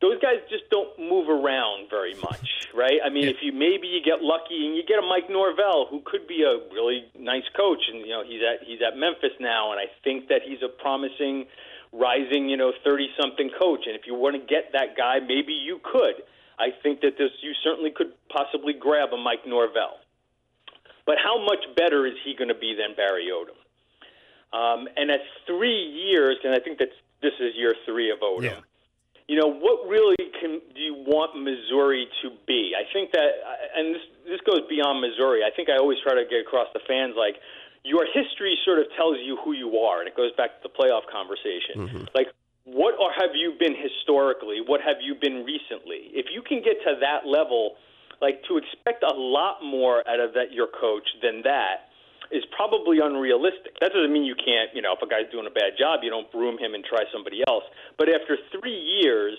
those 0.00 0.20
guys 0.22 0.38
just 0.48 0.70
don't 0.70 0.94
move 0.98 1.28
around 1.28 1.90
very 1.90 2.14
much, 2.22 2.70
right? 2.74 2.98
I 3.04 3.10
mean, 3.10 3.24
yeah. 3.24 3.30
if 3.30 3.42
you 3.42 3.52
maybe 3.52 3.88
you 3.88 4.02
get 4.02 4.22
lucky 4.22 4.66
and 4.66 4.76
you 4.76 4.82
get 4.86 4.98
a 4.98 5.06
Mike 5.06 5.30
Norvell 5.30 5.86
who 5.90 6.02
could 6.04 6.26
be 6.26 6.42
a 6.42 6.58
really 6.72 7.06
nice 7.18 7.46
coach, 7.56 7.82
and 7.90 8.02
you 8.02 8.14
know 8.14 8.22
he's 8.22 8.42
at 8.42 8.66
he's 8.66 8.80
at 8.82 8.96
Memphis 8.96 9.34
now, 9.40 9.72
and 9.72 9.80
I 9.80 9.90
think 10.04 10.28
that 10.28 10.42
he's 10.46 10.62
a 10.62 10.68
promising, 10.68 11.46
rising, 11.92 12.48
you 12.48 12.56
know, 12.56 12.72
thirty 12.84 13.08
something 13.20 13.50
coach. 13.58 13.86
And 13.86 13.94
if 13.94 14.06
you 14.06 14.14
want 14.14 14.34
to 14.34 14.42
get 14.42 14.72
that 14.72 14.96
guy, 14.96 15.18
maybe 15.20 15.52
you 15.52 15.80
could. 15.82 16.22
I 16.58 16.70
think 16.82 17.02
that 17.02 17.18
this 17.18 17.30
you 17.42 17.52
certainly 17.62 17.90
could 17.90 18.14
possibly 18.30 18.74
grab 18.74 19.10
a 19.12 19.16
Mike 19.16 19.46
Norvell. 19.46 19.98
But 21.06 21.16
how 21.22 21.42
much 21.42 21.64
better 21.74 22.06
is 22.06 22.14
he 22.24 22.34
going 22.36 22.48
to 22.48 22.58
be 22.58 22.76
than 22.76 22.94
Barry 22.94 23.30
Odom? 23.32 23.56
Um, 24.52 24.88
and 24.96 25.10
at 25.10 25.20
three 25.46 25.84
years, 25.84 26.36
and 26.44 26.54
I 26.54 26.60
think 26.60 26.78
that 26.78 26.88
this 27.20 27.34
is 27.40 27.54
year 27.56 27.74
three 27.84 28.10
of 28.10 28.20
Odom. 28.20 28.44
Yeah. 28.44 28.60
You 29.28 29.36
know 29.36 29.52
what 29.52 29.86
really 29.86 30.16
can 30.40 30.60
do 30.72 30.80
you 30.80 30.94
want 31.04 31.36
Missouri 31.36 32.08
to 32.22 32.32
be? 32.46 32.72
I 32.72 32.88
think 32.94 33.12
that, 33.12 33.28
and 33.76 33.94
this 33.94 34.00
this 34.24 34.40
goes 34.48 34.64
beyond 34.70 35.04
Missouri. 35.04 35.44
I 35.44 35.52
think 35.54 35.68
I 35.68 35.76
always 35.76 35.98
try 36.00 36.14
to 36.14 36.24
get 36.24 36.40
across 36.40 36.68
the 36.72 36.80
fans 36.88 37.12
like 37.12 37.36
your 37.84 38.08
history 38.08 38.56
sort 38.64 38.78
of 38.80 38.86
tells 38.96 39.18
you 39.20 39.36
who 39.44 39.52
you 39.52 39.76
are, 39.84 40.00
and 40.00 40.08
it 40.08 40.16
goes 40.16 40.32
back 40.32 40.56
to 40.62 40.68
the 40.68 40.72
playoff 40.72 41.04
conversation. 41.12 41.76
Mm-hmm. 41.76 42.04
Like 42.14 42.32
what 42.68 42.94
are, 43.00 43.12
have 43.16 43.34
you 43.34 43.52
been 43.58 43.74
historically? 43.76 44.60
What 44.64 44.80
have 44.80 44.96
you 45.00 45.14
been 45.14 45.44
recently? 45.44 46.12
If 46.12 46.26
you 46.32 46.42
can 46.42 46.60
get 46.62 46.76
to 46.84 47.00
that 47.00 47.26
level, 47.26 47.76
like 48.20 48.44
to 48.48 48.58
expect 48.58 49.02
a 49.02 49.14
lot 49.14 49.64
more 49.64 50.04
out 50.08 50.20
of 50.20 50.34
that 50.34 50.52
your 50.52 50.68
coach 50.68 51.08
than 51.22 51.42
that 51.44 51.87
is 52.30 52.44
probably 52.54 52.98
unrealistic. 53.00 53.78
That 53.80 53.92
doesn't 53.92 54.12
mean 54.12 54.24
you 54.24 54.36
can't, 54.36 54.70
you 54.74 54.82
know, 54.82 54.94
if 54.94 55.02
a 55.02 55.08
guy's 55.08 55.30
doing 55.30 55.46
a 55.46 55.54
bad 55.54 55.78
job, 55.78 56.00
you 56.02 56.10
don't 56.10 56.30
broom 56.30 56.58
him 56.58 56.74
and 56.74 56.84
try 56.84 57.04
somebody 57.12 57.42
else. 57.46 57.64
But 57.96 58.08
after 58.08 58.36
three 58.52 58.78
years, 58.78 59.38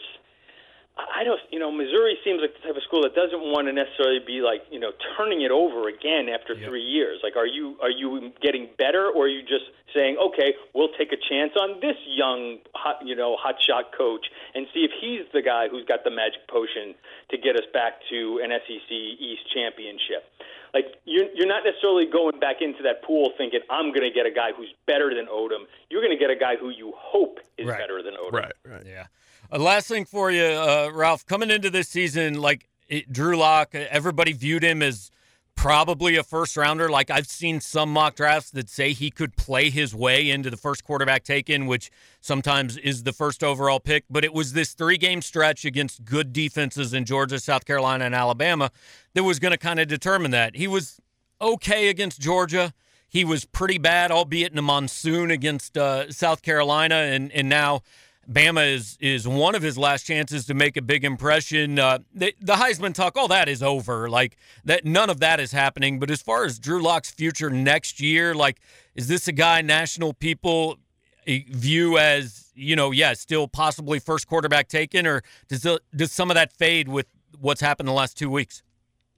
I 1.00 1.24
don't, 1.24 1.40
you 1.50 1.60
know, 1.60 1.72
Missouri 1.72 2.18
seems 2.26 2.42
like 2.42 2.52
the 2.60 2.68
type 2.68 2.76
of 2.76 2.84
school 2.84 3.04
that 3.04 3.16
doesn't 3.16 3.40
want 3.40 3.68
to 3.68 3.74
necessarily 3.74 4.20
be 4.20 4.42
like, 4.44 4.68
you 4.68 4.80
know, 4.80 4.92
turning 5.16 5.42
it 5.42 5.52
over 5.52 5.88
again 5.88 6.28
after 6.28 6.54
yep. 6.54 6.68
three 6.68 6.84
years. 6.84 7.22
Like, 7.24 7.38
are 7.38 7.48
you 7.48 7.78
are 7.82 7.92
you 7.92 8.32
getting 8.42 8.68
better, 8.78 9.08
or 9.08 9.26
are 9.26 9.32
you 9.32 9.42
just 9.42 9.72
saying, 9.96 10.18
okay, 10.20 10.56
we'll 10.76 10.92
take 11.00 11.14
a 11.16 11.22
chance 11.30 11.54
on 11.56 11.80
this 11.80 11.96
young, 12.06 12.60
hot, 12.76 13.00
you 13.06 13.16
know, 13.16 13.38
hot 13.40 13.56
shot 13.64 13.96
coach 13.96 14.28
and 14.54 14.68
see 14.74 14.84
if 14.84 14.92
he's 15.00 15.24
the 15.32 15.42
guy 15.42 15.70
who's 15.70 15.86
got 15.86 16.04
the 16.04 16.12
magic 16.12 16.44
potion 16.50 16.96
to 17.32 17.38
get 17.38 17.56
us 17.56 17.66
back 17.72 18.04
to 18.10 18.42
an 18.44 18.52
SEC 18.68 18.92
East 18.92 19.48
championship. 19.54 20.28
Like, 20.74 20.86
you're, 21.06 21.26
you're 21.34 21.48
not 21.48 21.64
necessarily 21.66 22.06
going 22.06 22.40
back 22.40 22.58
into 22.62 22.84
that 22.84 23.04
pool 23.04 23.32
thinking, 23.38 23.62
I'm 23.70 23.88
going 23.88 24.08
to 24.08 24.12
get 24.12 24.26
a 24.26 24.32
guy 24.32 24.52
who's 24.56 24.74
better 24.86 25.14
than 25.14 25.26
Odom. 25.26 25.66
You're 25.90 26.02
going 26.02 26.16
to 26.16 26.20
get 26.20 26.30
a 26.30 26.36
guy 26.36 26.56
who 26.58 26.70
you 26.70 26.94
hope 26.96 27.40
is 27.58 27.68
right. 27.68 27.80
better 27.80 28.04
than 28.04 28.14
Odom. 28.14 28.34
Right, 28.34 28.54
right. 28.66 28.84
Yeah. 28.86 29.08
Uh, 29.52 29.60
last 29.60 29.88
thing 29.88 30.06
for 30.06 30.30
you, 30.32 30.44
uh, 30.44 30.92
Ralph, 30.94 31.26
coming 31.26 31.50
into 31.50 31.70
this 31.70 31.90
season, 31.90 32.40
like 32.40 32.68
it, 32.88 33.12
Drew 33.12 33.36
Lock, 33.36 33.74
everybody 33.74 34.34
viewed 34.34 34.64
him 34.64 34.82
as 34.82 35.12
probably 35.60 36.16
a 36.16 36.24
first 36.24 36.56
rounder. 36.56 36.88
Like 36.88 37.12
I've 37.12 37.28
seen 37.28 37.60
some 37.60 37.92
mock 37.92 38.16
drafts 38.16 38.50
that 38.52 38.70
say 38.70 38.94
he 38.94 39.12
could 39.12 39.36
play 39.36 39.70
his 39.70 39.94
way 39.94 40.30
into 40.30 40.50
the 40.50 40.56
first 40.56 40.86
quarterback 40.86 41.26
taken, 41.26 41.66
which 41.66 41.92
sometimes 42.22 42.78
is 42.78 43.04
the 43.04 43.12
first 43.12 43.44
overall 43.44 43.82
pick. 43.82 44.06
But 44.10 44.24
it 44.24 44.34
was 44.34 44.54
this 44.54 44.72
three 44.74 44.98
game 44.98 45.22
stretch 45.22 45.66
against 45.66 46.06
good 46.06 46.32
defenses 46.32 46.94
in 46.94 47.04
Georgia, 47.04 47.40
South 47.40 47.66
Carolina, 47.66 48.06
and 48.06 48.16
Alabama 48.16 48.72
that 49.16 49.24
was 49.24 49.38
going 49.38 49.52
to 49.52 49.58
kind 49.58 49.82
of 49.82 49.90
determine 49.90 50.32
that. 50.32 50.56
He 50.56 50.66
was 50.66 51.02
okay 51.42 51.90
against 51.90 52.22
Georgia. 52.22 52.74
He 53.10 53.26
was 53.26 53.44
pretty 53.44 53.80
bad, 53.80 54.12
albeit 54.12 54.54
in 54.54 54.58
a 54.58 54.62
monsoon 54.62 55.30
against 55.30 55.78
uh, 55.78 56.10
South 56.10 56.42
Carolina, 56.42 56.96
and 56.96 57.34
and 57.34 57.50
now 57.50 57.82
Bama 58.30 58.74
is 58.74 58.98
is 59.02 59.28
one 59.28 59.56
of 59.56 59.64
his 59.64 59.78
last 59.78 60.06
chances 60.06 60.46
to 60.46 60.54
make 60.54 60.78
a 60.78 60.82
big 60.82 61.04
impression. 61.04 61.80
Uh, 61.80 62.00
the, 62.14 62.34
the, 62.40 62.54
Heisman 62.54 62.94
talk, 62.94 63.18
all 63.18 63.28
that 63.30 63.50
is 63.50 63.64
over. 63.64 64.10
Like 64.10 64.38
that, 64.66 64.86
none 64.86 65.10
of 65.10 65.20
that 65.22 65.40
is 65.40 65.52
happening. 65.52 66.00
But 66.00 66.12
as 66.12 66.22
far 66.22 66.46
as 66.46 66.60
Drew 66.60 66.82
Lock's 66.82 67.10
future 67.10 67.50
next 67.50 68.00
year, 68.00 68.36
like, 68.36 68.60
is 68.94 69.08
this 69.08 69.28
a 69.28 69.32
guy 69.32 69.62
national 69.62 70.14
people 70.14 70.78
view 71.26 71.98
as 71.98 72.50
you 72.60 72.76
know, 72.76 72.92
yeah, 72.92 73.14
still 73.14 73.48
possibly 73.48 74.00
first 74.00 74.28
quarterback 74.28 74.68
taken, 74.68 75.08
or 75.08 75.24
does 75.48 75.62
the, 75.62 75.80
does 75.96 76.12
some 76.12 76.30
of 76.30 76.36
that 76.36 76.52
fade 76.52 76.88
with 76.88 77.08
what's 77.40 77.62
happened 77.62 77.88
the 77.88 77.94
last 77.94 78.18
two 78.18 78.30
weeks? 78.30 78.62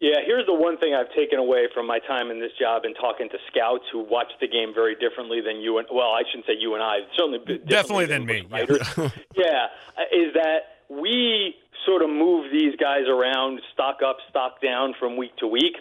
Yeah, 0.01 0.17
here's 0.25 0.47
the 0.47 0.53
one 0.53 0.79
thing 0.79 0.95
I've 0.95 1.13
taken 1.13 1.37
away 1.37 1.67
from 1.71 1.85
my 1.85 1.99
time 1.99 2.31
in 2.31 2.39
this 2.39 2.51
job 2.59 2.85
and 2.85 2.95
talking 2.99 3.29
to 3.29 3.37
scouts 3.47 3.83
who 3.91 3.99
watch 3.99 4.31
the 4.41 4.47
game 4.47 4.73
very 4.73 4.95
differently 4.95 5.41
than 5.41 5.61
you 5.61 5.77
and 5.77 5.87
well, 5.91 6.09
I 6.09 6.23
shouldn't 6.27 6.47
say 6.47 6.53
you 6.59 6.73
and 6.73 6.81
I, 6.81 7.01
certainly 7.15 7.37
definitely 7.67 8.07
than, 8.07 8.25
than 8.25 8.41
me. 8.41 8.47
yeah, 9.37 9.69
is 10.11 10.33
that 10.33 10.81
we 10.89 11.55
sort 11.85 12.01
of 12.01 12.09
move 12.09 12.51
these 12.51 12.75
guys 12.77 13.05
around, 13.07 13.61
stock 13.73 13.99
up, 14.05 14.17
stock 14.27 14.59
down 14.59 14.95
from 14.99 15.17
week 15.17 15.35
to 15.37 15.47
week 15.47 15.77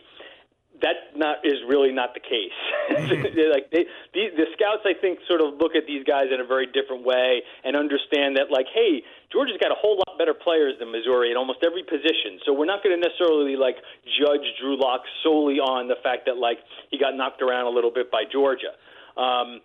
that 0.82 1.16
not 1.16 1.44
is 1.44 1.60
really 1.68 1.92
not 1.92 2.14
the 2.14 2.20
case. 2.20 2.56
like 2.90 3.70
they, 3.70 3.84
the, 4.14 4.24
the 4.36 4.46
scouts, 4.56 4.82
I 4.84 4.94
think, 4.98 5.20
sort 5.28 5.40
of 5.40 5.60
look 5.60 5.74
at 5.74 5.86
these 5.86 6.04
guys 6.04 6.32
in 6.32 6.40
a 6.40 6.46
very 6.46 6.66
different 6.66 7.04
way 7.04 7.42
and 7.64 7.76
understand 7.76 8.36
that, 8.36 8.50
like, 8.50 8.66
hey, 8.72 9.02
Georgia's 9.32 9.58
got 9.60 9.70
a 9.70 9.78
whole 9.78 9.96
lot 9.96 10.18
better 10.18 10.34
players 10.34 10.74
than 10.78 10.90
Missouri 10.90 11.30
in 11.30 11.36
almost 11.36 11.60
every 11.64 11.82
position. 11.82 12.40
So 12.44 12.52
we're 12.52 12.68
not 12.68 12.82
going 12.82 12.98
to 12.98 13.00
necessarily 13.00 13.56
like 13.56 13.76
judge 14.18 14.44
Drew 14.60 14.78
Lock 14.80 15.02
solely 15.22 15.62
on 15.62 15.88
the 15.88 15.96
fact 16.02 16.26
that 16.26 16.36
like 16.36 16.58
he 16.90 16.98
got 16.98 17.14
knocked 17.14 17.40
around 17.40 17.66
a 17.66 17.70
little 17.70 17.92
bit 17.92 18.10
by 18.10 18.24
Georgia. 18.30 18.74
Um, 19.16 19.62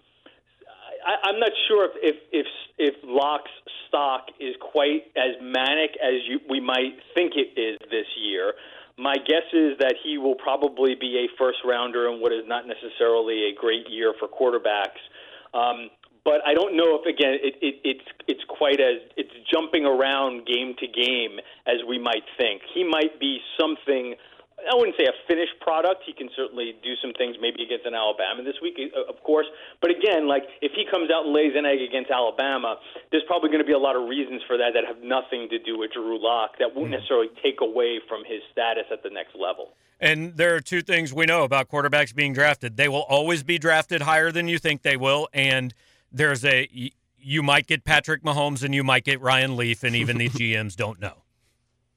I, 1.05 1.29
I'm 1.29 1.39
not 1.39 1.51
sure 1.67 1.85
if 1.85 1.91
if 2.01 2.15
if, 2.31 2.47
if 2.77 2.95
Lock's 3.03 3.51
stock 3.87 4.27
is 4.39 4.55
quite 4.59 5.09
as 5.15 5.37
manic 5.41 5.97
as 6.01 6.21
you, 6.27 6.39
we 6.49 6.59
might 6.59 6.97
think 7.13 7.33
it 7.35 7.59
is 7.59 7.79
this 7.89 8.07
year. 8.17 8.53
My 8.97 9.15
guess 9.15 9.43
is 9.51 9.77
that 9.79 9.95
he 10.03 10.17
will 10.17 10.35
probably 10.35 10.95
be 10.95 11.25
a 11.25 11.37
first 11.37 11.59
rounder 11.65 12.07
in 12.09 12.21
what 12.21 12.31
is 12.31 12.43
not 12.47 12.65
necessarily 12.65 13.51
a 13.51 13.53
great 13.53 13.89
year 13.89 14.13
for 14.19 14.27
quarterbacks. 14.27 15.03
Um, 15.53 15.89
but 16.23 16.41
I 16.45 16.53
don't 16.53 16.75
know 16.75 16.97
if 16.99 17.05
again 17.05 17.37
it, 17.41 17.55
it, 17.61 17.75
it's 17.83 18.07
it's 18.27 18.43
quite 18.49 18.79
as 18.79 19.03
it's 19.15 19.31
jumping 19.53 19.85
around 19.85 20.47
game 20.47 20.73
to 20.79 20.87
game 20.87 21.39
as 21.67 21.85
we 21.87 21.99
might 21.99 22.23
think. 22.37 22.61
He 22.73 22.83
might 22.83 23.19
be 23.19 23.39
something 23.59 24.15
I 24.65 24.75
wouldn't 24.75 24.97
say 24.97 25.05
a 25.05 25.15
finished 25.27 25.57
product. 25.61 26.03
He 26.05 26.13
can 26.13 26.29
certainly 26.35 26.75
do 26.83 26.93
some 27.01 27.13
things 27.13 27.37
maybe 27.39 27.63
against 27.63 27.85
an 27.85 27.93
Alabama 27.93 28.43
this 28.43 28.57
week, 28.61 28.77
uh, 28.77 29.05
of 29.07 29.21
course. 29.23 29.45
But 29.81 29.91
again, 29.91 30.27
like 30.27 30.43
if 30.61 30.73
he 30.73 30.85
comes 30.89 31.09
out 31.09 31.25
and 31.25 31.33
lays 31.33 31.53
an 31.55 31.65
egg 31.65 31.81
against 31.81 32.09
Alabama, 32.11 32.77
there's 33.11 33.25
probably 33.27 33.49
going 33.49 33.61
to 33.61 33.67
be 33.67 33.73
a 33.73 33.81
lot 33.81 33.95
of 33.95 34.07
reasons 34.09 34.41
for 34.47 34.57
that 34.57 34.73
that 34.73 34.85
have 34.85 35.01
nothing 35.03 35.47
to 35.49 35.59
do 35.59 35.77
with 35.77 35.93
Drew 35.93 36.17
Lock 36.21 36.57
that 36.59 36.73
won't 36.75 36.89
mm. 36.89 36.97
necessarily 36.97 37.29
take 37.41 37.61
away 37.61 37.99
from 38.07 38.25
his 38.25 38.41
status 38.51 38.85
at 38.91 39.03
the 39.03 39.09
next 39.09 39.35
level. 39.35 39.73
And 39.99 40.35
there 40.35 40.55
are 40.55 40.61
two 40.61 40.81
things 40.81 41.13
we 41.13 41.25
know 41.25 41.43
about 41.43 41.69
quarterbacks 41.69 42.13
being 42.13 42.33
drafted. 42.33 42.75
They 42.75 42.89
will 42.89 43.03
always 43.03 43.43
be 43.43 43.57
drafted 43.57 44.01
higher 44.01 44.31
than 44.31 44.47
you 44.47 44.59
think 44.59 44.81
they 44.81 44.97
will, 44.97 45.29
and 45.33 45.73
there's 46.11 46.43
a 46.43 46.67
you 47.17 47.41
might 47.41 47.65
get 47.65 47.83
Patrick 47.83 48.23
Mahomes 48.23 48.63
and 48.63 48.75
you 48.75 48.83
might 48.83 49.03
get 49.03 49.19
Ryan 49.19 49.55
Leaf, 49.55 49.83
and 49.83 49.95
even 49.95 50.17
the 50.17 50.29
GMs 50.29 50.75
don't 50.75 50.99
know. 50.99 51.24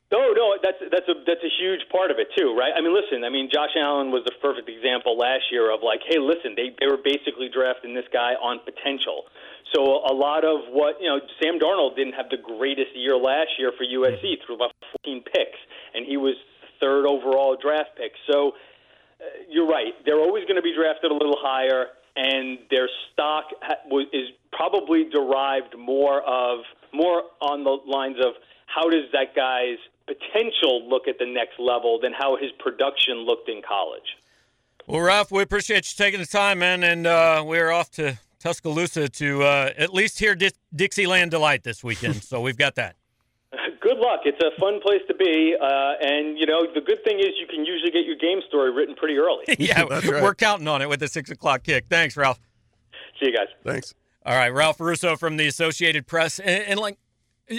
No, 0.08 0.32
no, 0.32 0.56
that's 0.62 0.80
that's 0.88 1.04
a 1.04 1.20
that's 1.28 1.44
a 1.44 1.52
huge 1.60 1.84
part 1.92 2.10
of 2.10 2.16
it 2.16 2.32
too, 2.32 2.56
right? 2.56 2.72
I 2.72 2.80
mean, 2.80 2.96
listen, 2.96 3.24
I 3.24 3.28
mean, 3.28 3.52
Josh 3.52 3.76
Allen 3.76 4.08
was 4.08 4.24
the 4.24 4.32
perfect 4.40 4.64
example 4.64 5.20
last 5.20 5.52
year 5.52 5.68
of 5.68 5.84
like, 5.84 6.00
hey, 6.08 6.16
listen, 6.16 6.56
they 6.56 6.72
they 6.80 6.88
were 6.88 6.96
basically 6.96 7.52
drafting 7.52 7.92
this 7.92 8.08
guy 8.08 8.32
on 8.40 8.56
potential. 8.64 9.28
So 9.76 10.00
a 10.08 10.14
lot 10.16 10.48
of 10.48 10.64
what 10.72 10.96
you 10.96 11.12
know, 11.12 11.20
Sam 11.44 11.60
Darnold 11.60 11.92
didn't 11.92 12.16
have 12.16 12.32
the 12.32 12.40
greatest 12.40 12.96
year 12.96 13.20
last 13.20 13.52
year 13.60 13.68
for 13.76 13.84
USC, 13.84 14.40
through 14.46 14.56
about 14.56 14.72
14 15.04 15.20
picks, 15.28 15.60
and 15.92 16.08
he 16.08 16.16
was 16.16 16.40
third 16.80 17.04
overall 17.04 17.52
draft 17.60 17.92
pick. 18.00 18.16
So 18.32 18.56
uh, 19.20 19.44
you're 19.52 19.68
right; 19.68 19.92
they're 20.08 20.24
always 20.24 20.48
going 20.48 20.56
to 20.56 20.64
be 20.64 20.72
drafted 20.72 21.12
a 21.12 21.18
little 21.20 21.36
higher, 21.36 21.92
and 22.16 22.64
their 22.72 22.88
stock 23.12 23.52
ha- 23.60 23.84
was, 23.92 24.08
is 24.16 24.32
probably 24.56 25.04
derived 25.12 25.76
more 25.76 26.24
of 26.24 26.64
more 26.96 27.28
on 27.44 27.60
the 27.60 27.76
lines 27.84 28.16
of 28.24 28.32
how 28.64 28.88
does 28.88 29.04
that 29.12 29.36
guy's 29.36 29.76
potential 30.08 30.88
look 30.88 31.06
at 31.08 31.18
the 31.18 31.26
next 31.26 31.58
level 31.58 31.98
than 32.00 32.12
how 32.12 32.36
his 32.36 32.50
production 32.58 33.18
looked 33.18 33.48
in 33.48 33.60
college. 33.66 34.16
Well, 34.86 35.00
Ralph, 35.02 35.30
we 35.30 35.42
appreciate 35.42 35.90
you 35.90 36.02
taking 36.02 36.20
the 36.20 36.26
time, 36.26 36.60
man, 36.60 36.82
and 36.82 37.06
uh, 37.06 37.42
we're 37.46 37.70
off 37.70 37.90
to 37.92 38.18
Tuscaloosa 38.40 39.08
to 39.08 39.42
uh, 39.42 39.72
at 39.76 39.92
least 39.92 40.18
hear 40.18 40.34
Di- 40.34 40.52
Dixieland 40.74 41.30
Delight 41.30 41.62
this 41.62 41.84
weekend. 41.84 42.22
so 42.22 42.40
we've 42.40 42.56
got 42.56 42.74
that. 42.76 42.96
Good 43.80 43.98
luck. 43.98 44.20
It's 44.24 44.42
a 44.42 44.58
fun 44.58 44.80
place 44.80 45.02
to 45.08 45.14
be, 45.14 45.54
uh, 45.60 45.92
and 46.00 46.38
you 46.38 46.46
know 46.46 46.66
the 46.74 46.80
good 46.80 47.02
thing 47.04 47.18
is 47.18 47.28
you 47.40 47.46
can 47.46 47.64
usually 47.64 47.90
get 47.90 48.04
your 48.04 48.16
game 48.16 48.40
story 48.46 48.70
written 48.72 48.94
pretty 48.94 49.16
early. 49.16 49.44
yeah, 49.58 49.84
That's 49.88 50.06
right. 50.06 50.22
we're 50.22 50.34
counting 50.34 50.68
on 50.68 50.82
it 50.82 50.88
with 50.88 51.00
the 51.00 51.08
six 51.08 51.30
o'clock 51.30 51.62
kick. 51.62 51.86
Thanks, 51.88 52.16
Ralph. 52.16 52.40
See 53.20 53.26
you 53.30 53.36
guys. 53.36 53.46
Thanks. 53.64 53.94
All 54.26 54.36
right, 54.36 54.52
Ralph 54.52 54.80
Russo 54.80 55.16
from 55.16 55.36
the 55.38 55.46
Associated 55.46 56.06
Press, 56.06 56.38
and, 56.38 56.64
and 56.64 56.80
like, 56.80 56.98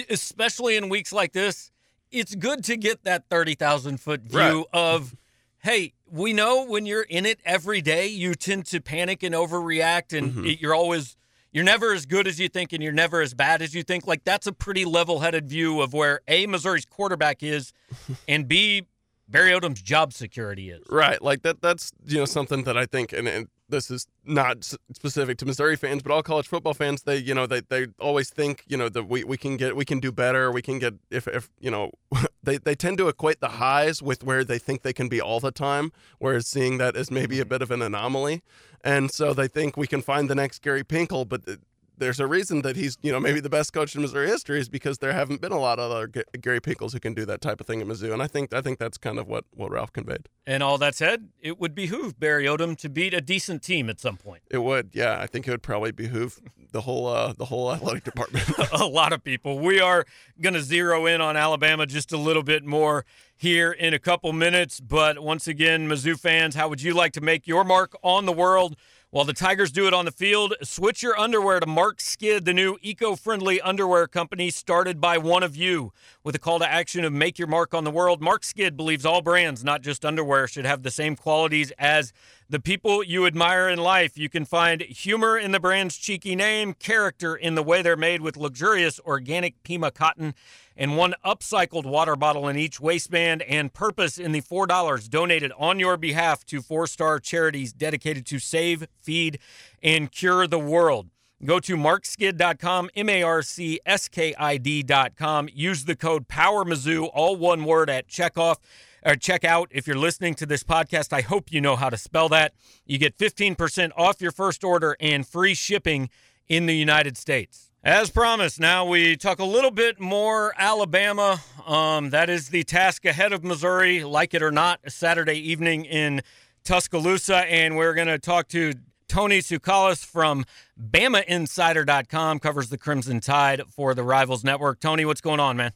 especially 0.08 0.76
in 0.76 0.88
weeks 0.88 1.12
like 1.12 1.32
this, 1.32 1.72
it's 2.10 2.34
good 2.34 2.64
to 2.64 2.76
get 2.76 3.04
that 3.04 3.24
thirty 3.30 3.54
thousand 3.54 3.98
foot 4.00 4.22
view 4.22 4.38
Right. 4.38 4.64
of, 4.72 5.16
hey, 5.58 5.92
we 6.10 6.32
know 6.32 6.64
when 6.64 6.86
you're 6.86 7.02
in 7.02 7.26
it 7.26 7.40
every 7.44 7.80
day, 7.80 8.06
you 8.08 8.34
tend 8.34 8.66
to 8.66 8.80
panic 8.80 9.22
and 9.22 9.34
overreact, 9.34 10.16
and 10.16 10.32
Mm-hmm. 10.32 10.46
it- 10.46 10.60
you're 10.60 10.74
always. 10.74 11.16
You're 11.52 11.64
never 11.64 11.92
as 11.92 12.06
good 12.06 12.28
as 12.28 12.38
you 12.38 12.48
think, 12.48 12.72
and 12.72 12.80
you're 12.80 12.92
never 12.92 13.20
as 13.20 13.34
bad 13.34 13.60
as 13.60 13.74
you 13.74 13.82
think. 13.82 14.06
Like 14.06 14.22
that's 14.22 14.46
a 14.46 14.52
pretty 14.52 14.84
level-headed 14.84 15.48
view 15.48 15.80
of 15.80 15.92
where 15.92 16.20
a 16.28 16.46
Missouri's 16.46 16.84
quarterback 16.86 17.42
is, 17.42 17.72
and 18.28 18.46
b 18.46 18.86
Barry 19.28 19.50
Odom's 19.50 19.82
job 19.82 20.12
security 20.12 20.70
is. 20.70 20.84
Right, 20.88 21.20
like 21.20 21.42
that. 21.42 21.60
That's 21.60 21.90
you 22.06 22.18
know 22.18 22.24
something 22.24 22.62
that 22.64 22.76
I 22.78 22.86
think, 22.86 23.12
and, 23.12 23.26
and 23.26 23.48
this 23.70 23.90
is 23.90 24.06
not 24.24 24.64
specific 24.92 25.38
to 25.38 25.46
Missouri 25.46 25.76
fans, 25.76 26.02
but 26.02 26.12
all 26.12 26.22
college 26.22 26.48
football 26.48 26.74
fans. 26.74 27.02
They 27.02 27.16
you 27.16 27.34
know 27.34 27.46
they 27.46 27.60
they 27.60 27.86
always 27.98 28.30
think 28.30 28.64
you 28.68 28.76
know 28.76 28.88
that 28.88 29.04
we, 29.04 29.24
we 29.24 29.36
can 29.36 29.56
get 29.56 29.76
we 29.76 29.84
can 29.84 30.00
do 30.00 30.12
better. 30.12 30.52
We 30.52 30.62
can 30.62 30.78
get 30.78 30.94
if 31.10 31.26
if 31.28 31.50
you 31.60 31.70
know 31.70 31.92
they 32.42 32.58
they 32.58 32.74
tend 32.74 32.98
to 32.98 33.08
equate 33.08 33.40
the 33.40 33.48
highs 33.48 34.02
with 34.02 34.24
where 34.24 34.44
they 34.44 34.58
think 34.58 34.82
they 34.82 34.92
can 34.92 35.08
be 35.08 35.20
all 35.20 35.40
the 35.40 35.52
time, 35.52 35.92
whereas 36.18 36.46
seeing 36.46 36.78
that 36.78 36.96
as 36.96 37.10
maybe 37.10 37.38
a 37.38 37.42
mm-hmm. 37.42 37.50
bit 37.50 37.62
of 37.62 37.70
an 37.70 37.82
anomaly, 37.82 38.42
and 38.82 39.10
so 39.10 39.32
they 39.32 39.48
think 39.48 39.76
we 39.76 39.86
can 39.86 40.02
find 40.02 40.28
the 40.28 40.34
next 40.34 40.62
Gary 40.62 40.84
Pinkel, 40.84 41.28
but. 41.28 41.48
Uh, 41.48 41.56
th- 42.00 42.10
there's 42.10 42.20
a 42.20 42.26
reason 42.26 42.62
that 42.62 42.76
he's, 42.76 42.98
you 43.02 43.12
know, 43.12 43.20
maybe 43.20 43.40
the 43.40 43.50
best 43.50 43.72
coach 43.72 43.94
in 43.94 44.02
Missouri 44.02 44.26
history 44.26 44.58
is 44.58 44.68
because 44.68 44.98
there 44.98 45.12
haven't 45.12 45.40
been 45.40 45.52
a 45.52 45.58
lot 45.58 45.78
of 45.78 45.90
other 45.90 46.06
G- 46.06 46.22
Gary 46.40 46.60
Pinkels 46.60 46.92
who 46.92 47.00
can 47.00 47.14
do 47.14 47.24
that 47.26 47.40
type 47.40 47.60
of 47.60 47.66
thing 47.66 47.80
at 47.80 47.86
Mizzou, 47.86 48.12
and 48.12 48.22
I 48.22 48.26
think 48.26 48.52
I 48.52 48.60
think 48.60 48.78
that's 48.78 48.98
kind 48.98 49.18
of 49.18 49.28
what 49.28 49.44
what 49.54 49.70
Ralph 49.70 49.92
conveyed. 49.92 50.28
And 50.46 50.62
all 50.62 50.78
that 50.78 50.94
said, 50.94 51.28
it 51.40 51.60
would 51.60 51.74
behoove 51.74 52.18
Barry 52.18 52.46
Odom 52.46 52.76
to 52.78 52.88
beat 52.88 53.14
a 53.14 53.20
decent 53.20 53.62
team 53.62 53.88
at 53.88 54.00
some 54.00 54.16
point. 54.16 54.42
It 54.50 54.58
would, 54.58 54.90
yeah. 54.94 55.20
I 55.20 55.26
think 55.26 55.46
it 55.46 55.50
would 55.52 55.62
probably 55.62 55.92
behoove 55.92 56.40
the 56.72 56.80
whole 56.80 57.06
uh, 57.06 57.34
the 57.36 57.46
whole 57.46 57.72
athletic 57.72 58.04
department. 58.04 58.50
a 58.72 58.86
lot 58.86 59.12
of 59.12 59.22
people. 59.22 59.58
We 59.58 59.80
are 59.80 60.04
going 60.40 60.54
to 60.54 60.62
zero 60.62 61.06
in 61.06 61.20
on 61.20 61.36
Alabama 61.36 61.86
just 61.86 62.12
a 62.12 62.16
little 62.16 62.42
bit 62.42 62.64
more 62.64 63.04
here 63.36 63.72
in 63.72 63.94
a 63.94 63.98
couple 63.98 64.32
minutes. 64.32 64.80
But 64.80 65.20
once 65.20 65.46
again, 65.46 65.88
Mizzou 65.88 66.18
fans, 66.18 66.54
how 66.54 66.68
would 66.68 66.82
you 66.82 66.94
like 66.94 67.12
to 67.12 67.20
make 67.20 67.46
your 67.46 67.64
mark 67.64 67.94
on 68.02 68.26
the 68.26 68.32
world? 68.32 68.76
While 69.12 69.24
the 69.24 69.32
Tigers 69.32 69.72
do 69.72 69.88
it 69.88 69.92
on 69.92 70.04
the 70.04 70.12
field, 70.12 70.54
switch 70.62 71.02
your 71.02 71.18
underwear 71.18 71.58
to 71.58 71.66
Marc 71.66 72.00
Skid, 72.00 72.44
the 72.44 72.54
new 72.54 72.78
eco 72.80 73.16
friendly 73.16 73.60
underwear 73.60 74.06
company 74.06 74.50
started 74.50 75.00
by 75.00 75.18
one 75.18 75.42
of 75.42 75.56
you. 75.56 75.92
With 76.22 76.36
a 76.36 76.38
call 76.38 76.60
to 76.60 76.70
action 76.70 77.04
of 77.04 77.12
make 77.12 77.36
your 77.36 77.48
mark 77.48 77.74
on 77.74 77.82
the 77.82 77.90
world, 77.90 78.22
Marc 78.22 78.44
Skid 78.44 78.76
believes 78.76 79.04
all 79.04 79.20
brands, 79.20 79.64
not 79.64 79.82
just 79.82 80.04
underwear, 80.04 80.46
should 80.46 80.64
have 80.64 80.84
the 80.84 80.92
same 80.92 81.16
qualities 81.16 81.72
as 81.76 82.12
the 82.48 82.60
people 82.60 83.02
you 83.02 83.26
admire 83.26 83.68
in 83.68 83.80
life. 83.80 84.16
You 84.16 84.28
can 84.28 84.44
find 84.44 84.80
humor 84.80 85.36
in 85.36 85.50
the 85.50 85.58
brand's 85.58 85.96
cheeky 85.96 86.36
name, 86.36 86.72
character 86.74 87.34
in 87.34 87.56
the 87.56 87.64
way 87.64 87.82
they're 87.82 87.96
made 87.96 88.20
with 88.20 88.36
luxurious 88.36 89.00
organic 89.00 89.60
Pima 89.64 89.90
cotton, 89.90 90.36
and 90.80 90.96
one 90.96 91.14
upcycled 91.22 91.84
water 91.84 92.16
bottle 92.16 92.48
in 92.48 92.56
each 92.56 92.80
waistband, 92.80 93.42
and 93.42 93.74
purpose 93.74 94.16
in 94.16 94.32
the 94.32 94.40
$4 94.40 95.10
donated 95.10 95.52
on 95.58 95.78
your 95.78 95.98
behalf 95.98 96.44
to 96.46 96.62
four 96.62 96.86
star 96.86 97.20
charities 97.20 97.74
dedicated 97.74 98.24
to 98.24 98.38
save, 98.38 98.88
feed, 98.98 99.38
and 99.82 100.10
cure 100.10 100.46
the 100.46 100.58
world. 100.58 101.10
Go 101.44 101.60
to 101.60 101.76
marcskid.com, 101.76 102.90
M 102.96 103.08
A 103.10 103.22
R 103.22 103.42
C 103.42 103.78
S 103.84 104.08
K 104.08 104.34
I 104.38 104.56
D.com. 104.56 105.48
Use 105.52 105.84
the 105.84 105.96
code 105.96 106.28
POWERMIZZOU, 106.28 107.10
all 107.12 107.36
one 107.36 107.64
word 107.64 107.90
at 107.90 108.08
checkoff 108.08 108.56
or 109.04 109.16
check 109.16 109.44
out. 109.44 109.68
If 109.70 109.86
you're 109.86 109.96
listening 109.96 110.34
to 110.36 110.46
this 110.46 110.62
podcast, 110.62 111.12
I 111.12 111.20
hope 111.20 111.52
you 111.52 111.60
know 111.60 111.76
how 111.76 111.90
to 111.90 111.96
spell 111.96 112.28
that. 112.30 112.52
You 112.86 112.98
get 112.98 113.16
15% 113.16 113.92
off 113.96 114.20
your 114.20 114.32
first 114.32 114.64
order 114.64 114.96
and 115.00 115.26
free 115.26 115.54
shipping 115.54 116.10
in 116.48 116.66
the 116.66 116.76
United 116.76 117.16
States. 117.16 117.69
As 117.82 118.10
promised, 118.10 118.60
now 118.60 118.84
we 118.84 119.16
talk 119.16 119.38
a 119.38 119.44
little 119.44 119.70
bit 119.70 119.98
more 119.98 120.52
Alabama. 120.58 121.40
Um, 121.66 122.10
that 122.10 122.28
is 122.28 122.50
the 122.50 122.62
task 122.62 123.06
ahead 123.06 123.32
of 123.32 123.42
Missouri, 123.42 124.04
like 124.04 124.34
it 124.34 124.42
or 124.42 124.50
not, 124.50 124.80
Saturday 124.88 125.38
evening 125.38 125.86
in 125.86 126.20
Tuscaloosa. 126.62 127.36
And 127.36 127.78
we're 127.78 127.94
going 127.94 128.08
to 128.08 128.18
talk 128.18 128.48
to 128.48 128.74
Tony 129.08 129.38
Tsoukalas 129.38 130.04
from 130.04 130.44
BamaInsider.com, 130.78 132.40
covers 132.40 132.68
the 132.68 132.76
Crimson 132.76 133.18
Tide 133.18 133.62
for 133.74 133.94
the 133.94 134.02
Rivals 134.02 134.44
Network. 134.44 134.78
Tony, 134.78 135.06
what's 135.06 135.22
going 135.22 135.40
on, 135.40 135.56
man? 135.56 135.72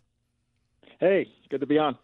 Hey, 1.01 1.27
good 1.49 1.61
to 1.61 1.67
be 1.67 1.79
on. 1.79 1.97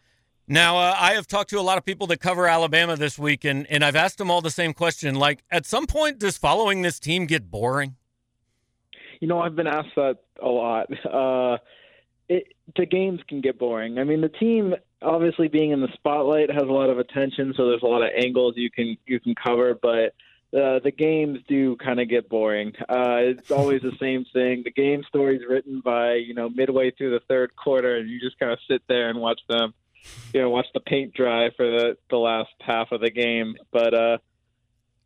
Now, 0.49 0.79
uh, 0.79 0.97
I 0.99 1.13
have 1.13 1.27
talked 1.27 1.51
to 1.51 1.61
a 1.61 1.61
lot 1.61 1.77
of 1.77 1.85
people 1.85 2.07
that 2.07 2.21
cover 2.21 2.49
Alabama 2.49 2.97
this 2.97 3.19
week, 3.19 3.45
and, 3.45 3.67
and 3.71 3.85
I've 3.85 3.97
asked 3.97 4.17
them 4.17 4.31
all 4.31 4.41
the 4.41 4.51
same 4.51 4.73
question. 4.73 5.15
Like, 5.15 5.45
at 5.51 5.67
some 5.67 5.87
point, 5.87 6.19
does 6.19 6.39
following 6.39 6.81
this 6.81 6.99
team 6.99 7.27
get 7.27 7.51
boring? 7.51 7.97
You 9.21 9.29
know, 9.29 9.41
I've 9.41 9.55
been 9.55 9.67
asked 9.67 9.95
that 9.97 10.19
a 10.43 10.49
lot. 10.49 10.89
Uh, 11.07 11.59
it, 12.29 12.55
the 12.77 12.87
games 12.87 13.21
can 13.29 13.41
get 13.41 13.59
boring. 13.59 13.99
I 13.99 14.05
mean, 14.05 14.21
the 14.21 14.29
team 14.29 14.75
obviously 15.03 15.49
being 15.49 15.73
in 15.73 15.81
the 15.81 15.93
spotlight 15.95 16.51
has 16.51 16.63
a 16.63 16.73
lot 16.73 16.91
of 16.91 16.99
attention, 16.99 17.55
so 17.57 17.69
there's 17.69 17.83
a 17.83 17.87
lot 17.87 18.03
of 18.03 18.11
angles 18.17 18.55
you 18.57 18.71
can 18.71 18.97
you 19.07 19.21
can 19.21 19.35
cover, 19.35 19.79
but. 19.81 20.15
Uh, 20.53 20.81
the 20.83 20.91
games 20.91 21.39
do 21.47 21.77
kind 21.77 22.01
of 22.01 22.09
get 22.09 22.29
boring. 22.29 22.73
Uh, 22.89 23.19
it's 23.21 23.53
always 23.53 23.83
the 23.83 23.97
same 24.01 24.25
thing. 24.33 24.63
The 24.65 24.73
game 24.73 25.05
story's 25.07 25.43
written 25.49 25.79
by 25.79 26.15
you 26.15 26.35
know 26.35 26.49
midway 26.49 26.91
through 26.91 27.11
the 27.11 27.25
third 27.29 27.55
quarter, 27.55 27.99
and 27.99 28.11
you 28.11 28.19
just 28.19 28.37
kind 28.37 28.51
of 28.51 28.59
sit 28.69 28.83
there 28.89 29.11
and 29.11 29.21
watch 29.21 29.41
them, 29.49 29.73
you 30.35 30.41
know, 30.41 30.51
watch 30.51 30.67
the 30.75 30.81
paint 30.81 31.15
dry 31.15 31.51
for 31.57 31.71
the 31.71 31.97
the 32.11 32.17
last 32.17 32.51
half 32.61 32.91
of 32.91 33.01
the 33.01 33.13
game. 33.13 33.55
But 33.71 33.95
uh, 33.95 34.19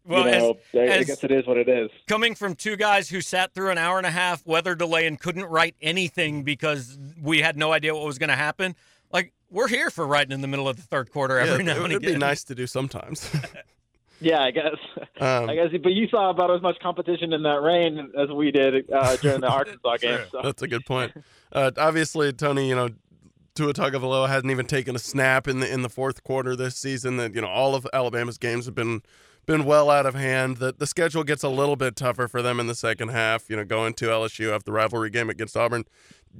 Well, 0.06 0.26
you 0.26 0.32
know, 0.32 0.56
I, 0.74 0.78
I 0.78 0.86
as- 0.98 1.06
guess 1.06 1.24
it 1.24 1.30
is 1.30 1.46
what 1.46 1.56
it 1.56 1.68
is. 1.68 1.90
coming 2.06 2.34
from 2.34 2.54
two 2.54 2.76
guys 2.76 3.08
who 3.08 3.20
sat 3.20 3.54
through 3.54 3.70
an 3.70 3.78
hour 3.78 3.96
and 3.96 4.06
a 4.06 4.10
half 4.10 4.46
weather 4.46 4.74
delay 4.74 5.06
and 5.06 5.18
couldn't 5.18 5.46
write 5.46 5.76
anything 5.80 6.42
because 6.42 6.98
we 7.20 7.40
had 7.40 7.56
no 7.56 7.72
idea 7.72 7.94
what 7.94 8.04
was 8.04 8.18
going 8.18 8.28
to 8.28 8.36
happen. 8.36 8.76
Like 9.10 9.32
we're 9.50 9.68
here 9.68 9.90
for 9.90 10.06
writing 10.06 10.32
in 10.32 10.40
the 10.40 10.48
middle 10.48 10.68
of 10.68 10.76
the 10.76 10.82
third 10.82 11.10
quarter 11.10 11.38
every 11.38 11.64
yeah, 11.64 11.74
now 11.74 11.80
it 11.80 11.84
and 11.84 11.92
would 11.94 12.02
be 12.02 12.16
nice 12.16 12.44
to 12.44 12.54
do 12.54 12.66
sometimes. 12.66 13.30
Yeah, 14.20 14.42
I 14.42 14.50
guess. 14.52 14.76
Um, 15.20 15.50
I 15.50 15.54
guess, 15.54 15.68
but 15.82 15.92
you 15.92 16.08
saw 16.08 16.30
about 16.30 16.50
as 16.50 16.62
much 16.62 16.78
competition 16.80 17.32
in 17.32 17.42
that 17.42 17.60
rain 17.60 18.10
as 18.18 18.30
we 18.30 18.50
did 18.50 18.90
uh, 18.90 19.16
during 19.16 19.40
the 19.40 19.48
Arkansas 19.50 19.96
game. 19.98 20.20
So. 20.30 20.40
That's 20.42 20.62
a 20.62 20.68
good 20.68 20.86
point. 20.86 21.12
Uh, 21.52 21.72
obviously, 21.76 22.32
Tony, 22.32 22.68
you 22.68 22.74
know, 22.74 22.88
Tua 23.54 23.74
Tagovailoa 23.74 24.28
hadn't 24.28 24.50
even 24.50 24.66
taken 24.66 24.96
a 24.96 24.98
snap 24.98 25.46
in 25.46 25.60
the 25.60 25.70
in 25.70 25.82
the 25.82 25.88
fourth 25.88 26.24
quarter 26.24 26.56
this 26.56 26.76
season. 26.76 27.16
That 27.18 27.34
you 27.34 27.40
know, 27.40 27.48
all 27.48 27.74
of 27.74 27.86
Alabama's 27.92 28.38
games 28.38 28.64
have 28.66 28.74
been 28.74 29.02
been 29.46 29.64
well 29.64 29.90
out 29.90 30.06
of 30.06 30.14
hand. 30.14 30.58
The 30.58 30.74
the 30.76 30.86
schedule 30.86 31.24
gets 31.24 31.42
a 31.42 31.48
little 31.48 31.76
bit 31.76 31.96
tougher 31.96 32.28
for 32.28 32.42
them 32.42 32.60
in 32.60 32.66
the 32.66 32.74
second 32.74 33.08
half. 33.08 33.48
You 33.48 33.56
know, 33.56 33.64
going 33.64 33.94
to 33.94 34.06
LSU 34.06 34.52
after 34.54 34.66
the 34.66 34.72
rivalry 34.72 35.10
game 35.10 35.30
against 35.30 35.56
Auburn. 35.56 35.84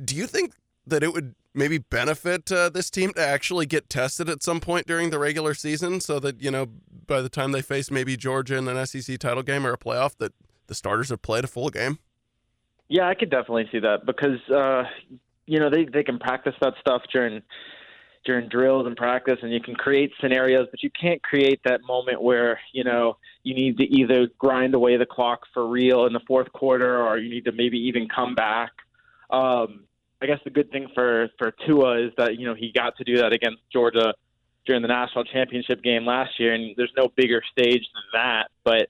Do 0.04 0.14
you 0.14 0.26
think 0.26 0.54
that 0.86 1.02
it 1.02 1.12
would 1.12 1.34
maybe 1.54 1.78
benefit 1.78 2.50
uh, 2.50 2.68
this 2.68 2.90
team 2.90 3.12
to 3.14 3.24
actually 3.24 3.64
get 3.66 3.88
tested 3.88 4.28
at 4.28 4.42
some 4.42 4.60
point 4.60 4.86
during 4.86 5.10
the 5.10 5.18
regular 5.18 5.54
season, 5.54 6.00
so 6.00 6.18
that 6.20 6.40
you 6.42 6.50
know 6.50 6.66
by 7.06 7.20
the 7.20 7.28
time 7.28 7.52
they 7.52 7.62
face 7.62 7.90
maybe 7.90 8.16
Georgia 8.16 8.56
in 8.56 8.68
an 8.68 8.86
SEC 8.86 9.18
title 9.18 9.42
game 9.42 9.66
or 9.66 9.72
a 9.72 9.78
playoff, 9.78 10.16
that 10.18 10.32
the 10.66 10.74
starters 10.74 11.10
have 11.10 11.22
played 11.22 11.44
a 11.44 11.48
full 11.48 11.70
game? 11.70 11.98
Yeah, 12.88 13.08
I 13.08 13.14
could 13.14 13.30
definitely 13.30 13.68
see 13.72 13.78
that 13.80 14.04
because 14.04 14.40
uh, 14.50 14.84
you 15.46 15.58
know 15.58 15.70
they 15.70 15.84
they 15.84 16.02
can 16.02 16.18
practice 16.18 16.54
that 16.60 16.74
stuff 16.80 17.02
during 17.12 17.42
during 18.24 18.48
drills 18.48 18.87
and 18.87 18.96
practice, 18.96 19.38
and 19.42 19.52
you 19.52 19.60
can 19.60 19.74
create 19.74 20.10
scenarios, 20.20 20.66
but 20.70 20.82
you 20.82 20.90
can't 20.98 21.22
create 21.22 21.60
that 21.64 21.82
moment 21.87 22.22
where 22.22 22.58
you 22.72 22.84
know 22.84 23.16
you 23.42 23.54
need 23.54 23.76
to 23.78 23.84
either 23.84 24.28
grind 24.38 24.74
away 24.74 24.96
the 24.96 25.06
clock 25.06 25.40
for 25.52 25.68
real 25.68 26.06
in 26.06 26.12
the 26.12 26.20
fourth 26.26 26.52
quarter, 26.52 27.02
or 27.02 27.18
you 27.18 27.30
need 27.30 27.44
to 27.44 27.52
maybe 27.52 27.78
even 27.78 28.08
come 28.08 28.34
back. 28.34 28.72
Um, 29.30 29.84
I 30.22 30.26
guess 30.26 30.38
the 30.44 30.50
good 30.50 30.70
thing 30.70 30.88
for 30.94 31.28
for 31.38 31.52
Tua 31.66 32.06
is 32.06 32.12
that 32.16 32.38
you 32.38 32.46
know 32.46 32.54
he 32.54 32.72
got 32.72 32.96
to 32.96 33.04
do 33.04 33.18
that 33.18 33.32
against 33.32 33.60
Georgia 33.72 34.14
during 34.66 34.82
the 34.82 34.88
national 34.88 35.24
championship 35.24 35.82
game 35.82 36.06
last 36.06 36.40
year, 36.40 36.54
and 36.54 36.74
there's 36.76 36.92
no 36.96 37.08
bigger 37.14 37.42
stage 37.52 37.82
than 37.94 38.04
that. 38.14 38.48
But 38.64 38.88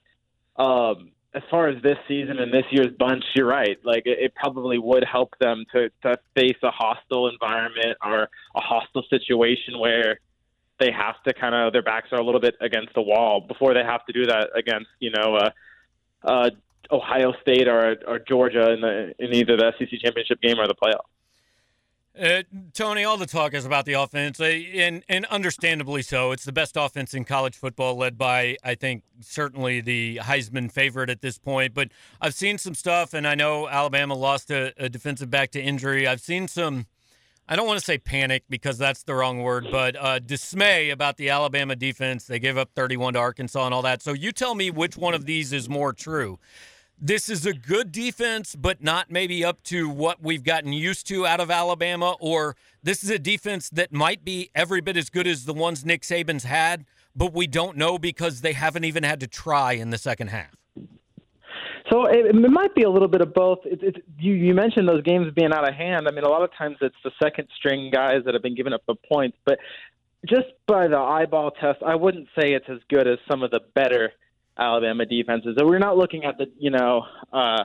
um, 0.61 1.11
as 1.35 1.43
far 1.51 1.67
as 1.67 1.81
this 1.83 1.97
season 2.07 2.39
and 2.39 2.53
this 2.53 2.63
year's 2.71 2.93
bunch, 2.97 3.23
you're 3.35 3.45
right. 3.45 3.77
Like 3.83 4.03
it, 4.05 4.17
it 4.19 4.35
probably 4.35 4.77
would 4.77 5.03
help 5.03 5.33
them 5.39 5.65
to 5.73 5.89
to 6.03 6.17
face 6.33 6.57
a 6.63 6.71
hostile 6.71 7.27
environment 7.27 7.97
or 8.03 8.29
a 8.55 8.61
hostile 8.61 9.03
situation 9.09 9.77
where 9.79 10.19
they 10.79 10.91
have 10.91 11.21
to 11.23 11.33
kind 11.33 11.53
of 11.53 11.73
their 11.73 11.83
backs 11.83 12.07
are 12.11 12.19
a 12.19 12.23
little 12.23 12.39
bit 12.39 12.55
against 12.61 12.93
the 12.93 13.01
wall 13.01 13.41
before 13.41 13.73
they 13.73 13.83
have 13.83 14.05
to 14.05 14.13
do 14.13 14.25
that 14.25 14.49
against 14.55 14.87
you 14.99 15.11
know 15.11 15.35
uh, 15.35 15.49
uh, 16.23 16.49
Ohio 16.89 17.33
State 17.41 17.67
or 17.67 17.97
or 18.07 18.19
Georgia 18.19 18.71
in 18.71 18.81
the 18.81 19.13
in 19.19 19.33
either 19.33 19.57
the 19.57 19.73
SEC 19.77 19.89
championship 19.99 20.39
game 20.41 20.57
or 20.57 20.67
the 20.67 20.75
playoff. 20.75 21.05
Uh, 22.19 22.43
Tony, 22.73 23.03
all 23.03 23.17
the 23.17 23.25
talk 23.25 23.53
is 23.53 23.65
about 23.65 23.85
the 23.85 23.93
offense, 23.93 24.39
uh, 24.39 24.45
and 24.45 25.03
and 25.09 25.25
understandably 25.25 26.01
so. 26.01 26.31
It's 26.31 26.45
the 26.45 26.53
best 26.53 26.77
offense 26.77 27.13
in 27.13 27.25
college 27.25 27.57
football, 27.57 27.95
led 27.97 28.17
by 28.17 28.55
I 28.63 28.75
think 28.75 29.03
certainly 29.19 29.81
the 29.81 30.19
Heisman 30.23 30.71
favorite 30.71 31.09
at 31.09 31.21
this 31.21 31.37
point. 31.37 31.73
But 31.73 31.89
I've 32.21 32.33
seen 32.33 32.57
some 32.57 32.73
stuff, 32.73 33.13
and 33.13 33.27
I 33.27 33.35
know 33.35 33.67
Alabama 33.67 34.15
lost 34.15 34.49
a, 34.49 34.73
a 34.77 34.87
defensive 34.87 35.29
back 35.29 35.51
to 35.51 35.61
injury. 35.61 36.07
I've 36.07 36.21
seen 36.21 36.47
some. 36.47 36.85
I 37.49 37.55
don't 37.55 37.67
want 37.67 37.79
to 37.79 37.85
say 37.85 37.97
panic 37.97 38.43
because 38.49 38.77
that's 38.77 39.03
the 39.03 39.13
wrong 39.13 39.43
word, 39.43 39.67
but 39.69 39.95
uh, 39.95 40.17
dismay 40.19 40.89
about 40.89 41.17
the 41.17 41.29
Alabama 41.29 41.75
defense. 41.75 42.25
They 42.25 42.39
gave 42.39 42.57
up 42.57 42.71
31 42.75 43.13
to 43.13 43.19
Arkansas 43.19 43.65
and 43.65 43.73
all 43.73 43.83
that. 43.83 44.01
So 44.01 44.13
you 44.13 44.31
tell 44.31 44.55
me 44.55 44.71
which 44.71 44.97
one 44.97 45.13
of 45.13 45.25
these 45.25 45.53
is 45.53 45.69
more 45.69 45.93
true 45.93 46.39
this 46.99 47.27
is 47.29 47.45
a 47.45 47.53
good 47.53 47.91
defense, 47.91 48.55
but 48.55 48.81
not 48.81 49.11
maybe 49.11 49.43
up 49.43 49.61
to 49.63 49.89
what 49.89 50.21
we've 50.21 50.43
gotten 50.43 50.71
used 50.71 51.07
to 51.07 51.27
out 51.27 51.39
of 51.39 51.51
Alabama, 51.51 52.15
or 52.19 52.55
this 52.83 53.03
is 53.03 53.09
a 53.09 53.19
defense 53.19 53.69
that 53.69 53.91
might 53.91 54.23
be 54.23 54.49
every 54.55 54.81
bit 54.81 54.95
as 54.95 55.09
good 55.09 55.27
as 55.27 55.45
the 55.45 55.53
ones 55.53 55.85
Nick 55.85 56.03
Saban's 56.03 56.45
had, 56.45 56.85
but 57.15 57.33
we 57.33 57.47
don't 57.47 57.75
know 57.77 57.97
because 57.97 58.41
they 58.41 58.53
haven't 58.53 58.85
even 58.85 59.03
had 59.03 59.19
to 59.19 59.27
try 59.27 59.73
in 59.73 59.89
the 59.89 59.97
second 59.97 60.29
half. 60.29 60.55
So 61.91 62.05
it, 62.05 62.25
it 62.25 62.51
might 62.51 62.73
be 62.73 62.83
a 62.83 62.89
little 62.89 63.07
bit 63.07 63.21
of 63.21 63.33
both. 63.33 63.59
It, 63.65 63.83
it, 63.83 64.05
you, 64.17 64.33
you 64.33 64.53
mentioned 64.55 64.87
those 64.87 65.03
games 65.03 65.31
being 65.35 65.53
out 65.53 65.67
of 65.67 65.75
hand. 65.75 66.07
I 66.07 66.11
mean, 66.11 66.23
a 66.23 66.29
lot 66.29 66.41
of 66.41 66.49
times 66.57 66.77
it's 66.81 66.95
the 67.03 67.11
second 67.21 67.47
string 67.55 67.91
guys 67.91 68.23
that 68.25 68.33
have 68.33 68.41
been 68.41 68.55
giving 68.55 68.73
up 68.73 68.81
the 68.87 68.95
points, 68.95 69.37
but 69.45 69.59
just 70.25 70.47
by 70.65 70.87
the 70.87 70.97
eyeball 70.97 71.51
test, 71.51 71.83
I 71.85 71.95
wouldn't 71.95 72.27
say 72.39 72.53
it's 72.53 72.69
as 72.69 72.79
good 72.89 73.07
as 73.07 73.19
some 73.29 73.43
of 73.43 73.51
the 73.51 73.59
better– 73.75 74.13
Alabama 74.57 75.05
defenses. 75.05 75.55
So 75.57 75.65
we're 75.65 75.79
not 75.79 75.97
looking 75.97 76.23
at 76.23 76.37
the, 76.37 76.45
you 76.57 76.71
know, 76.71 77.05
uh, 77.33 77.63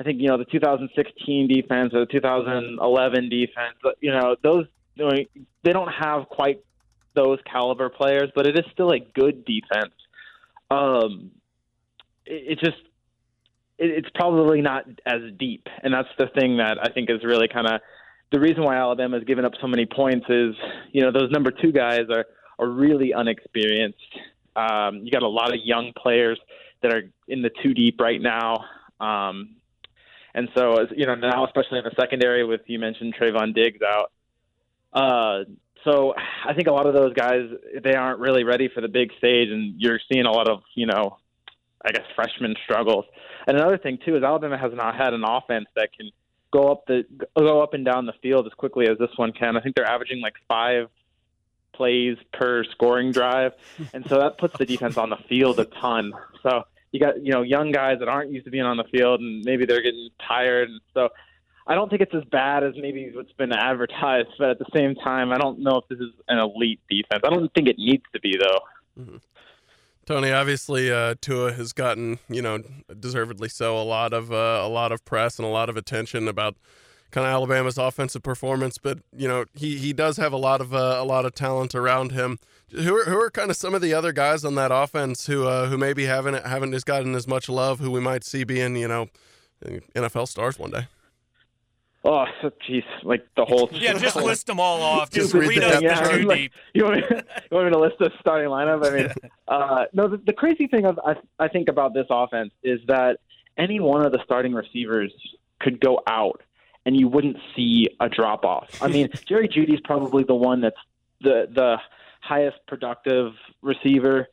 I 0.00 0.04
think 0.04 0.20
you 0.20 0.28
know 0.28 0.38
the 0.38 0.44
2016 0.46 1.48
defense 1.48 1.92
or 1.94 2.00
the 2.00 2.12
2011 2.12 3.28
defense. 3.28 3.76
You 4.00 4.10
know, 4.10 4.36
those 4.42 4.66
they 4.96 5.72
don't 5.72 5.92
have 5.92 6.28
quite 6.28 6.60
those 7.14 7.38
caliber 7.50 7.88
players, 7.88 8.30
but 8.34 8.46
it 8.46 8.58
is 8.58 8.64
still 8.72 8.90
a 8.90 8.98
good 8.98 9.44
defense. 9.44 9.94
Um, 10.70 11.30
it, 12.26 12.52
it 12.52 12.58
just 12.58 12.82
it, 13.78 13.90
it's 13.90 14.08
probably 14.14 14.60
not 14.60 14.86
as 15.06 15.20
deep, 15.38 15.68
and 15.82 15.94
that's 15.94 16.08
the 16.18 16.26
thing 16.38 16.56
that 16.56 16.78
I 16.82 16.92
think 16.92 17.08
is 17.08 17.22
really 17.22 17.46
kind 17.46 17.66
of 17.66 17.80
the 18.32 18.40
reason 18.40 18.64
why 18.64 18.76
Alabama 18.76 19.18
has 19.18 19.24
given 19.24 19.44
up 19.44 19.52
so 19.60 19.68
many 19.68 19.86
points. 19.86 20.26
Is 20.28 20.54
you 20.90 21.02
know 21.02 21.12
those 21.12 21.30
number 21.30 21.52
two 21.52 21.70
guys 21.70 22.06
are 22.10 22.26
are 22.58 22.68
really 22.68 23.14
unexperienced 23.14 23.98
um, 24.56 25.00
you 25.04 25.10
got 25.10 25.22
a 25.22 25.28
lot 25.28 25.54
of 25.54 25.60
young 25.62 25.92
players 25.96 26.38
that 26.82 26.92
are 26.92 27.02
in 27.28 27.42
the 27.42 27.50
two 27.62 27.74
deep 27.74 28.00
right 28.00 28.20
now. 28.20 28.64
Um, 29.00 29.56
and 30.34 30.48
so, 30.56 30.74
as, 30.80 30.88
you 30.96 31.06
know, 31.06 31.14
now 31.14 31.46
especially 31.46 31.78
in 31.78 31.84
the 31.84 31.94
secondary 31.98 32.44
with 32.44 32.62
you 32.66 32.78
mentioned 32.78 33.14
Trevon 33.20 33.54
Diggs 33.54 33.80
out. 33.82 34.12
Uh, 34.92 35.44
so 35.84 36.14
I 36.46 36.54
think 36.54 36.68
a 36.68 36.72
lot 36.72 36.86
of 36.86 36.94
those 36.94 37.12
guys 37.14 37.48
they 37.82 37.94
aren't 37.94 38.20
really 38.20 38.44
ready 38.44 38.68
for 38.72 38.80
the 38.80 38.88
big 38.88 39.10
stage, 39.18 39.48
and 39.50 39.74
you're 39.78 40.00
seeing 40.12 40.26
a 40.26 40.30
lot 40.30 40.48
of 40.48 40.62
you 40.74 40.86
know, 40.86 41.18
I 41.84 41.92
guess 41.92 42.04
freshman 42.14 42.54
struggles. 42.64 43.04
And 43.46 43.56
another 43.56 43.78
thing 43.78 43.98
too 44.04 44.16
is 44.16 44.22
Alabama 44.22 44.58
has 44.58 44.72
not 44.74 44.96
had 44.96 45.12
an 45.12 45.24
offense 45.24 45.66
that 45.76 45.88
can 45.96 46.10
go 46.52 46.70
up 46.70 46.86
the 46.86 47.04
go 47.36 47.62
up 47.62 47.74
and 47.74 47.84
down 47.84 48.06
the 48.06 48.12
field 48.22 48.46
as 48.46 48.52
quickly 48.52 48.86
as 48.88 48.98
this 48.98 49.10
one 49.16 49.32
can. 49.32 49.56
I 49.56 49.60
think 49.60 49.74
they're 49.74 49.90
averaging 49.90 50.20
like 50.20 50.34
five 50.48 50.88
plays 51.72 52.16
per 52.32 52.64
scoring 52.64 53.12
drive, 53.12 53.52
and 53.92 54.06
so 54.08 54.18
that 54.18 54.38
puts 54.38 54.56
the 54.58 54.66
defense 54.66 54.96
on 54.96 55.10
the 55.10 55.18
field 55.28 55.58
a 55.58 55.64
ton. 55.64 56.12
So 56.42 56.62
you 56.90 57.00
got 57.00 57.24
you 57.24 57.32
know 57.32 57.42
young 57.42 57.72
guys 57.72 57.98
that 58.00 58.08
aren't 58.08 58.30
used 58.30 58.44
to 58.44 58.50
being 58.50 58.64
on 58.64 58.76
the 58.76 58.84
field, 58.84 59.20
and 59.20 59.44
maybe 59.44 59.66
they're 59.66 59.82
getting 59.82 60.08
tired, 60.26 60.68
and 60.68 60.80
so. 60.94 61.08
I 61.64 61.76
don't 61.76 61.88
think 61.88 62.02
it's 62.02 62.12
as 62.12 62.24
bad 62.24 62.64
as 62.64 62.74
maybe 62.76 63.12
what's 63.14 63.30
been 63.34 63.52
advertised, 63.52 64.30
but 64.36 64.50
at 64.50 64.58
the 64.58 64.66
same 64.74 64.96
time, 64.96 65.30
I 65.30 65.38
don't 65.38 65.60
know 65.60 65.76
if 65.76 65.86
this 65.86 66.00
is 66.00 66.12
an 66.26 66.38
elite 66.38 66.80
defense. 66.90 67.22
I 67.24 67.30
don't 67.30 67.54
think 67.54 67.68
it 67.68 67.76
needs 67.78 68.02
to 68.12 68.20
be, 68.20 68.36
though. 68.36 69.00
Mm-hmm. 69.00 69.16
Tony, 70.04 70.32
obviously, 70.32 70.90
uh, 70.90 71.14
Tua 71.20 71.52
has 71.52 71.72
gotten, 71.72 72.18
you 72.28 72.42
know, 72.42 72.58
deservedly 72.98 73.48
so, 73.48 73.78
a 73.78 73.84
lot 73.84 74.12
of 74.12 74.32
uh, 74.32 74.60
a 74.60 74.68
lot 74.68 74.90
of 74.90 75.04
press 75.04 75.38
and 75.38 75.46
a 75.46 75.50
lot 75.50 75.68
of 75.68 75.76
attention 75.76 76.26
about 76.26 76.56
kind 77.12 77.26
of 77.26 77.32
Alabama's 77.32 77.78
offensive 77.78 78.22
performance, 78.22 78.78
but 78.78 78.98
you 79.16 79.28
know 79.28 79.44
he 79.54 79.78
he 79.78 79.92
does 79.92 80.16
have 80.16 80.32
a 80.32 80.36
lot 80.36 80.60
of 80.60 80.74
uh, 80.74 80.96
a 80.98 81.04
lot 81.04 81.24
of 81.24 81.34
talent 81.34 81.74
around 81.74 82.12
him. 82.12 82.38
Who 82.72 82.96
are, 82.96 83.04
who 83.04 83.20
are 83.20 83.30
kind 83.30 83.50
of 83.50 83.56
some 83.56 83.74
of 83.74 83.82
the 83.82 83.92
other 83.92 84.12
guys 84.12 84.44
on 84.44 84.54
that 84.56 84.72
offense 84.72 85.26
who 85.26 85.46
uh, 85.46 85.68
who 85.68 85.78
maybe 85.78 86.06
haven't 86.06 86.44
haven't 86.44 86.72
just 86.72 86.86
gotten 86.86 87.14
as 87.14 87.28
much 87.28 87.48
love, 87.48 87.78
who 87.78 87.90
we 87.90 88.00
might 88.00 88.24
see 88.24 88.44
being 88.44 88.76
you 88.76 88.88
know 88.88 89.08
NFL 89.94 90.26
stars 90.26 90.58
one 90.58 90.70
day. 90.70 90.88
Oh, 92.04 92.24
jeez, 92.68 92.82
like 93.04 93.24
the 93.36 93.44
whole. 93.44 93.68
yeah, 93.72 93.92
just 93.92 94.16
list 94.16 94.48
them 94.48 94.58
all 94.58 94.82
off. 94.82 95.10
Just 95.10 95.34
read, 95.34 95.50
read 95.50 95.62
us 95.62 95.82
yeah, 95.82 96.00
too 96.00 96.22
like, 96.24 96.38
deep. 96.38 96.52
You 96.74 96.84
want, 96.84 96.96
me, 96.96 97.02
you 97.50 97.56
want 97.56 97.66
me 97.66 97.72
to 97.72 97.78
list 97.78 97.96
the 98.00 98.10
starting 98.18 98.48
lineup? 98.48 98.84
I 98.84 98.90
mean, 98.90 99.12
uh, 99.48 99.84
no. 99.92 100.08
The, 100.08 100.16
the 100.16 100.32
crazy 100.32 100.66
thing 100.66 100.84
of, 100.84 100.98
I, 101.06 101.14
I 101.38 101.46
think 101.46 101.68
about 101.68 101.94
this 101.94 102.06
offense 102.10 102.52
is 102.64 102.80
that 102.88 103.18
any 103.56 103.78
one 103.78 104.04
of 104.04 104.10
the 104.10 104.18
starting 104.24 104.52
receivers 104.52 105.12
could 105.60 105.78
go 105.78 106.00
out 106.08 106.40
and 106.84 106.98
you 106.98 107.08
wouldn't 107.08 107.36
see 107.54 107.88
a 108.00 108.08
drop 108.08 108.44
off. 108.44 108.82
I 108.82 108.88
mean, 108.88 109.08
Jerry 109.26 109.48
Jeudy's 109.48 109.80
probably 109.84 110.24
the 110.24 110.34
one 110.34 110.60
that's 110.60 110.76
the 111.20 111.48
the 111.52 111.76
highest 112.20 112.58
productive 112.66 113.32
receiver. 113.60 114.28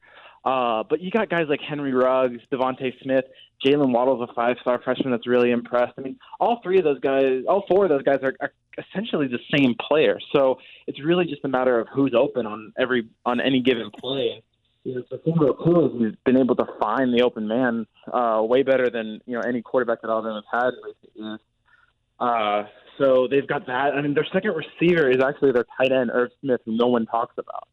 Uh, 0.46 0.84
but 0.90 1.02
you 1.02 1.12
got 1.12 1.30
guys 1.30 1.46
like 1.50 1.60
Henry 1.60 1.94
Ruggs, 1.94 2.40
DeVonta 2.52 2.94
Smith, 3.02 3.26
Jaylen 3.66 3.92
Waddle's 3.92 4.28
a 4.28 4.34
five 4.34 4.56
star 4.62 4.82
freshman 4.82 5.12
that's 5.12 5.28
really 5.28 5.52
impressed. 5.52 5.94
I 5.98 6.02
mean, 6.02 6.18
all 6.40 6.60
three 6.64 6.78
of 6.78 6.86
those 6.86 7.00
guys, 7.00 7.44
all 7.48 7.66
four 7.68 7.86
of 7.86 7.90
those 7.90 8.04
guys 8.04 8.20
are, 8.24 8.34
are 8.40 8.54
essentially 8.78 9.28
the 9.28 9.40
same 9.56 9.76
player. 9.76 10.18
So 10.34 10.60
it's 10.88 11.02
really 11.04 11.26
just 11.26 11.44
a 11.44 11.50
matter 11.50 11.80
of 11.80 11.88
who's 11.94 12.14
open 12.18 12.46
on 12.46 12.74
every 12.80 13.08
on 13.26 13.42
any 13.42 13.62
given 13.62 13.92
play. 13.92 14.42
You 14.86 15.04
know, 15.12 15.54
Cruz 15.54 16.02
has 16.02 16.14
been 16.26 16.38
able 16.38 16.56
to 16.56 16.66
find 16.80 17.14
the 17.14 17.24
open 17.24 17.48
man 17.48 17.86
uh, 18.12 18.42
way 18.42 18.64
better 18.64 18.90
than 18.90 19.20
you 19.26 19.36
know 19.36 19.42
any 19.42 19.62
quarterback 19.62 20.02
that 20.02 20.10
Alabama's 20.10 20.46
had 20.52 20.70
in 20.70 20.80
recent 20.84 21.12
years. 21.16 21.40
Uh, 22.20 22.64
so 22.98 23.28
they've 23.30 23.48
got 23.48 23.66
that. 23.68 23.94
I 23.96 24.02
mean, 24.02 24.14
their 24.14 24.28
second 24.32 24.52
receiver 24.52 25.10
is 25.10 25.24
actually 25.24 25.52
their 25.54 25.66
tight 25.78 25.92
end, 25.92 26.12
Irv 26.14 26.32
Smith, 26.42 26.62
who 26.66 26.76
no 26.76 26.88
one 26.88 27.06
talks 27.06 27.34
about. 27.38 27.68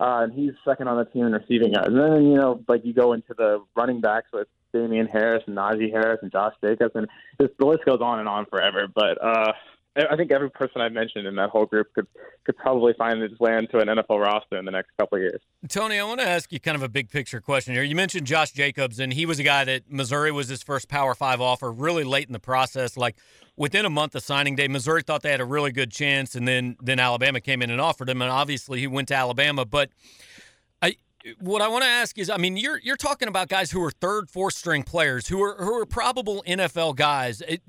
Uh, 0.00 0.24
and 0.24 0.32
he's 0.32 0.52
second 0.64 0.88
on 0.88 0.98
the 0.98 1.04
team 1.04 1.26
in 1.26 1.32
receiving 1.32 1.72
yards. 1.72 1.88
And 1.88 1.98
then, 1.98 2.26
you 2.26 2.34
know, 2.34 2.62
like 2.66 2.84
you 2.84 2.92
go 2.92 3.12
into 3.12 3.32
the 3.36 3.64
running 3.76 4.00
backs 4.00 4.26
with 4.32 4.48
Damien 4.72 5.06
Harris 5.06 5.44
and 5.46 5.56
Najee 5.56 5.92
Harris 5.92 6.18
and 6.22 6.32
Josh 6.32 6.54
Jacobs, 6.62 6.92
and 6.96 7.06
this, 7.38 7.48
the 7.58 7.66
list 7.66 7.84
goes 7.84 8.00
on 8.00 8.18
and 8.18 8.28
on 8.28 8.46
forever. 8.46 8.88
But 8.92 9.22
uh, 9.24 9.52
I 9.96 10.16
think 10.16 10.32
every 10.32 10.50
person 10.50 10.80
I 10.80 10.88
mentioned 10.88 11.26
in 11.26 11.36
that 11.36 11.50
whole 11.50 11.66
group 11.66 11.94
could 11.94 12.08
could 12.44 12.56
probably 12.56 12.94
find 12.94 13.22
its 13.22 13.38
way 13.38 13.56
into 13.56 13.78
an 13.78 13.86
NFL 13.86 14.20
roster 14.20 14.56
in 14.58 14.64
the 14.64 14.72
next 14.72 14.90
couple 14.98 15.16
of 15.16 15.22
years. 15.22 15.40
Tony, 15.68 15.98
I 15.98 16.04
want 16.04 16.20
to 16.20 16.26
ask 16.26 16.52
you 16.52 16.58
kind 16.58 16.74
of 16.74 16.82
a 16.82 16.88
big 16.88 17.10
picture 17.10 17.40
question 17.40 17.74
here. 17.74 17.84
You 17.84 17.94
mentioned 17.94 18.26
Josh 18.26 18.50
Jacobs, 18.50 18.98
and 18.98 19.12
he 19.12 19.24
was 19.24 19.38
a 19.38 19.44
guy 19.44 19.64
that 19.64 19.90
Missouri 19.90 20.32
was 20.32 20.48
his 20.48 20.62
first 20.62 20.88
Power 20.88 21.14
Five 21.14 21.40
offer, 21.40 21.70
really 21.70 22.02
late 22.02 22.26
in 22.26 22.32
the 22.32 22.40
process. 22.40 22.96
Like 22.96 23.16
within 23.56 23.84
a 23.86 23.90
month 23.90 24.16
of 24.16 24.24
signing 24.24 24.56
day, 24.56 24.66
Missouri 24.66 25.02
thought 25.02 25.22
they 25.22 25.30
had 25.30 25.40
a 25.40 25.44
really 25.44 25.70
good 25.70 25.92
chance, 25.92 26.34
and 26.34 26.46
then 26.48 26.76
then 26.82 26.98
Alabama 26.98 27.40
came 27.40 27.62
in 27.62 27.70
and 27.70 27.80
offered 27.80 28.08
him, 28.08 28.20
and 28.20 28.32
obviously 28.32 28.80
he 28.80 28.88
went 28.88 29.08
to 29.08 29.14
Alabama. 29.14 29.64
But 29.64 29.90
I, 30.82 30.96
what 31.38 31.62
I 31.62 31.68
want 31.68 31.84
to 31.84 31.90
ask 31.90 32.18
is, 32.18 32.28
I 32.30 32.36
mean, 32.36 32.56
you're 32.56 32.80
you're 32.80 32.96
talking 32.96 33.28
about 33.28 33.48
guys 33.48 33.70
who 33.70 33.82
are 33.84 33.92
third, 33.92 34.28
fourth 34.28 34.54
string 34.54 34.82
players 34.82 35.28
who 35.28 35.40
are 35.40 35.54
who 35.56 35.72
are 35.74 35.86
probable 35.86 36.42
NFL 36.48 36.96
guys. 36.96 37.42
It, 37.42 37.62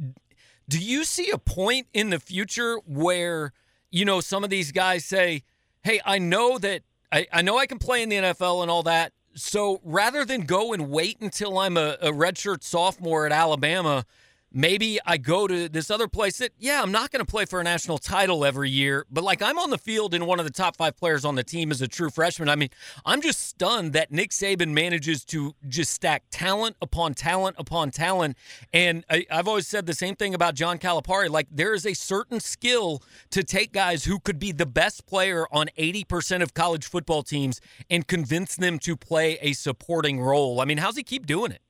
do 0.67 0.80
you 0.80 1.04
see 1.04 1.30
a 1.32 1.38
point 1.38 1.88
in 1.93 2.10
the 2.10 2.19
future 2.19 2.78
where, 2.86 3.54
you 3.91 4.06
know, 4.06 4.21
some 4.21 4.43
of 4.43 4.49
these 4.49 4.71
guys 4.71 5.06
say, 5.06 5.43
hey, 5.84 6.01
I 6.06 6.17
know 6.17 6.58
that 6.58 6.82
I, 7.12 7.28
I 7.32 7.41
know 7.41 7.58
I 7.58 7.65
can 7.67 7.80
play 7.80 8.01
in 8.01 8.10
the 8.10 8.15
NFL 8.17 8.62
and 8.62 8.71
all 8.71 8.84
that. 8.84 9.13
So 9.36 9.82
rather 9.84 10.25
than 10.25 10.41
go 10.41 10.73
and 10.73 10.89
wait 10.89 11.19
until 11.19 11.58
I'm 11.58 11.78
a, 11.78 11.97
a 12.01 12.12
redshirt 12.12 12.63
sophomore 12.63 13.25
at 13.25 13.32
Alabama– 13.32 14.06
maybe 14.51 14.99
I 15.05 15.17
go 15.17 15.47
to 15.47 15.67
this 15.67 15.91
other 15.91 16.08
place 16.08 16.38
that, 16.38 16.51
yeah, 16.58 16.81
I'm 16.81 16.91
not 16.91 17.12
going 17.12 17.23
to 17.23 17.29
play 17.29 17.45
for 17.45 17.60
a 17.60 17.63
national 17.63 17.97
title 17.97 18.45
every 18.45 18.69
year, 18.69 19.05
but 19.12 19.23
like 19.23 19.41
I'm 19.41 19.60
on 19.60 19.69
the 19.69 19.77
field 19.77 20.13
and 20.13 20.25
one 20.25 20.39
of 20.39 20.45
the 20.45 20.51
top 20.51 20.77
five 20.77 20.97
players 20.97 21.25
on 21.25 21.36
the 21.36 21.43
team 21.43 21.71
as 21.71 21.81
a 21.81 21.88
true 21.88 22.10
freshman. 22.10 22.49
I 22.49 22.55
mean, 22.55 22.69
I'm 23.05 23.21
just 23.21 23.41
stunned 23.41 23.93
that 23.93 24.12
Nick 24.12 24.31
Saban 24.31 24.71
manages 24.71 25.25
to 25.25 25.53
just 25.67 25.91
stack 25.91 26.23
talent 26.31 26.77
upon 26.81 27.13
talent 27.13 27.55
upon 27.60 27.91
talent. 27.91 28.38
And 28.71 29.03
I, 29.10 29.25
have 29.29 29.47
always 29.47 29.67
said 29.67 29.86
the 29.86 29.93
same 29.93 30.15
thing 30.15 30.34
about 30.34 30.55
John 30.55 30.77
Calipari. 30.77 31.29
Like, 31.29 31.47
there 31.51 31.73
is 31.73 31.86
a 31.86 31.93
certain 31.93 32.39
skill 32.39 33.03
to 33.31 33.43
take 33.43 33.73
guys 33.73 34.05
who 34.05 34.19
could 34.19 34.39
be 34.39 34.51
the 34.51 34.65
best 34.65 35.05
player 35.05 35.47
on 35.51 35.67
80% 35.77 36.41
of 36.41 36.53
college 36.53 36.86
football 36.86 37.23
teams 37.23 37.60
and 37.89 38.08
convince 38.08 38.55
them 38.55 38.79
to 38.79 38.95
play 38.95 39.38
a 39.41 39.53
supporting 39.53 40.21
role. 40.21 40.62
I 40.62 40.65
mean, 40.65 40.77
how's 40.77 40.95
he 40.95 41.03
keep 41.03 41.25
doing 41.25 41.51
it? 41.51 41.62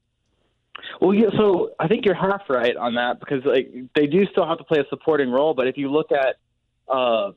Well, 1.02 1.14
yeah, 1.14 1.30
so 1.38 1.72
I 1.80 1.88
think 1.88 2.06
you're 2.06 2.16
half 2.16 2.42
right 2.50 2.76
on 2.76 2.96
that 2.96 3.20
because 3.20 3.44
like 3.46 3.72
they 3.96 4.08
do 4.08 4.26
still 4.32 4.48
have 4.48 4.58
to 4.58 4.64
play 4.64 4.80
a 4.80 4.86
supporting 4.90 5.32
role. 5.32 5.54
But 5.54 5.68
if 5.68 5.78
you 5.78 5.92
look 5.92 6.12
at, 6.12 6.36
uh, 6.88 7.32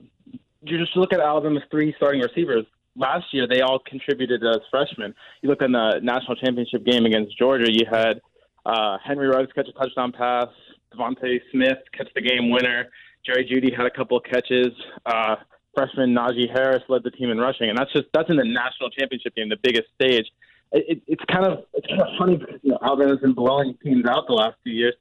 you 0.62 0.78
just 0.78 0.96
look 0.96 1.12
at 1.12 1.20
Alabama's 1.20 1.62
three 1.70 1.94
starting 1.96 2.20
receivers 2.20 2.64
last 2.96 3.26
year, 3.32 3.46
they 3.46 3.60
all 3.60 3.78
contributed 3.78 4.42
as 4.44 4.60
freshmen. 4.70 5.14
You 5.42 5.48
look 5.48 5.62
in 5.62 5.72
the 5.72 6.00
national 6.02 6.36
championship 6.36 6.84
game 6.84 7.06
against 7.06 7.38
Georgia, 7.38 7.70
you 7.70 7.86
had 7.90 8.20
uh, 8.66 8.98
Henry 9.04 9.28
Ruggs 9.28 9.52
catch 9.54 9.68
a 9.68 9.72
touchdown 9.72 10.12
pass, 10.12 10.48
DeVonta 10.94 11.40
Smith 11.52 11.78
catch 11.96 12.08
the 12.14 12.20
game 12.20 12.50
winner, 12.50 12.88
Jerry 13.24 13.44
Jeudy 13.44 13.74
had 13.74 13.86
a 13.86 13.90
couple 13.90 14.16
of 14.16 14.24
catches. 14.24 14.68
Uh, 15.06 15.36
freshman 15.74 16.14
Najee 16.14 16.50
Harris 16.50 16.82
led 16.88 17.02
the 17.04 17.10
team 17.10 17.30
in 17.30 17.38
rushing, 17.38 17.68
and 17.68 17.78
that's 17.78 17.92
just 17.92 18.06
that's 18.12 18.28
in 18.30 18.36
the 18.36 18.44
national 18.44 18.90
championship 18.90 19.34
game, 19.34 19.48
the 19.48 19.56
biggest 19.62 19.88
stage. 19.94 20.26
It, 20.72 20.84
it, 20.88 21.02
it's 21.06 21.24
kind 21.32 21.46
of 21.46 21.64
it's 21.74 21.86
kind 21.86 22.02
of 22.02 22.08
funny 22.18 22.36
because 22.36 22.60
you 22.62 22.72
know, 22.72 22.78
Alabama's 22.82 23.20
been 23.20 23.34
blowing 23.34 23.76
teams 23.82 24.04
out 24.06 24.26
the 24.26 24.34
last 24.34 24.56
few 24.62 24.72
years, 24.72 24.94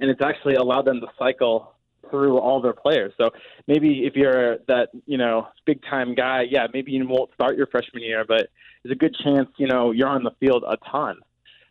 and 0.00 0.10
it's 0.10 0.20
actually 0.22 0.54
allowed 0.54 0.84
them 0.84 1.00
to 1.00 1.06
cycle 1.18 1.72
through 2.10 2.38
all 2.38 2.60
their 2.60 2.74
players. 2.74 3.12
So 3.18 3.30
maybe 3.66 4.04
if 4.04 4.14
you're 4.14 4.58
that 4.68 4.90
you 5.06 5.18
know 5.18 5.48
big 5.64 5.82
time 5.82 6.14
guy, 6.14 6.44
yeah, 6.48 6.66
maybe 6.72 6.92
you 6.92 7.06
won't 7.08 7.32
start 7.34 7.56
your 7.56 7.66
freshman 7.66 8.02
year, 8.02 8.24
but 8.26 8.48
there's 8.82 8.92
a 8.92 8.98
good 8.98 9.16
chance 9.24 9.48
you 9.56 9.66
know 9.66 9.92
you're 9.92 10.08
on 10.08 10.22
the 10.22 10.32
field 10.40 10.64
a 10.68 10.76
ton. 10.90 11.16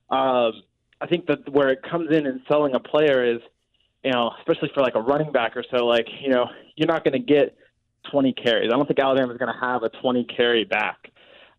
Um, 0.09 0.63
I 1.01 1.07
think 1.07 1.27
that 1.27 1.49
where 1.49 1.69
it 1.69 1.79
comes 1.83 2.09
in 2.11 2.25
and 2.25 2.41
selling 2.47 2.75
a 2.75 2.79
player 2.79 3.35
is, 3.35 3.41
you 4.03 4.11
know, 4.11 4.31
especially 4.39 4.71
for 4.73 4.81
like 4.81 4.95
a 4.95 5.01
running 5.01 5.31
back 5.31 5.57
or 5.57 5.63
so, 5.69 5.85
like 5.85 6.07
you 6.21 6.29
know, 6.29 6.47
you're 6.75 6.87
not 6.87 7.03
going 7.03 7.13
to 7.13 7.19
get 7.19 7.55
20 8.11 8.33
carries. 8.33 8.71
I 8.71 8.75
don't 8.75 8.87
think 8.87 8.99
Alabama 8.99 9.31
is 9.31 9.37
going 9.37 9.53
to 9.53 9.59
have 9.59 9.83
a 9.83 9.89
20 9.89 10.25
carry 10.25 10.65
back 10.65 11.09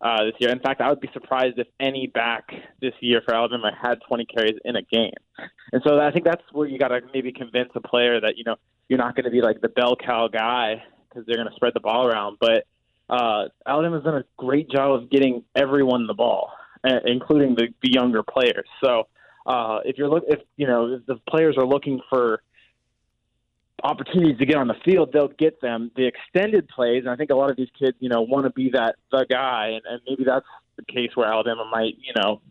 uh, 0.01 0.25
this 0.25 0.33
year. 0.39 0.51
In 0.51 0.59
fact, 0.59 0.81
I 0.81 0.89
would 0.89 0.99
be 0.99 1.09
surprised 1.13 1.57
if 1.57 1.67
any 1.79 2.07
back 2.07 2.49
this 2.81 2.93
year 2.99 3.21
for 3.25 3.33
Alabama 3.33 3.71
had 3.79 3.99
20 4.07 4.25
carries 4.25 4.55
in 4.65 4.75
a 4.75 4.81
game. 4.81 5.13
And 5.71 5.81
so 5.85 5.99
I 5.99 6.11
think 6.11 6.25
that's 6.25 6.43
where 6.51 6.67
you 6.67 6.77
got 6.77 6.89
to 6.89 7.01
maybe 7.13 7.31
convince 7.31 7.69
a 7.75 7.81
player 7.81 8.19
that 8.21 8.37
you 8.37 8.43
know 8.43 8.55
you're 8.89 8.99
not 8.99 9.15
going 9.15 9.25
to 9.25 9.31
be 9.31 9.41
like 9.41 9.61
the 9.61 9.69
bell 9.69 9.95
cow 9.95 10.27
guy 10.27 10.83
because 11.09 11.25
they're 11.25 11.37
going 11.37 11.49
to 11.49 11.55
spread 11.55 11.73
the 11.73 11.79
ball 11.79 12.07
around. 12.07 12.37
But 12.39 12.65
uh, 13.09 13.45
Alabama's 13.65 14.03
done 14.03 14.15
a 14.15 14.25
great 14.37 14.69
job 14.69 14.91
of 14.91 15.09
getting 15.09 15.43
everyone 15.55 16.07
the 16.07 16.13
ball, 16.13 16.51
including 17.05 17.55
the, 17.55 17.67
the 17.81 17.91
younger 17.91 18.23
players. 18.23 18.67
So 18.83 19.07
uh, 19.45 19.79
if 19.85 19.97
you're 19.97 20.09
look, 20.09 20.23
if 20.27 20.39
you 20.57 20.67
know 20.67 20.93
if 20.93 21.05
the 21.05 21.19
players 21.29 21.55
are 21.57 21.65
looking 21.65 22.01
for 22.09 22.41
opportunities 23.85 24.37
to 24.39 24.45
get 24.45 24.57
on 24.57 24.67
the 24.67 24.75
field, 24.83 25.11
they'll 25.13 25.27
get 25.27 25.61
them. 25.61 25.91
The 25.95 26.07
extended 26.07 26.67
plays, 26.67 27.03
and 27.03 27.09
I 27.09 27.15
think 27.15 27.29
a 27.29 27.35
lot 27.35 27.51
of 27.51 27.57
these 27.57 27.69
kids, 27.77 27.95
you 27.99 28.09
know, 28.09 28.21
want 28.21 28.45
to 28.45 28.51
be 28.51 28.71
that 28.73 28.95
the 29.11 29.25
guy, 29.29 29.67
and, 29.73 29.81
and 29.89 30.01
maybe 30.07 30.23
that's 30.25 30.45
the 30.77 30.83
case 30.85 31.11
where 31.15 31.27
Alabama 31.27 31.65
might, 31.71 31.95
you 31.99 32.13
know, 32.17 32.41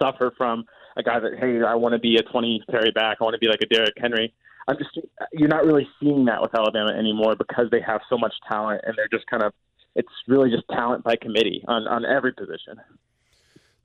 suffer 0.00 0.32
from 0.36 0.64
a 0.96 1.02
guy 1.02 1.18
that, 1.18 1.32
hey, 1.38 1.60
I 1.66 1.74
want 1.74 1.94
to 1.94 1.98
be 1.98 2.16
a 2.16 2.22
20 2.22 2.62
carry 2.70 2.92
back, 2.92 3.18
I 3.20 3.24
want 3.24 3.34
to 3.34 3.38
be 3.38 3.48
like 3.48 3.60
a 3.62 3.66
Derrick 3.66 3.94
Henry. 3.98 4.32
I'm 4.68 4.76
just, 4.76 4.98
you're 5.32 5.48
not 5.48 5.64
really 5.64 5.88
seeing 6.00 6.26
that 6.26 6.40
with 6.40 6.54
Alabama 6.54 6.92
anymore 6.92 7.34
because 7.36 7.66
they 7.70 7.80
have 7.80 8.00
so 8.08 8.16
much 8.16 8.34
talent, 8.48 8.82
and 8.86 8.96
they're 8.96 9.08
just 9.08 9.26
kind 9.26 9.42
of, 9.42 9.52
it's 9.94 10.08
really 10.28 10.50
just 10.50 10.64
talent 10.68 11.02
by 11.02 11.16
committee 11.16 11.64
on 11.66 11.88
on 11.88 12.04
every 12.04 12.32
position. 12.32 12.76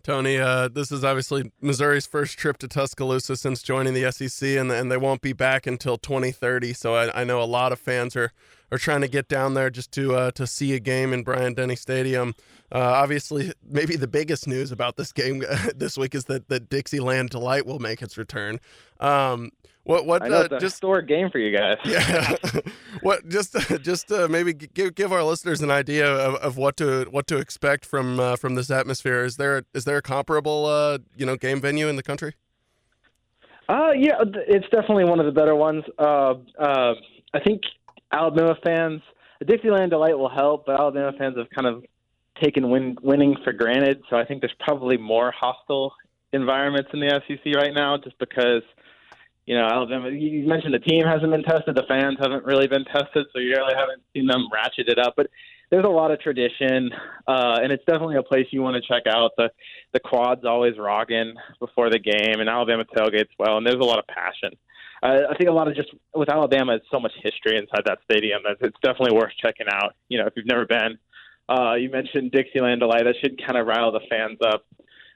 Tony, 0.03 0.37
uh, 0.37 0.67
this 0.67 0.91
is 0.91 1.05
obviously 1.05 1.49
Missouri's 1.61 2.05
first 2.05 2.37
trip 2.37 2.57
to 2.57 2.67
Tuscaloosa 2.67 3.37
since 3.37 3.63
joining 3.63 3.93
the 3.93 4.11
SEC, 4.11 4.49
and, 4.49 4.69
and 4.69 4.91
they 4.91 4.97
won't 4.97 5.21
be 5.21 5.31
back 5.31 5.65
until 5.65 5.97
2030. 5.97 6.73
So 6.73 6.93
I, 6.93 7.21
I 7.21 7.23
know 7.23 7.41
a 7.41 7.45
lot 7.45 7.71
of 7.71 7.79
fans 7.79 8.13
are, 8.17 8.33
are 8.73 8.77
trying 8.79 9.01
to 9.01 9.07
get 9.07 9.27
down 9.27 9.53
there 9.53 9.69
just 9.69 9.91
to 9.91 10.15
uh, 10.15 10.31
to 10.31 10.47
see 10.47 10.73
a 10.73 10.79
game 10.79 11.13
in 11.13 11.23
Bryant 11.23 11.57
Denny 11.57 11.75
Stadium. 11.75 12.33
Uh, 12.71 12.79
obviously, 12.79 13.53
maybe 13.69 13.95
the 13.95 14.07
biggest 14.07 14.47
news 14.47 14.71
about 14.71 14.97
this 14.97 15.11
game 15.11 15.43
this 15.75 15.97
week 15.97 16.15
is 16.15 16.25
that, 16.25 16.49
that 16.49 16.69
Dixieland 16.69 17.29
Delight 17.29 17.67
will 17.67 17.77
make 17.77 18.01
its 18.01 18.17
return. 18.17 18.59
Um, 18.99 19.51
what 19.83 20.07
what 20.07 20.23
I 20.23 20.29
know 20.29 20.37
uh, 20.37 20.47
just 20.47 20.75
historic 20.75 21.07
game 21.07 21.29
for 21.29 21.37
you 21.37 21.55
guys. 21.55 21.77
Yeah. 21.85 22.35
what 23.01 23.27
just 23.29 23.55
just 23.83 24.11
uh, 24.11 24.27
maybe 24.27 24.53
give 24.53 24.95
give 24.95 25.11
our 25.11 25.23
listeners 25.23 25.61
an 25.61 25.69
idea 25.69 26.07
of, 26.11 26.35
of 26.35 26.57
what 26.57 26.77
to 26.77 27.05
what 27.11 27.27
to 27.27 27.37
expect 27.37 27.85
from 27.85 28.19
uh, 28.19 28.37
from 28.37 28.55
this 28.55 28.71
atmosphere. 28.71 29.23
Is 29.23 29.37
there 29.37 29.65
is 29.73 29.85
there 29.85 29.97
a 29.97 30.01
comparable 30.01 30.65
uh, 30.65 30.97
you 31.15 31.25
know 31.25 31.35
game 31.35 31.61
venue 31.61 31.87
in 31.89 31.95
the 31.95 32.03
country? 32.03 32.33
Uh 33.69 33.91
yeah, 33.95 34.15
it's 34.47 34.67
definitely 34.69 35.05
one 35.05 35.19
of 35.19 35.25
the 35.25 35.31
better 35.31 35.55
ones. 35.55 35.83
Uh, 35.99 36.35
uh, 36.57 36.95
I 37.33 37.39
think 37.45 37.61
Alabama 38.13 38.55
fans, 38.63 39.01
the 39.39 39.45
Dixieland 39.45 39.91
delight 39.91 40.17
will 40.17 40.29
help, 40.29 40.65
but 40.65 40.79
Alabama 40.79 41.11
fans 41.17 41.37
have 41.37 41.49
kind 41.49 41.67
of 41.67 41.83
taken 42.41 42.69
win, 42.69 42.97
winning 43.01 43.35
for 43.43 43.51
granted. 43.51 44.01
So 44.09 44.15
I 44.15 44.25
think 44.25 44.41
there's 44.41 44.55
probably 44.59 44.97
more 44.97 45.31
hostile 45.31 45.93
environments 46.31 46.89
in 46.93 46.99
the 46.99 47.21
SEC 47.27 47.55
right 47.55 47.73
now, 47.73 47.97
just 47.97 48.17
because 48.19 48.61
you 49.45 49.57
know, 49.57 49.65
Alabama. 49.65 50.09
You 50.09 50.47
mentioned 50.47 50.73
the 50.73 50.79
team 50.79 51.03
hasn't 51.05 51.31
been 51.31 51.43
tested, 51.43 51.75
the 51.75 51.83
fans 51.87 52.17
haven't 52.19 52.45
really 52.45 52.67
been 52.67 52.85
tested, 52.85 53.27
so 53.33 53.39
you 53.39 53.49
really 53.49 53.75
haven't 53.75 54.01
seen 54.13 54.27
them 54.27 54.47
ratchet 54.53 54.87
it 54.87 54.97
up. 54.97 55.15
But 55.17 55.27
there's 55.69 55.85
a 55.85 55.89
lot 55.89 56.11
of 56.11 56.19
tradition, 56.21 56.91
uh, 57.27 57.59
and 57.61 57.71
it's 57.71 57.83
definitely 57.85 58.15
a 58.15 58.23
place 58.23 58.47
you 58.51 58.61
want 58.61 58.81
to 58.81 58.87
check 58.87 59.03
out. 59.07 59.31
The 59.37 59.49
the 59.91 59.99
quad's 59.99 60.45
always 60.45 60.77
rocking 60.77 61.33
before 61.59 61.89
the 61.89 61.99
game, 61.99 62.39
and 62.39 62.47
Alabama 62.49 62.85
tailgates 62.85 63.29
well, 63.37 63.57
and 63.57 63.65
there's 63.65 63.81
a 63.81 63.83
lot 63.83 63.99
of 63.99 64.07
passion. 64.07 64.51
Uh, 65.03 65.27
I 65.29 65.35
think 65.35 65.49
a 65.49 65.53
lot 65.53 65.67
of 65.67 65.75
just 65.75 65.89
with 66.15 66.29
Alabama, 66.29 66.75
it's 66.75 66.85
so 66.89 66.99
much 66.99 67.11
history 67.21 67.57
inside 67.57 67.81
that 67.85 67.99
stadium 68.09 68.41
that 68.45 68.65
it's 68.65 68.77
definitely 68.81 69.17
worth 69.17 69.33
checking 69.41 69.67
out. 69.69 69.95
You 70.07 70.19
know, 70.19 70.27
if 70.27 70.33
you've 70.35 70.47
never 70.47 70.65
been. 70.65 70.97
Uh, 71.49 71.73
you 71.73 71.89
mentioned 71.89 72.31
Dixieland 72.31 72.79
Delight. 72.79 73.03
That 73.03 73.15
should 73.19 73.37
kind 73.45 73.57
of 73.57 73.67
rile 73.67 73.91
the 73.91 73.99
fans 74.09 74.39
up. 74.41 74.65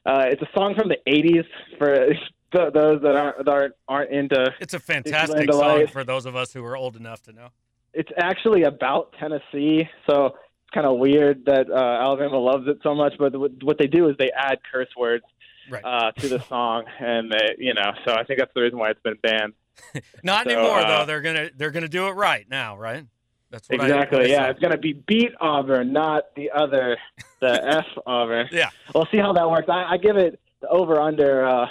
Uh, 0.06 0.26
it's 0.28 0.42
a 0.42 0.50
song 0.54 0.76
from 0.78 0.90
the 0.90 0.98
'80s 1.08 1.46
for 1.78 2.10
those 2.74 3.02
that 3.02 3.16
aren't 3.16 3.38
that 3.38 3.48
aren't, 3.48 3.74
aren't 3.88 4.12
into. 4.12 4.54
It's 4.60 4.74
a 4.74 4.80
fantastic 4.80 5.52
song 5.52 5.88
for 5.88 6.04
those 6.04 6.26
of 6.26 6.36
us 6.36 6.52
who 6.52 6.66
are 6.66 6.76
old 6.76 6.98
enough 6.98 7.22
to 7.24 7.32
know. 7.32 7.50
It's 7.94 8.12
actually 8.18 8.64
about 8.64 9.14
Tennessee, 9.18 9.88
so 10.06 10.26
it's 10.26 10.74
kind 10.74 10.86
of 10.86 10.98
weird 10.98 11.46
that 11.46 11.72
uh, 11.72 12.04
Alabama 12.04 12.38
loves 12.38 12.68
it 12.68 12.80
so 12.84 12.94
much. 12.94 13.14
But 13.18 13.34
what 13.64 13.78
they 13.80 13.88
do 13.88 14.10
is 14.10 14.18
they 14.20 14.32
add 14.38 14.60
curse 14.70 14.90
words 14.98 15.24
right. 15.70 15.84
uh, 15.84 16.12
to 16.12 16.28
the 16.28 16.40
song, 16.50 16.84
and 17.00 17.32
they, 17.32 17.56
you 17.58 17.74
know, 17.74 17.92
so 18.06 18.14
I 18.14 18.26
think 18.26 18.40
that's 18.40 18.54
the 18.54 18.62
reason 18.62 18.78
why 18.78 18.90
it's 18.90 19.02
been 19.02 19.18
banned. 19.24 19.54
Not 20.24 20.46
so, 20.46 20.52
anymore, 20.52 20.80
uh, 20.80 21.00
though. 21.00 21.06
They're 21.06 21.22
gonna 21.22 21.50
they're 21.56 21.72
gonna 21.72 21.88
do 21.88 22.08
it 22.08 22.12
right 22.12 22.46
now, 22.50 22.78
right? 22.78 23.06
That's 23.50 23.70
exactly. 23.70 24.30
yeah, 24.30 24.50
it's 24.50 24.60
gonna 24.60 24.78
be 24.78 24.94
beat 24.94 25.32
Auburn, 25.40 25.94
not 25.94 26.36
the 26.36 26.52
other, 26.52 26.98
the 27.40 27.66
F 27.78 27.86
Auburn. 28.06 28.50
Yeah, 28.52 28.70
we'll 28.94 29.08
see 29.12 29.18
how 29.18 29.34
that 29.34 29.50
works. 29.50 29.68
I, 29.70 29.94
I 29.94 29.98
give 29.98 30.18
it 30.18 30.40
the 30.62 30.68
over 30.68 31.00
under. 31.00 31.46
Uh, 31.46 31.68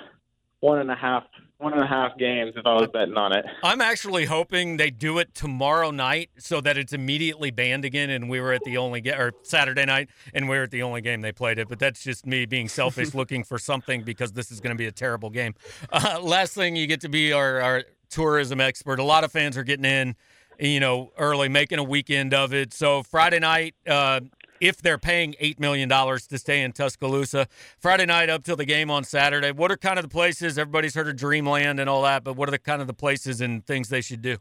one 0.61 0.79
and 0.79 0.91
a 0.91 0.97
half 0.97 1.25
one 1.59 1.73
and 1.73 1.83
a 1.83 1.87
half 1.87 2.19
games 2.19 2.53
if 2.55 2.67
I 2.67 2.75
was 2.75 2.89
betting 2.93 3.17
on 3.17 3.35
it. 3.35 3.47
I'm 3.63 3.81
actually 3.81 4.27
hoping 4.27 4.77
they 4.77 4.91
do 4.91 5.19
it 5.19 5.35
tomorrow 5.35 5.91
night 5.91 6.29
so 6.37 6.61
that 6.61 6.77
it's 6.77 6.93
immediately 6.93 7.51
banned 7.51 7.87
again, 7.87 8.11
and 8.11 8.29
we 8.29 8.41
were 8.41 8.53
at 8.53 8.63
the 8.65 8.77
only 8.77 9.01
game 9.01 9.19
or 9.19 9.33
Saturday 9.43 9.87
night, 9.87 10.11
and 10.35 10.51
we 10.51 10.59
are 10.59 10.65
at 10.65 10.71
the 10.71 10.83
only 10.83 11.01
game 11.01 11.23
they 11.23 11.33
played 11.33 11.59
it. 11.59 11.71
But 11.71 11.79
that's 11.79 12.03
just 12.03 12.27
me 12.27 12.45
being 12.45 12.69
selfish, 12.69 13.15
looking 13.15 13.43
for 13.43 13.59
something 13.59 14.03
because 14.03 14.33
this 14.33 14.51
is 14.51 14.61
going 14.61 14.77
to 14.77 14.79
be 14.79 14.87
a 14.87 14.93
terrible 14.93 15.31
game. 15.31 15.55
Uh, 15.91 16.21
last 16.23 16.53
thing, 16.53 16.77
you 16.77 16.87
get 16.87 17.01
to 17.03 17.09
be 17.09 17.33
our, 17.33 17.63
our 17.63 17.85
tourism 18.17 18.61
expert. 18.61 18.99
A 18.99 19.05
lot 19.05 19.25
of 19.25 19.33
fans 19.33 19.57
are 19.57 19.65
getting 19.65 19.85
in 19.85 20.17
you 20.59 20.81
know, 20.81 21.13
early, 21.19 21.49
making 21.49 21.79
a 21.79 21.85
weekend 21.85 22.33
of 22.33 22.55
it. 22.55 22.73
So 22.73 23.03
Friday 23.03 23.39
night, 23.39 23.75
uh, 23.87 24.21
if 24.61 24.81
they're 24.81 24.99
paying 24.99 25.35
$8 25.41 25.61
million 25.61 25.89
to 25.89 26.39
stay 26.39 26.63
in 26.63 26.73
Tuscaloosa. 26.73 27.47
Friday 27.79 28.07
night 28.07 28.31
up 28.31 28.43
till 28.43 28.57
the 28.57 28.65
game 28.65 28.91
on 28.91 29.05
Saturday. 29.05 29.53
What 29.53 29.71
are 29.71 29.77
kind 29.77 29.99
of 29.99 30.03
the 30.03 30.09
places? 30.09 30.59
Everybody's 30.59 30.95
heard 30.95 31.09
of 31.09 31.17
Dreamland 31.17 31.79
and 31.79 31.91
all 31.91 32.03
that, 32.03 32.25
but 32.25 32.37
what 32.37 32.49
are 32.49 32.53
the 32.53 32.59
kind 32.59 32.81
of 32.81 32.87
the 32.87 32.95
places 32.95 33.41
and 33.41 33.67
things 33.67 33.89
they 33.91 34.01
should 34.01 34.23
do? 34.23 34.39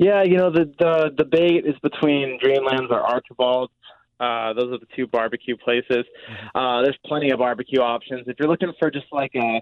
Yeah, 0.00 0.22
you 0.22 0.38
know, 0.38 0.50
the, 0.50 0.72
the 0.78 1.10
debate 1.18 1.66
is 1.66 1.74
between 1.82 2.38
Dreamlands 2.42 2.90
or 2.90 3.00
Archibald. 3.00 3.70
Uh, 4.18 4.54
those 4.54 4.72
are 4.72 4.78
the 4.78 4.86
two 4.96 5.06
barbecue 5.06 5.56
places. 5.56 5.90
Mm-hmm. 5.90 6.58
Uh, 6.58 6.82
there's 6.82 6.96
plenty 7.04 7.30
of 7.30 7.40
barbecue 7.40 7.80
options. 7.80 8.26
If 8.26 8.36
you're 8.38 8.48
looking 8.48 8.72
for 8.78 8.90
just 8.90 9.06
like 9.12 9.32
a, 9.34 9.60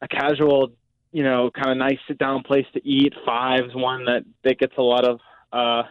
a 0.00 0.08
casual, 0.08 0.70
you 1.12 1.22
know, 1.22 1.50
kind 1.50 1.70
of 1.70 1.76
nice 1.76 1.98
sit 2.06 2.18
down 2.18 2.42
place 2.42 2.66
to 2.74 2.86
eat, 2.86 3.14
Five's 3.24 3.74
one 3.74 4.04
that, 4.04 4.24
that 4.44 4.58
gets 4.58 4.74
a 4.78 4.82
lot 4.82 5.04
of 5.04 5.20
uh, 5.52 5.82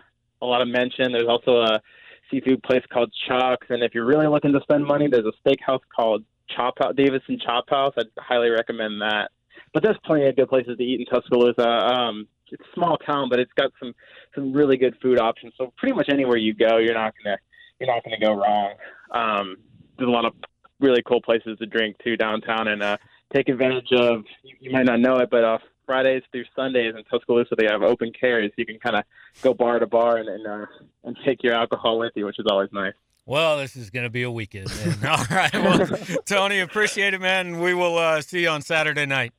a 0.41 0.45
lot 0.45 0.61
of 0.61 0.67
mention. 0.67 1.11
There's 1.11 1.27
also 1.27 1.61
a 1.61 1.81
seafood 2.29 2.61
place 2.63 2.83
called 2.91 3.11
Chuck's, 3.27 3.67
and 3.69 3.83
if 3.83 3.95
you're 3.95 4.05
really 4.05 4.27
looking 4.27 4.53
to 4.53 4.59
spend 4.61 4.85
money, 4.85 5.07
there's 5.09 5.25
a 5.25 5.49
steakhouse 5.49 5.81
called 5.95 6.23
Chop 6.55 6.75
House, 6.79 6.93
Davidson 6.95 7.39
Chop 7.43 7.69
House. 7.69 7.93
I'd 7.97 8.05
highly 8.19 8.49
recommend 8.49 9.01
that. 9.01 9.31
But 9.73 9.83
there's 9.83 9.97
plenty 10.05 10.27
of 10.27 10.35
good 10.35 10.49
places 10.49 10.77
to 10.77 10.83
eat 10.83 10.99
in 10.99 11.05
Tuscaloosa. 11.07 11.67
Um, 11.67 12.27
it's 12.51 12.61
a 12.61 12.73
small 12.75 12.97
town, 12.97 13.27
but 13.29 13.39
it's 13.39 13.51
got 13.57 13.71
some 13.79 13.93
some 14.35 14.53
really 14.53 14.77
good 14.77 14.95
food 15.01 15.19
options. 15.19 15.53
So 15.57 15.73
pretty 15.77 15.95
much 15.95 16.07
anywhere 16.11 16.37
you 16.37 16.53
go, 16.53 16.77
you're 16.77 16.93
not 16.93 17.13
gonna 17.23 17.37
you're 17.79 17.93
not 17.93 18.03
gonna 18.03 18.19
go 18.19 18.33
wrong. 18.33 18.73
Um, 19.11 19.57
there's 19.97 20.07
a 20.07 20.11
lot 20.11 20.25
of 20.25 20.33
really 20.79 21.01
cool 21.05 21.21
places 21.21 21.57
to 21.59 21.65
drink 21.65 21.97
too 22.03 22.15
downtown, 22.15 22.67
and 22.67 22.83
uh, 22.83 22.97
take 23.33 23.49
advantage 23.49 23.91
of. 23.91 24.23
You, 24.43 24.55
you 24.59 24.71
might 24.71 24.85
not 24.85 24.99
know 24.99 25.17
it, 25.17 25.29
but 25.29 25.43
uh, 25.43 25.57
Fridays 25.85 26.23
through 26.31 26.45
Sundays 26.55 26.93
in 26.95 27.03
Tuscaloosa 27.05 27.55
they 27.57 27.65
have 27.69 27.81
open 27.81 28.11
carries. 28.11 28.51
You 28.57 28.65
can 28.65 28.79
kind 28.79 28.97
of 28.97 29.03
go 29.41 29.53
bar 29.53 29.79
to 29.79 29.87
bar 29.87 30.17
and 30.17 30.29
and, 30.29 30.45
uh, 30.45 30.65
and 31.03 31.17
take 31.25 31.43
your 31.43 31.53
alcohol 31.53 31.99
with 31.99 32.13
you, 32.15 32.25
which 32.25 32.39
is 32.39 32.45
always 32.49 32.69
nice. 32.71 32.93
Well, 33.25 33.57
this 33.57 33.75
is 33.75 33.89
going 33.89 34.05
to 34.05 34.09
be 34.09 34.23
a 34.23 34.31
weekend. 34.31 34.69
All 35.05 35.25
right. 35.29 35.53
Well, 35.53 35.85
Tony, 36.25 36.61
appreciate 36.61 37.13
it, 37.13 37.19
man. 37.19 37.59
We 37.59 37.73
will 37.73 37.97
uh, 37.97 38.21
see 38.21 38.43
you 38.43 38.49
on 38.49 38.61
Saturday 38.61 39.05
night. 39.05 39.33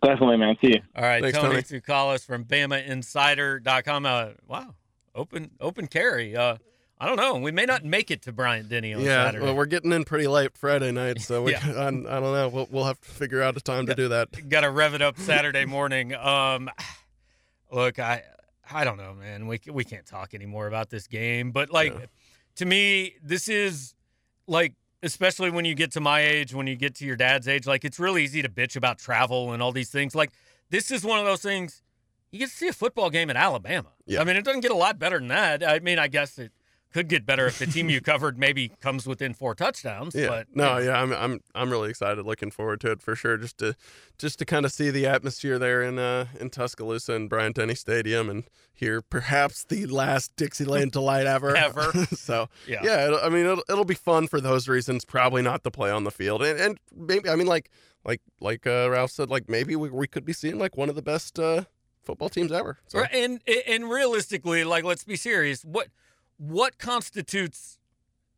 Definitely, 0.00 0.36
man. 0.36 0.56
See 0.60 0.74
you. 0.74 0.80
All 0.94 1.02
right. 1.02 1.20
Thanks, 1.20 1.36
Tony, 1.36 1.60
Tony. 1.60 1.80
Tsoukalas 1.80 2.24
from 2.24 2.44
BamaInsider.com. 2.44 4.06
Uh, 4.06 4.28
wow. 4.46 4.74
Open 5.14 5.50
open 5.60 5.88
carry. 5.88 6.36
Uh, 6.36 6.56
I 7.00 7.06
don't 7.06 7.16
know. 7.16 7.36
We 7.36 7.50
may 7.50 7.64
not 7.64 7.82
make 7.82 8.10
it 8.10 8.20
to 8.22 8.32
Bryant 8.32 8.68
Denny 8.68 8.92
on 8.92 9.00
yeah, 9.00 9.24
Saturday. 9.24 9.44
well, 9.44 9.56
we're 9.56 9.64
getting 9.64 9.90
in 9.92 10.04
pretty 10.04 10.26
late 10.26 10.56
Friday 10.58 10.92
night, 10.92 11.22
so 11.22 11.42
we, 11.42 11.52
yeah. 11.52 11.60
I, 11.64 11.86
I, 11.86 11.90
don't 11.90 12.06
know. 12.06 12.50
We'll, 12.52 12.68
we'll 12.70 12.84
have 12.84 13.00
to 13.00 13.08
figure 13.08 13.42
out 13.42 13.56
a 13.56 13.60
time 13.60 13.86
got, 13.86 13.96
to 13.96 14.02
do 14.02 14.08
that. 14.08 14.48
Got 14.50 14.60
to 14.60 14.70
rev 14.70 14.92
it 14.92 15.00
up 15.00 15.18
Saturday 15.18 15.64
morning. 15.64 16.14
Um, 16.14 16.68
look, 17.72 17.98
I 17.98 18.22
I 18.70 18.84
don't 18.84 18.98
know, 18.98 19.14
man. 19.14 19.46
We 19.46 19.60
we 19.70 19.82
can't 19.82 20.04
talk 20.04 20.34
anymore 20.34 20.66
about 20.66 20.90
this 20.90 21.06
game, 21.06 21.52
but 21.52 21.70
like 21.70 21.94
yeah. 21.94 22.06
to 22.56 22.66
me, 22.66 23.14
this 23.22 23.48
is 23.48 23.94
like 24.46 24.74
especially 25.02 25.50
when 25.50 25.64
you 25.64 25.74
get 25.74 25.92
to 25.92 26.00
my 26.00 26.20
age, 26.20 26.52
when 26.52 26.66
you 26.66 26.76
get 26.76 26.96
to 26.96 27.06
your 27.06 27.16
dad's 27.16 27.48
age, 27.48 27.66
like 27.66 27.86
it's 27.86 27.98
really 27.98 28.22
easy 28.24 28.42
to 28.42 28.50
bitch 28.50 28.76
about 28.76 28.98
travel 28.98 29.52
and 29.52 29.62
all 29.62 29.72
these 29.72 29.90
things. 29.90 30.14
Like 30.14 30.32
this 30.68 30.90
is 30.90 31.02
one 31.02 31.18
of 31.18 31.24
those 31.24 31.40
things 31.40 31.82
you 32.30 32.38
get 32.38 32.50
to 32.50 32.54
see 32.54 32.68
a 32.68 32.72
football 32.72 33.10
game 33.10 33.30
in 33.30 33.36
Alabama. 33.36 33.88
Yeah. 34.06 34.20
I 34.20 34.24
mean, 34.24 34.36
it 34.36 34.44
doesn't 34.44 34.60
get 34.60 34.70
a 34.70 34.76
lot 34.76 34.98
better 34.98 35.18
than 35.18 35.28
that. 35.28 35.66
I 35.66 35.80
mean, 35.80 35.98
I 35.98 36.08
guess 36.08 36.38
it 36.38 36.52
could 36.92 37.08
get 37.08 37.24
better 37.24 37.46
if 37.46 37.58
the 37.58 37.66
team 37.66 37.88
you 37.88 38.00
covered 38.00 38.38
maybe 38.38 38.72
comes 38.80 39.06
within 39.06 39.34
four 39.34 39.54
touchdowns. 39.54 40.14
Yeah. 40.14 40.28
But 40.28 40.48
no, 40.54 40.78
yeah, 40.78 41.00
I'm 41.00 41.12
I'm 41.12 41.40
I'm 41.54 41.70
really 41.70 41.90
excited, 41.90 42.24
looking 42.24 42.50
forward 42.50 42.80
to 42.82 42.92
it 42.92 43.02
for 43.02 43.14
sure. 43.14 43.36
Just 43.36 43.58
to 43.58 43.76
just 44.18 44.38
to 44.40 44.44
kind 44.44 44.64
of 44.64 44.72
see 44.72 44.90
the 44.90 45.06
atmosphere 45.06 45.58
there 45.58 45.82
in 45.82 45.98
uh 45.98 46.26
in 46.38 46.50
Tuscaloosa 46.50 47.12
and 47.12 47.28
Bryant 47.28 47.56
Denny 47.56 47.74
Stadium 47.74 48.28
and 48.28 48.44
hear 48.74 49.02
perhaps 49.02 49.64
the 49.64 49.86
last 49.86 50.34
Dixieland 50.36 50.92
delight 50.92 51.26
ever. 51.26 51.56
ever. 51.56 51.92
so 52.12 52.48
yeah, 52.66 52.80
yeah. 52.82 53.16
I 53.22 53.28
mean, 53.28 53.46
it'll, 53.46 53.64
it'll 53.68 53.84
be 53.84 53.94
fun 53.94 54.26
for 54.26 54.40
those 54.40 54.68
reasons. 54.68 55.04
Probably 55.04 55.42
not 55.42 55.62
the 55.62 55.70
play 55.70 55.90
on 55.90 56.04
the 56.04 56.10
field, 56.10 56.42
and 56.42 56.58
and 56.58 56.78
maybe 56.94 57.28
I 57.28 57.36
mean 57.36 57.46
like 57.46 57.70
like 58.04 58.20
like 58.40 58.66
uh, 58.66 58.88
Ralph 58.90 59.10
said, 59.10 59.30
like 59.30 59.48
maybe 59.48 59.76
we, 59.76 59.90
we 59.90 60.06
could 60.06 60.24
be 60.24 60.32
seeing 60.32 60.58
like 60.58 60.76
one 60.76 60.88
of 60.88 60.94
the 60.94 61.02
best 61.02 61.38
uh, 61.38 61.64
football 62.02 62.28
teams 62.28 62.52
ever. 62.52 62.78
So. 62.88 63.00
And 63.00 63.40
and 63.66 63.90
realistically, 63.90 64.64
like 64.64 64.84
let's 64.84 65.04
be 65.04 65.16
serious, 65.16 65.64
what 65.64 65.88
what 66.40 66.78
constitutes 66.78 67.78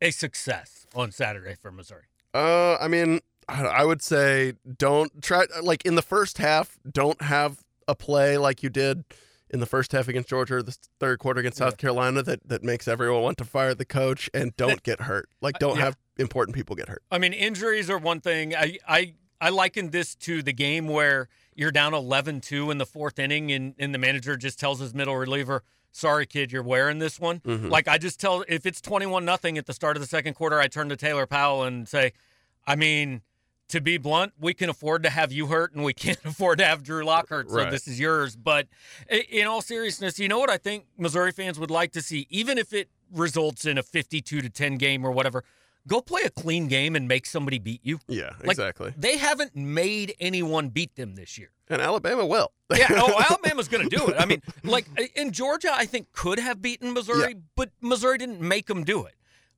a 0.01 0.11
success 0.11 0.85
on 0.93 1.11
Saturday 1.11 1.55
for 1.55 1.71
Missouri? 1.71 2.03
Uh, 2.33 2.75
I 2.75 2.89
mean, 2.89 3.21
I 3.47 3.85
would 3.85 4.01
say 4.01 4.53
don't 4.77 5.21
try 5.21 5.45
like 5.61 5.85
in 5.85 5.95
the 5.95 6.01
first 6.01 6.37
half. 6.37 6.77
Don't 6.89 7.21
have 7.21 7.63
a 7.87 7.95
play 7.95 8.37
like 8.37 8.61
you 8.61 8.69
did 8.69 9.05
in 9.49 9.59
the 9.59 9.65
first 9.65 9.91
half 9.91 10.07
against 10.07 10.29
Georgia, 10.29 10.55
or 10.55 10.63
the 10.63 10.75
third 10.99 11.19
quarter 11.19 11.39
against 11.39 11.59
South 11.59 11.77
Carolina 11.77 12.23
that 12.23 12.47
that 12.47 12.63
makes 12.63 12.87
everyone 12.87 13.21
want 13.21 13.37
to 13.37 13.45
fire 13.45 13.73
the 13.73 13.85
coach, 13.85 14.29
and 14.33 14.55
don't 14.57 14.83
get 14.83 15.01
hurt. 15.01 15.29
Like, 15.41 15.59
don't 15.59 15.77
yeah. 15.77 15.85
have 15.85 15.97
important 16.17 16.55
people 16.55 16.75
get 16.75 16.89
hurt. 16.89 17.03
I 17.11 17.19
mean, 17.19 17.33
injuries 17.33 17.89
are 17.89 17.97
one 17.97 18.19
thing. 18.19 18.55
I 18.55 18.79
I 18.87 19.13
I 19.39 19.49
liken 19.49 19.91
this 19.91 20.15
to 20.15 20.41
the 20.41 20.53
game 20.53 20.87
where 20.87 21.29
you're 21.55 21.71
down 21.71 21.91
11-2 21.91 22.71
in 22.71 22.79
the 22.79 22.85
fourth 22.85 23.19
inning, 23.19 23.51
and 23.51 23.75
and 23.77 23.93
the 23.93 23.99
manager 23.99 24.35
just 24.35 24.59
tells 24.59 24.79
his 24.79 24.93
middle 24.93 25.15
reliever 25.15 25.63
sorry 25.93 26.25
kid 26.25 26.51
you're 26.51 26.63
wearing 26.63 26.99
this 26.99 27.19
one 27.19 27.39
mm-hmm. 27.39 27.69
like 27.69 27.87
i 27.87 27.97
just 27.97 28.19
tell 28.19 28.43
if 28.49 28.65
it's 28.65 28.81
21 28.81 29.23
nothing 29.23 29.57
at 29.57 29.65
the 29.65 29.73
start 29.73 29.95
of 29.95 30.01
the 30.01 30.07
second 30.07 30.33
quarter 30.33 30.59
i 30.59 30.67
turn 30.67 30.89
to 30.89 30.97
taylor 30.97 31.25
powell 31.25 31.63
and 31.63 31.87
say 31.87 32.11
i 32.67 32.75
mean 32.75 33.21
to 33.69 33.79
be 33.79 33.97
blunt 33.97 34.33
we 34.39 34.53
can 34.53 34.69
afford 34.69 35.03
to 35.03 35.09
have 35.09 35.31
you 35.31 35.47
hurt 35.47 35.73
and 35.73 35.83
we 35.83 35.93
can't 35.93 36.19
afford 36.25 36.57
to 36.57 36.65
have 36.65 36.83
drew 36.83 37.05
lock 37.05 37.29
hurt 37.29 37.49
so 37.49 37.57
right. 37.57 37.71
this 37.71 37.87
is 37.87 37.99
yours 37.99 38.35
but 38.35 38.67
in 39.29 39.47
all 39.47 39.61
seriousness 39.61 40.19
you 40.19 40.27
know 40.27 40.39
what 40.39 40.49
i 40.49 40.57
think 40.57 40.85
missouri 40.97 41.31
fans 41.31 41.59
would 41.59 41.71
like 41.71 41.91
to 41.91 42.01
see 42.01 42.25
even 42.29 42.57
if 42.57 42.73
it 42.73 42.89
results 43.13 43.65
in 43.65 43.77
a 43.77 43.83
52 43.83 44.41
to 44.41 44.49
10 44.49 44.77
game 44.77 45.05
or 45.05 45.11
whatever 45.11 45.43
go 45.87 46.01
play 46.01 46.21
a 46.23 46.29
clean 46.29 46.67
game 46.67 46.95
and 46.95 47.07
make 47.07 47.25
somebody 47.25 47.59
beat 47.59 47.81
you. 47.83 47.99
Yeah, 48.07 48.31
like, 48.41 48.51
exactly. 48.51 48.93
They 48.97 49.17
haven't 49.17 49.55
made 49.55 50.15
anyone 50.19 50.69
beat 50.69 50.95
them 50.95 51.15
this 51.15 51.37
year. 51.37 51.51
And 51.69 51.81
Alabama 51.81 52.25
will. 52.25 52.51
yeah, 52.75 52.87
oh, 52.91 53.23
Alabama's 53.29 53.67
going 53.67 53.87
to 53.87 53.95
do 53.95 54.07
it. 54.07 54.15
I 54.19 54.25
mean, 54.25 54.41
like 54.63 54.85
in 55.15 55.31
Georgia, 55.31 55.73
I 55.73 55.85
think 55.85 56.11
could 56.11 56.39
have 56.39 56.61
beaten 56.61 56.93
Missouri, 56.93 57.33
yeah. 57.33 57.39
but 57.55 57.69
Missouri 57.81 58.17
didn't 58.17 58.41
make 58.41 58.67
them 58.67 58.83
do 58.83 59.05
it. 59.05 59.15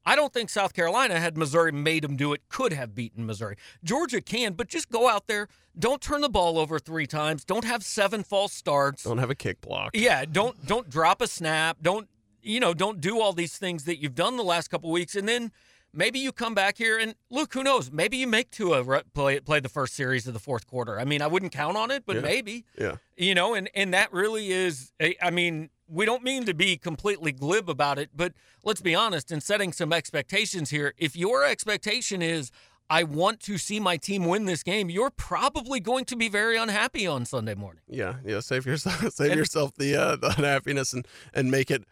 I 0.08 0.16
don't 0.16 0.32
think 0.32 0.52
South 0.52 0.74
Carolina 0.74 1.20
had 1.20 1.36
Missouri 1.36 1.72
made 1.72 2.04
them 2.04 2.16
do 2.16 2.32
it, 2.34 2.42
could 2.48 2.74
have 2.74 2.94
beaten 2.94 3.26
Missouri. 3.26 3.58
Georgia 3.84 4.22
can, 4.22 4.54
but 4.54 4.68
just 4.68 4.90
go 4.90 5.10
out 5.10 5.26
there. 5.26 5.48
Don't 5.78 6.00
turn 6.00 6.22
the 6.22 6.30
ball 6.30 6.60
over 6.60 6.78
three 6.78 7.08
times. 7.08 7.44
Don't 7.44 7.64
have 7.66 7.84
seven 7.84 8.24
false 8.24 8.54
starts. 8.54 9.04
Don't 9.04 9.18
have 9.18 9.32
a 9.32 9.36
kick 9.36 9.62
block. 9.62 9.92
Yeah, 9.96 10.26
don't 10.26 10.66
don't 10.68 10.90
drop 10.90 11.22
a 11.22 11.28
snap. 11.28 11.78
Don't 11.82 12.08
you 12.44 12.60
know? 12.60 12.74
Don't 12.74 13.02
do 13.02 13.20
all 13.20 13.34
these 13.34 13.58
things 13.58 13.86
that 13.86 13.98
you've 14.00 14.16
done 14.16 14.38
the 14.38 14.44
last 14.44 14.70
couple 14.70 14.92
weeks, 14.92 15.16
and 15.16 15.28
then 15.28 15.52
maybe 15.96 16.20
you 16.20 16.32
come 16.32 16.54
back 16.54 16.78
here 16.78 17.00
and 17.00 17.16
look, 17.30 17.54
who 17.54 17.64
knows? 17.64 17.92
Maybe 17.92 18.18
you 18.18 18.28
make 18.28 18.52
Tua 18.52 19.04
play 19.14 19.40
play 19.40 19.60
the 19.60 19.70
first 19.70 19.96
series 19.96 20.28
of 20.28 20.34
the 20.34 20.40
fourth 20.40 20.68
quarter. 20.68 21.00
I 21.00 21.06
mean, 21.06 21.22
I 21.22 21.28
wouldn't 21.28 21.52
count 21.52 21.78
on 21.78 21.92
it, 21.92 22.04
but 22.06 22.18
yeah. 22.18 22.22
maybe. 22.22 22.66
Yeah. 22.78 22.96
You 23.18 23.36
know, 23.36 23.54
and 23.54 23.70
and 23.74 23.94
that 23.94 24.12
really 24.12 24.52
is. 24.52 24.92
I 25.22 25.32
mean, 25.32 25.70
we 25.88 26.06
don't 26.06 26.24
mean 26.24 26.46
to 26.46 26.54
be 26.54 26.78
completely 26.78 27.32
glib 27.32 27.70
about 27.70 27.98
it, 27.98 28.10
but 28.16 28.34
let's 28.64 28.82
be 28.82 28.94
honest. 28.94 29.32
In 29.32 29.42
setting 29.42 29.72
some 29.72 29.94
expectations 29.94 30.70
here, 30.70 30.94
if 30.98 31.16
your 31.16 31.46
expectation 31.46 32.22
is 32.22 32.52
I 32.90 33.04
want 33.04 33.40
to 33.42 33.58
see 33.58 33.80
my 33.80 33.98
team 33.98 34.26
win 34.26 34.46
this 34.46 34.62
game, 34.62 34.90
you're 34.90 35.10
probably 35.10 35.80
going 35.80 36.06
to 36.06 36.16
be 36.16 36.30
very 36.30 36.56
unhappy 36.58 37.08
on 37.08 37.26
Sunday 37.26 37.56
morning. 37.56 37.82
Yeah, 37.88 38.16
yeah. 38.24 38.42
Save 38.42 38.66
yourself, 38.66 39.14
save 39.14 39.32
and, 39.32 39.40
yourself 39.40 39.74
the 39.76 39.96
uh, 39.96 40.16
the 40.16 40.28
unhappiness 40.38 40.94
and 40.94 41.08
and 41.34 41.50
make 41.50 41.72
it 41.72 41.84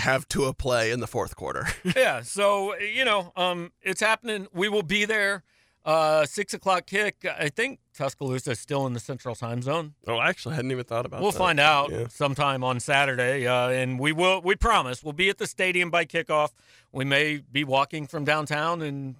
have 0.00 0.28
to 0.28 0.44
a 0.44 0.54
play 0.54 0.90
in 0.90 1.00
the 1.00 1.06
fourth 1.06 1.36
quarter. 1.36 1.68
yeah, 1.96 2.22
so 2.22 2.76
you 2.76 3.04
know, 3.04 3.32
um, 3.36 3.72
it's 3.82 4.00
happening. 4.00 4.48
We 4.52 4.68
will 4.68 4.82
be 4.82 5.04
there. 5.04 5.44
Uh, 5.82 6.26
six 6.26 6.52
o'clock 6.52 6.84
kick. 6.86 7.24
I 7.38 7.48
think 7.48 7.78
Tuscaloosa 7.94 8.50
is 8.50 8.60
still 8.60 8.86
in 8.86 8.92
the 8.92 9.00
Central 9.00 9.34
Time 9.34 9.62
Zone. 9.62 9.94
Oh, 10.06 10.16
I 10.16 10.28
actually 10.28 10.54
hadn't 10.54 10.70
even 10.72 10.84
thought 10.84 11.06
about. 11.06 11.18
That 11.18 11.22
we'll 11.22 11.32
that. 11.32 11.38
find 11.38 11.58
out 11.58 11.90
yeah. 11.90 12.06
sometime 12.08 12.62
on 12.62 12.80
Saturday, 12.80 13.46
uh, 13.46 13.70
and 13.70 13.98
we 13.98 14.12
will. 14.12 14.42
We 14.42 14.56
promise 14.56 15.02
we'll 15.02 15.14
be 15.14 15.30
at 15.30 15.38
the 15.38 15.46
stadium 15.46 15.90
by 15.90 16.04
kickoff. 16.04 16.50
We 16.92 17.06
may 17.06 17.38
be 17.38 17.64
walking 17.64 18.06
from 18.06 18.24
downtown 18.24 18.82
and 18.82 19.16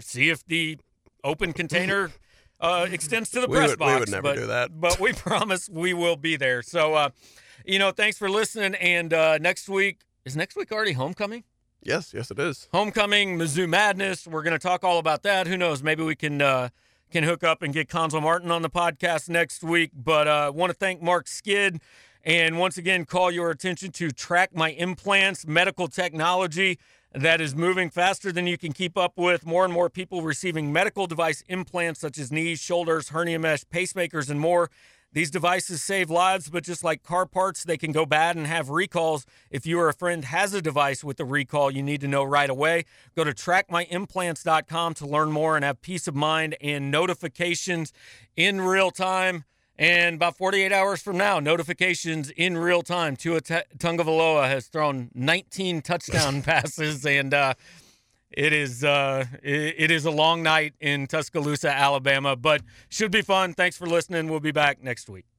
see 0.00 0.30
if 0.30 0.44
the 0.46 0.78
open 1.22 1.52
container 1.52 2.10
uh, 2.60 2.86
extends 2.90 3.30
to 3.30 3.40
the 3.40 3.48
we 3.48 3.56
press 3.56 3.70
would, 3.70 3.78
box. 3.78 3.92
We 3.92 4.00
would 4.00 4.10
never 4.10 4.22
but, 4.22 4.36
do 4.36 4.46
that, 4.46 4.80
but 4.80 5.00
we 5.00 5.12
promise 5.14 5.68
we 5.68 5.92
will 5.92 6.16
be 6.16 6.36
there. 6.36 6.62
So, 6.62 6.94
uh, 6.94 7.10
you 7.64 7.78
know, 7.78 7.90
thanks 7.90 8.18
for 8.18 8.30
listening. 8.30 8.74
And 8.76 9.12
uh, 9.12 9.38
next 9.38 9.68
week 9.68 9.98
is 10.24 10.36
next 10.36 10.56
week 10.56 10.72
already 10.72 10.92
homecoming? 10.92 11.44
Yes, 11.82 12.12
yes, 12.12 12.30
it 12.30 12.38
is. 12.38 12.68
Homecoming, 12.72 13.38
Mizzou 13.38 13.68
Madness. 13.68 14.26
We're 14.26 14.42
going 14.42 14.52
to 14.52 14.58
talk 14.58 14.84
all 14.84 14.98
about 14.98 15.22
that. 15.22 15.46
Who 15.46 15.56
knows? 15.56 15.82
Maybe 15.82 16.02
we 16.02 16.14
can 16.14 16.42
uh, 16.42 16.68
can 17.10 17.24
hook 17.24 17.42
up 17.42 17.62
and 17.62 17.72
get 17.72 17.88
Cuonzo 17.88 18.22
Martin 18.22 18.50
on 18.50 18.62
the 18.62 18.70
podcast 18.70 19.28
next 19.28 19.62
week. 19.62 19.90
But 19.94 20.28
I 20.28 20.46
uh, 20.46 20.52
want 20.52 20.70
to 20.70 20.74
thank 20.74 21.00
Marc 21.00 21.26
Skid 21.26 21.80
and 22.22 22.58
once 22.58 22.76
again 22.76 23.06
call 23.06 23.30
your 23.30 23.50
attention 23.50 23.92
to 23.92 24.10
Track 24.10 24.54
My 24.54 24.70
Implants 24.70 25.46
Medical 25.46 25.88
Technology 25.88 26.78
that 27.12 27.40
is 27.40 27.56
moving 27.56 27.90
faster 27.90 28.30
than 28.30 28.46
you 28.46 28.58
can 28.58 28.72
keep 28.72 28.96
up 28.96 29.14
with. 29.16 29.44
More 29.46 29.64
and 29.64 29.72
more 29.72 29.88
people 29.90 30.22
receiving 30.22 30.72
medical 30.72 31.06
device 31.06 31.42
implants 31.48 32.00
such 32.00 32.18
as 32.18 32.30
knees, 32.30 32.60
shoulders, 32.60 33.08
hernia 33.08 33.38
mesh, 33.38 33.64
pacemakers, 33.64 34.30
and 34.30 34.38
more. 34.38 34.70
These 35.12 35.30
devices 35.32 35.82
save 35.82 36.08
lives, 36.08 36.48
but 36.48 36.62
just 36.62 36.84
like 36.84 37.02
car 37.02 37.26
parts, 37.26 37.64
they 37.64 37.76
can 37.76 37.90
go 37.90 38.06
bad 38.06 38.36
and 38.36 38.46
have 38.46 38.70
recalls. 38.70 39.26
If 39.50 39.66
you 39.66 39.80
or 39.80 39.88
a 39.88 39.92
friend 39.92 40.24
has 40.24 40.54
a 40.54 40.62
device 40.62 41.02
with 41.02 41.18
a 41.18 41.24
recall, 41.24 41.70
you 41.72 41.82
need 41.82 42.00
to 42.02 42.08
know 42.08 42.22
right 42.22 42.48
away. 42.48 42.84
Go 43.16 43.24
to 43.24 43.32
trackmyimplants.com 43.32 44.94
to 44.94 45.06
learn 45.06 45.32
more 45.32 45.56
and 45.56 45.64
have 45.64 45.82
peace 45.82 46.06
of 46.06 46.14
mind 46.14 46.56
and 46.60 46.92
notifications 46.92 47.92
in 48.36 48.60
real 48.60 48.92
time. 48.92 49.44
And 49.80 50.16
about 50.16 50.36
48 50.36 50.72
hours 50.72 51.02
from 51.02 51.16
now, 51.16 51.40
notifications 51.40 52.28
in 52.30 52.58
real 52.58 52.82
time. 52.82 53.16
Tua 53.16 53.40
Tagovailoa 53.40 54.46
has 54.46 54.66
thrown 54.66 55.10
19 55.14 55.80
touchdown 55.80 56.42
passes, 56.44 57.06
and 57.06 57.32
uh, 57.32 57.54
it 58.30 58.52
is 58.52 58.84
uh, 58.84 59.24
it 59.42 59.90
is 59.90 60.04
a 60.04 60.10
long 60.10 60.42
night 60.42 60.74
in 60.80 61.06
Tuscaloosa, 61.06 61.70
Alabama, 61.70 62.36
but 62.36 62.62
should 62.88 63.10
be 63.10 63.22
fun. 63.22 63.54
Thanks 63.54 63.76
for 63.76 63.86
listening. 63.86 64.28
We'll 64.28 64.40
be 64.40 64.52
back 64.52 64.82
next 64.82 65.08
week. 65.08 65.29